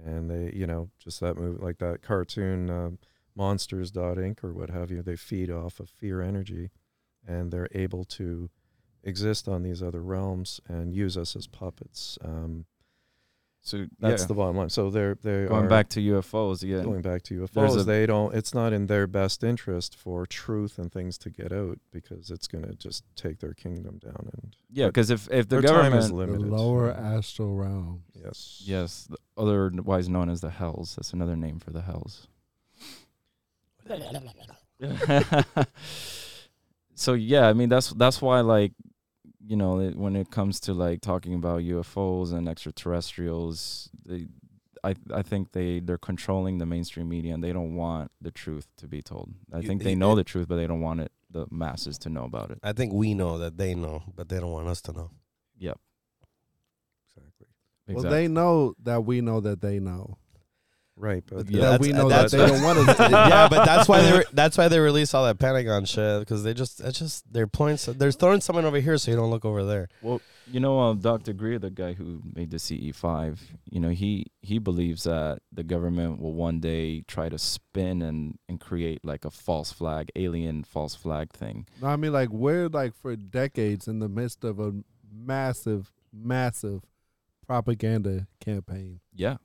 [0.04, 2.98] and they you know just that movie like that cartoon um,
[3.34, 5.02] Monsters Inc or what have you.
[5.02, 6.70] They feed off of fear energy,
[7.26, 8.50] and they're able to
[9.04, 12.18] exist on these other realms and use us as puppets.
[12.24, 12.66] Um,
[13.64, 14.26] so that's yeah.
[14.26, 14.70] the bottom line.
[14.70, 16.64] So they're they going are back to UFOs.
[16.64, 17.80] Yeah, going back to UFOs.
[17.80, 18.34] a- they don't.
[18.34, 22.48] It's not in their best interest for truth and things to get out because it's
[22.48, 24.30] going to just take their kingdom down.
[24.42, 26.48] And yeah, because if if the their time is government, the limited.
[26.48, 28.02] lower astral realm.
[28.12, 30.96] yes, yes, the otherwise known as the hells.
[30.96, 32.26] That's another name for the hells.
[36.94, 38.72] so yeah, I mean that's that's why like
[39.44, 44.26] you know it, when it comes to like talking about UFOs and extraterrestrials, they,
[44.84, 48.66] I I think they they're controlling the mainstream media and they don't want the truth
[48.78, 49.32] to be told.
[49.52, 51.96] I You- think they you- know the truth, but they don't want it the masses
[51.98, 52.58] to know about it.
[52.62, 55.10] I think we know that they know, but they don't want us to know.
[55.58, 55.78] Yep.
[57.08, 57.46] exactly.
[57.88, 60.18] Well, they know that we know that they know.
[60.94, 63.08] Right, but Yeah, that we know that they don't want us to.
[63.10, 66.44] yeah, but that's why they re- that's why they release all that Pentagon shit because
[66.44, 69.44] they just it's just they're points they're throwing someone over here so you don't look
[69.46, 69.88] over there.
[70.02, 71.32] Well, you know, uh, Dr.
[71.32, 73.38] Greer, the guy who made the CE5,
[73.70, 78.38] you know, he he believes that the government will one day try to spin and
[78.48, 81.66] and create like a false flag, alien false flag thing.
[81.80, 84.72] No, I mean like we're like for decades in the midst of a
[85.10, 86.82] massive, massive
[87.46, 89.00] propaganda campaign.
[89.14, 89.36] Yeah.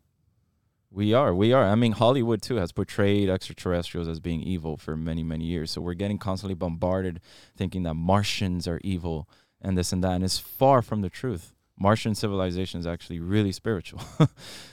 [0.97, 1.31] We are.
[1.35, 1.63] We are.
[1.63, 5.69] I mean, Hollywood too has portrayed extraterrestrials as being evil for many, many years.
[5.69, 7.19] So we're getting constantly bombarded
[7.55, 9.29] thinking that Martians are evil
[9.61, 10.13] and this and that.
[10.13, 11.53] And it's far from the truth.
[11.79, 14.01] Martian civilization is actually really spiritual.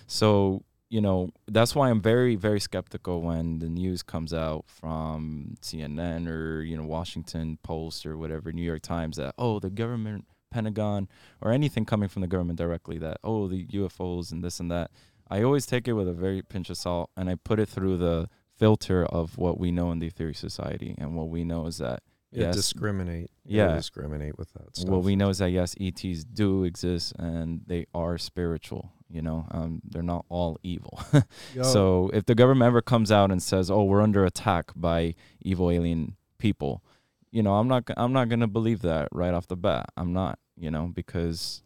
[0.07, 5.57] so, you know, that's why I'm very, very skeptical when the news comes out from
[5.61, 10.25] CNN or, you know, Washington Post or whatever, New York Times that, oh, the government,
[10.51, 11.07] Pentagon,
[11.43, 14.91] or anything coming from the government directly that, oh, the UFOs and this and that.
[15.31, 17.97] I always take it with a very pinch of salt and I put it through
[17.99, 20.95] the filter of what we know in the Aetherius society.
[20.99, 23.31] And what we know is that, yeah, yes, discriminate.
[23.45, 23.75] Yeah.
[23.75, 24.91] discriminate with that stuff.
[24.91, 28.93] what we know is that, yes, ETs do exist and they are spiritual.
[29.09, 31.01] You know, um, they're not all evil.
[31.63, 35.71] So if the government ever comes out and says, "Oh, we're under attack by evil
[35.71, 36.83] alien people,"
[37.31, 37.85] you know, I'm not.
[37.97, 39.87] I'm not gonna believe that right off the bat.
[39.97, 40.41] I'm not.
[40.57, 41.63] You know, because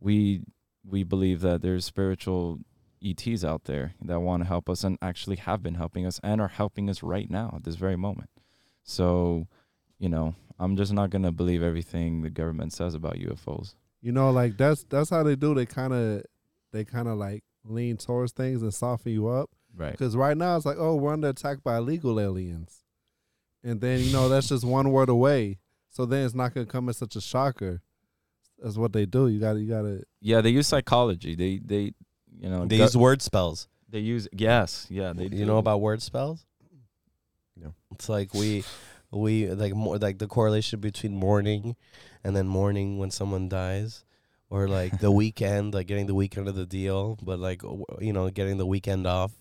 [0.00, 0.42] we
[0.84, 2.60] we believe that there's spiritual
[3.04, 6.40] ETs out there that want to help us and actually have been helping us and
[6.40, 8.30] are helping us right now at this very moment.
[8.82, 9.46] So,
[9.98, 13.74] you know, I'm just not gonna believe everything the government says about UFOs.
[14.00, 15.54] you know, like that's that's how they do.
[15.54, 16.22] They kind of
[16.72, 19.50] they kind of like lean towards things and soften you up.
[19.76, 19.92] Right.
[19.92, 22.82] Because right now it's like, oh, we're under attack by illegal aliens,
[23.62, 25.58] and then you know that's just one word away.
[25.90, 27.82] So then it's not gonna come as such a shocker.
[28.58, 29.28] That's what they do.
[29.28, 30.02] You got to you got to.
[30.20, 31.36] Yeah, they use psychology.
[31.36, 31.92] They they
[32.40, 33.68] you know They go- use word spells.
[33.90, 35.12] They use yes, yeah.
[35.14, 36.44] They you know about word spells?
[37.56, 37.74] No.
[37.92, 38.64] It's like we
[39.10, 41.76] we like more like the correlation between mourning
[42.22, 44.04] and then mourning when someone dies.
[44.50, 47.62] or like the weekend, like getting the weekend of the deal, but like
[48.00, 49.32] you know, getting the weekend off,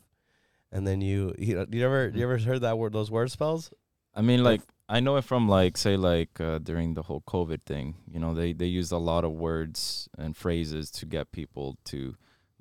[0.72, 3.72] and then you you know, you ever you ever heard that word those word spells?
[4.16, 7.22] I mean, Like- like I know it from like say like uh, during the whole
[7.28, 7.96] COVID thing.
[8.10, 12.16] You know, they they used a lot of words and phrases to get people to,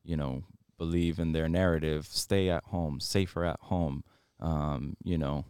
[0.06, 0.44] you know,
[0.78, 2.06] believe in their narrative.
[2.06, 4.04] Stay at home, safer at home.
[4.40, 5.44] Um, you know,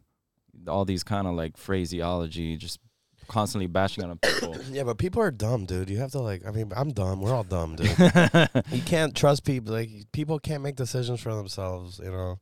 [0.68, 2.80] all these kind of like phraseology, just
[3.28, 4.56] constantly bashing on people.
[4.70, 5.90] Yeah, but people are dumb, dude.
[5.90, 6.46] You have to like.
[6.46, 7.20] I mean, I'm dumb.
[7.20, 7.88] We're all dumb, dude.
[8.70, 9.72] you can't trust people.
[9.72, 12.00] Like people can't make decisions for themselves.
[12.02, 12.38] You know,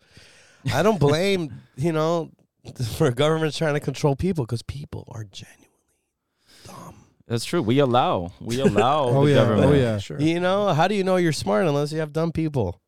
[0.72, 2.30] I don't blame you know
[2.96, 5.63] for governments trying to control people because people are genuinely dumb.
[7.34, 7.62] That's true.
[7.62, 9.36] We allow we allow Oh, the yeah.
[9.38, 9.72] government.
[9.72, 9.98] Oh, yeah.
[9.98, 10.20] Sure.
[10.20, 12.80] You know, how do you know you're smart unless you have dumb people?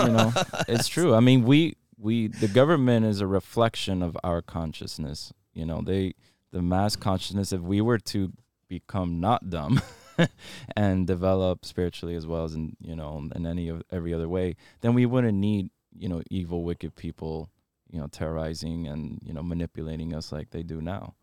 [0.00, 0.32] you know
[0.68, 5.66] it's true i mean we we the government is a reflection of our consciousness you
[5.66, 6.14] know they
[6.52, 8.32] the mass consciousness if we were to
[8.66, 9.82] become not dumb
[10.76, 14.56] and develop spiritually as well as in you know in any of every other way
[14.80, 17.50] then we wouldn't need you know evil wicked people
[17.90, 21.14] you know terrorizing and you know manipulating us like they do now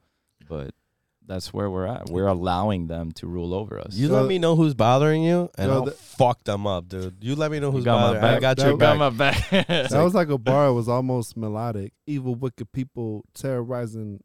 [0.48, 0.76] but
[1.26, 4.40] that's where we're at we're allowing them to rule over us You So- let me
[4.40, 7.16] know who's bothering you, and So I'll the- fuck them up, dude.
[7.22, 8.24] You let me know You who's got my bothering.
[8.36, 10.68] I got That- your you got my back That was like a bar.
[10.68, 11.94] It was almost melodic.
[12.06, 14.22] Evil, wicked people terrorizing.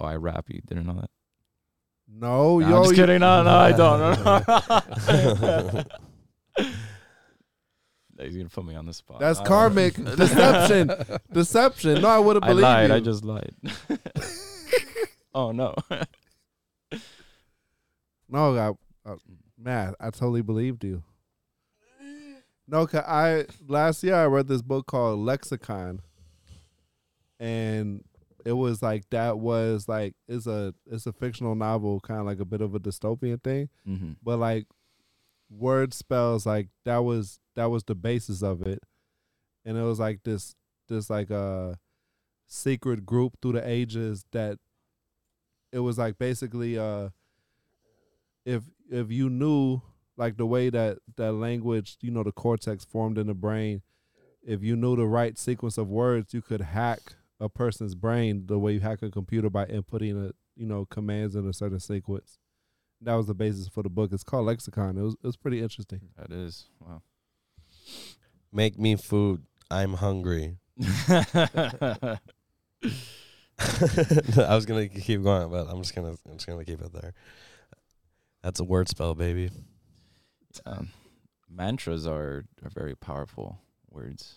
[0.00, 1.10] oh i rap you didn't know that
[2.08, 3.20] No, Nah, yo, I'm just you- kidding.
[3.20, 5.86] No, no, I don't.
[8.20, 9.18] He's gonna put me on the spot.
[9.20, 10.92] That's karmic deception.
[11.32, 12.02] Deception.
[12.02, 12.90] No, I would have I lied.
[12.90, 12.96] you.
[12.96, 13.52] I just lied.
[15.34, 15.74] Oh no.
[18.32, 19.16] No, I, uh,
[19.58, 21.02] man, I totally believed you.
[22.66, 26.00] No, 'cause I last year I read this book called Lexicon,
[27.38, 28.02] and
[28.46, 32.40] it was like that was like it's a it's a fictional novel, kind of like
[32.40, 34.12] a bit of a dystopian thing, mm-hmm.
[34.22, 34.66] but like
[35.50, 38.78] word spells like that was that was the basis of it,
[39.66, 40.54] and it was like this
[40.88, 41.78] this like a
[42.46, 44.58] secret group through the ages that
[45.72, 47.08] it was like basically uh
[48.44, 49.80] if if you knew
[50.16, 53.82] like the way that that language you know the cortex formed in the brain
[54.42, 57.00] if you knew the right sequence of words you could hack
[57.40, 61.34] a person's brain the way you hack a computer by inputting a you know commands
[61.34, 62.38] in a certain sequence
[63.00, 65.60] that was the basis for the book it's called lexicon it was it was pretty
[65.60, 67.02] interesting That is wow.
[68.52, 69.44] Make me food.
[69.70, 70.58] I'm hungry.
[74.48, 77.14] I was gonna keep going, but I'm just gonna I'm just gonna keep it there.
[78.42, 79.50] That's a word spell, baby.
[80.66, 80.88] um,
[81.48, 83.58] mantras are are very powerful
[83.90, 84.36] words.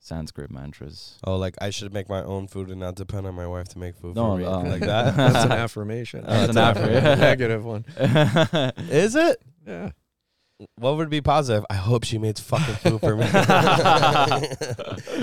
[0.00, 1.18] Sanskrit mantras.
[1.24, 3.78] Oh, like I should make my own food and not depend on my wife to
[3.78, 5.16] make food No, for me, um, like that.
[5.16, 6.24] That's an affirmation.
[6.26, 7.18] That's an affirmation.
[7.18, 7.84] negative one.
[8.88, 9.42] Is it?
[9.66, 9.90] Yeah.
[10.76, 11.64] What would be positive?
[11.70, 13.26] I hope she makes fucking food for me.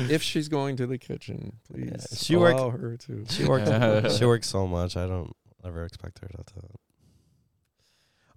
[0.10, 3.26] If she's going to the kitchen, please She worked- allow her to.
[3.30, 4.16] she works.
[4.18, 4.96] she works so much.
[4.98, 5.34] I don't
[5.64, 6.62] ever expect her to.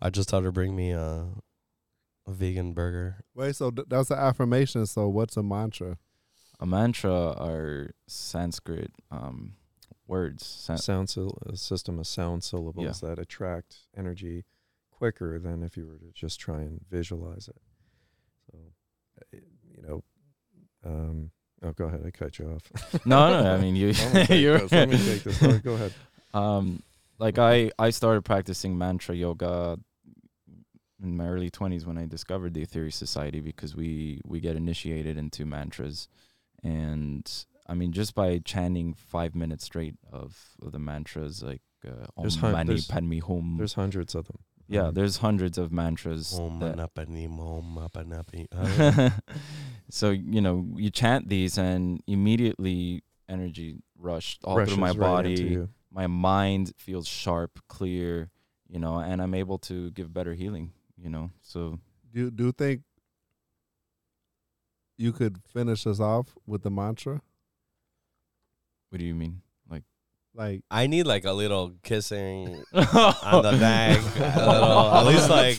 [0.00, 1.26] I just had her bring me a,
[2.26, 3.16] a vegan burger.
[3.34, 5.98] wait so th- that's an affirmation so what's a mantra
[6.60, 9.54] a mantra are Sanskrit um,
[10.06, 10.46] words.
[10.46, 14.44] San- sound syl- a system of sound syllables that attract energy
[14.98, 17.60] quicker than if you were to just try and visualize it.
[18.50, 18.58] So,
[19.20, 19.38] uh,
[19.76, 20.02] you know,
[20.84, 21.30] um,
[21.62, 22.02] oh, go ahead.
[22.04, 23.06] I cut you off.
[23.06, 23.54] no, no.
[23.54, 23.92] I mean, you.
[23.92, 24.72] Let me take you're this.
[24.72, 25.38] Let me take this.
[25.38, 25.94] Go- Go ahead.
[26.34, 26.82] um
[27.18, 29.78] like i i started practicing mantra yoga
[31.02, 35.16] in my early 20s when i discovered the Aetherius society because we we get initiated
[35.16, 36.06] into mantras
[36.62, 42.06] and i mean just by chanting five minutes straight of, of the mantras like uh,
[42.16, 43.54] Om Mani Padme Hum.
[43.56, 44.40] There's hundreds of them.
[44.68, 48.46] Yeah there's hundreds of mantras Om manapani, om mapanapi.
[49.90, 55.08] So you know you chant these and immediately energy rushed all through my rushes right
[55.08, 58.30] body my mind feels sharp, clear,
[58.68, 61.30] you know, and I'm able to give better healing, you know.
[61.40, 61.80] So
[62.12, 62.82] do you, do you think
[64.98, 67.22] you could finish us off with the mantra
[68.90, 69.42] what do you mean?
[70.39, 73.98] Like like I need like a little kissing on the neck.
[74.16, 75.31] A little, at least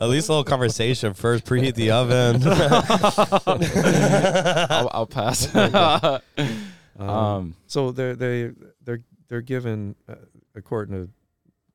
[0.00, 1.44] at least a little conversation first.
[1.44, 2.42] Preheat the oven.
[4.70, 5.52] I'll, I'll pass.
[5.54, 6.20] Um,
[7.08, 8.52] um, so they're they
[8.84, 10.14] they're they're given uh,
[10.54, 11.10] according to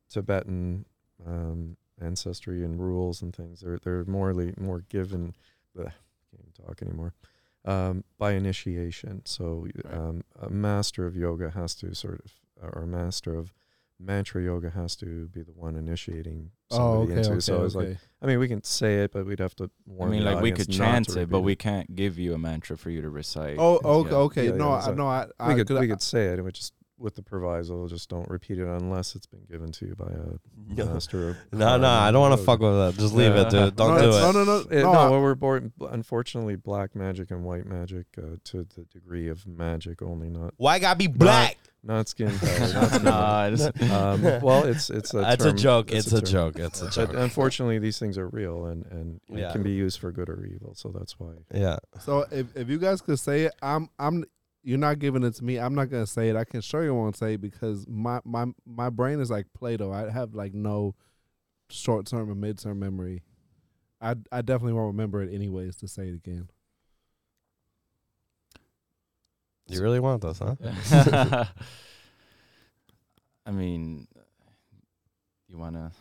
[0.09, 0.85] Tibetan
[1.25, 3.59] um, ancestry and rules and things.
[3.59, 5.35] They're they're morally more given.
[5.75, 5.93] Bleh, can't
[6.39, 7.13] even talk anymore.
[7.67, 12.31] Um, by initiation, so um, a master of yoga has to sort of,
[12.63, 13.53] or a master of
[13.99, 17.31] mantra yoga has to be the one initiating Oh, somebody okay, into.
[17.31, 17.89] okay, so it's okay.
[17.89, 19.69] like, I mean, we can say it, but we'd have to
[19.99, 22.37] I mean, the like we could chant it, but repeat we can't give you a
[22.37, 23.57] mantra for you to recite.
[23.59, 24.15] oh, okay, Yeah.
[24.17, 24.45] okay.
[24.45, 26.27] Yeah, no, yeah, I, so no, I, I we could could- we I- could say
[26.27, 29.71] it, and we just with the proviso, just don't repeat it unless it's been given
[29.73, 31.29] to you by a master.
[31.29, 32.95] of No, no, I don't want to fuck with that.
[32.99, 33.75] Just leave it, dude.
[33.75, 34.21] Don't no, do it.
[34.21, 34.63] No, no, no.
[34.81, 39.45] no, well, we're born, unfortunately, black magic and white magic uh, to the degree of
[39.47, 41.57] magic only, not Why gotta be black?
[41.83, 42.59] not skin color.
[42.73, 44.13] not skin Nah, it's- color.
[44.37, 45.91] um, well, it's it's a That's a joke.
[45.93, 46.25] It's a term.
[46.29, 46.59] joke.
[46.59, 47.09] It's a joke.
[47.09, 47.23] But joke.
[47.23, 49.49] unfortunately, these things are real, and and Yeah.
[49.49, 50.73] it can be used for good or evil.
[50.75, 51.33] So that's why.
[51.53, 51.77] Yeah.
[52.01, 54.25] So if, if you guys could say it, I'm I'm
[54.63, 55.57] you're not giving it to me.
[55.59, 56.35] I'm not gonna say it.
[56.35, 59.91] I can show you won't say it because my my my brain is like Play-Doh.
[59.91, 60.95] I have like no
[61.69, 63.23] short term and mid term memory.
[64.01, 66.49] I I definitely won't remember it anyways to say it again.
[69.69, 70.55] You really want this, huh?
[73.45, 74.07] I mean,
[75.47, 75.91] you want to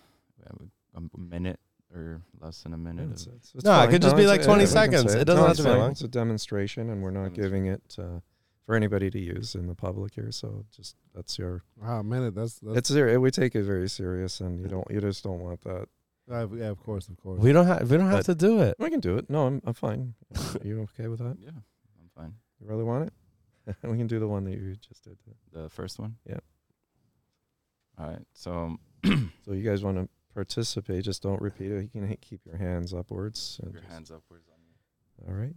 [0.94, 1.58] a minute
[1.94, 3.04] or less than a minute?
[3.10, 5.14] It's- it's- it's No, it could just be like 20 we can say seconds.
[5.14, 5.90] It doesn't No, have it's to be long.
[5.90, 8.20] It's a demonstration, and we're not giving it uh,
[8.66, 10.30] for anybody to use in the public here.
[10.32, 11.62] So just that's your.
[11.80, 12.34] Wow, minute.
[12.34, 15.40] That's that's It's ser- we take it very serious, and you don't you just don't
[15.40, 15.86] want that.
[16.30, 17.40] uh, yeah, of course, of course.
[17.40, 17.88] We don't have.
[17.90, 18.74] We don't have But- to do it.
[18.78, 19.30] We can do it.
[19.30, 20.14] No, I'm I'm fine.
[20.36, 21.36] Are you okay with that?
[21.40, 22.34] yeah, I'm fine.
[22.60, 23.12] You really want it?
[23.82, 25.16] we can do the one that you just did.
[25.52, 26.16] The first one.
[26.28, 26.43] Yep.
[27.98, 28.24] All right.
[28.34, 31.05] So So you guys want to participate?
[31.05, 31.82] Just don't repeat it.
[31.94, 33.59] You can keep your hands upwards.
[33.62, 34.74] and your hands upwards on me.
[35.28, 35.56] All right.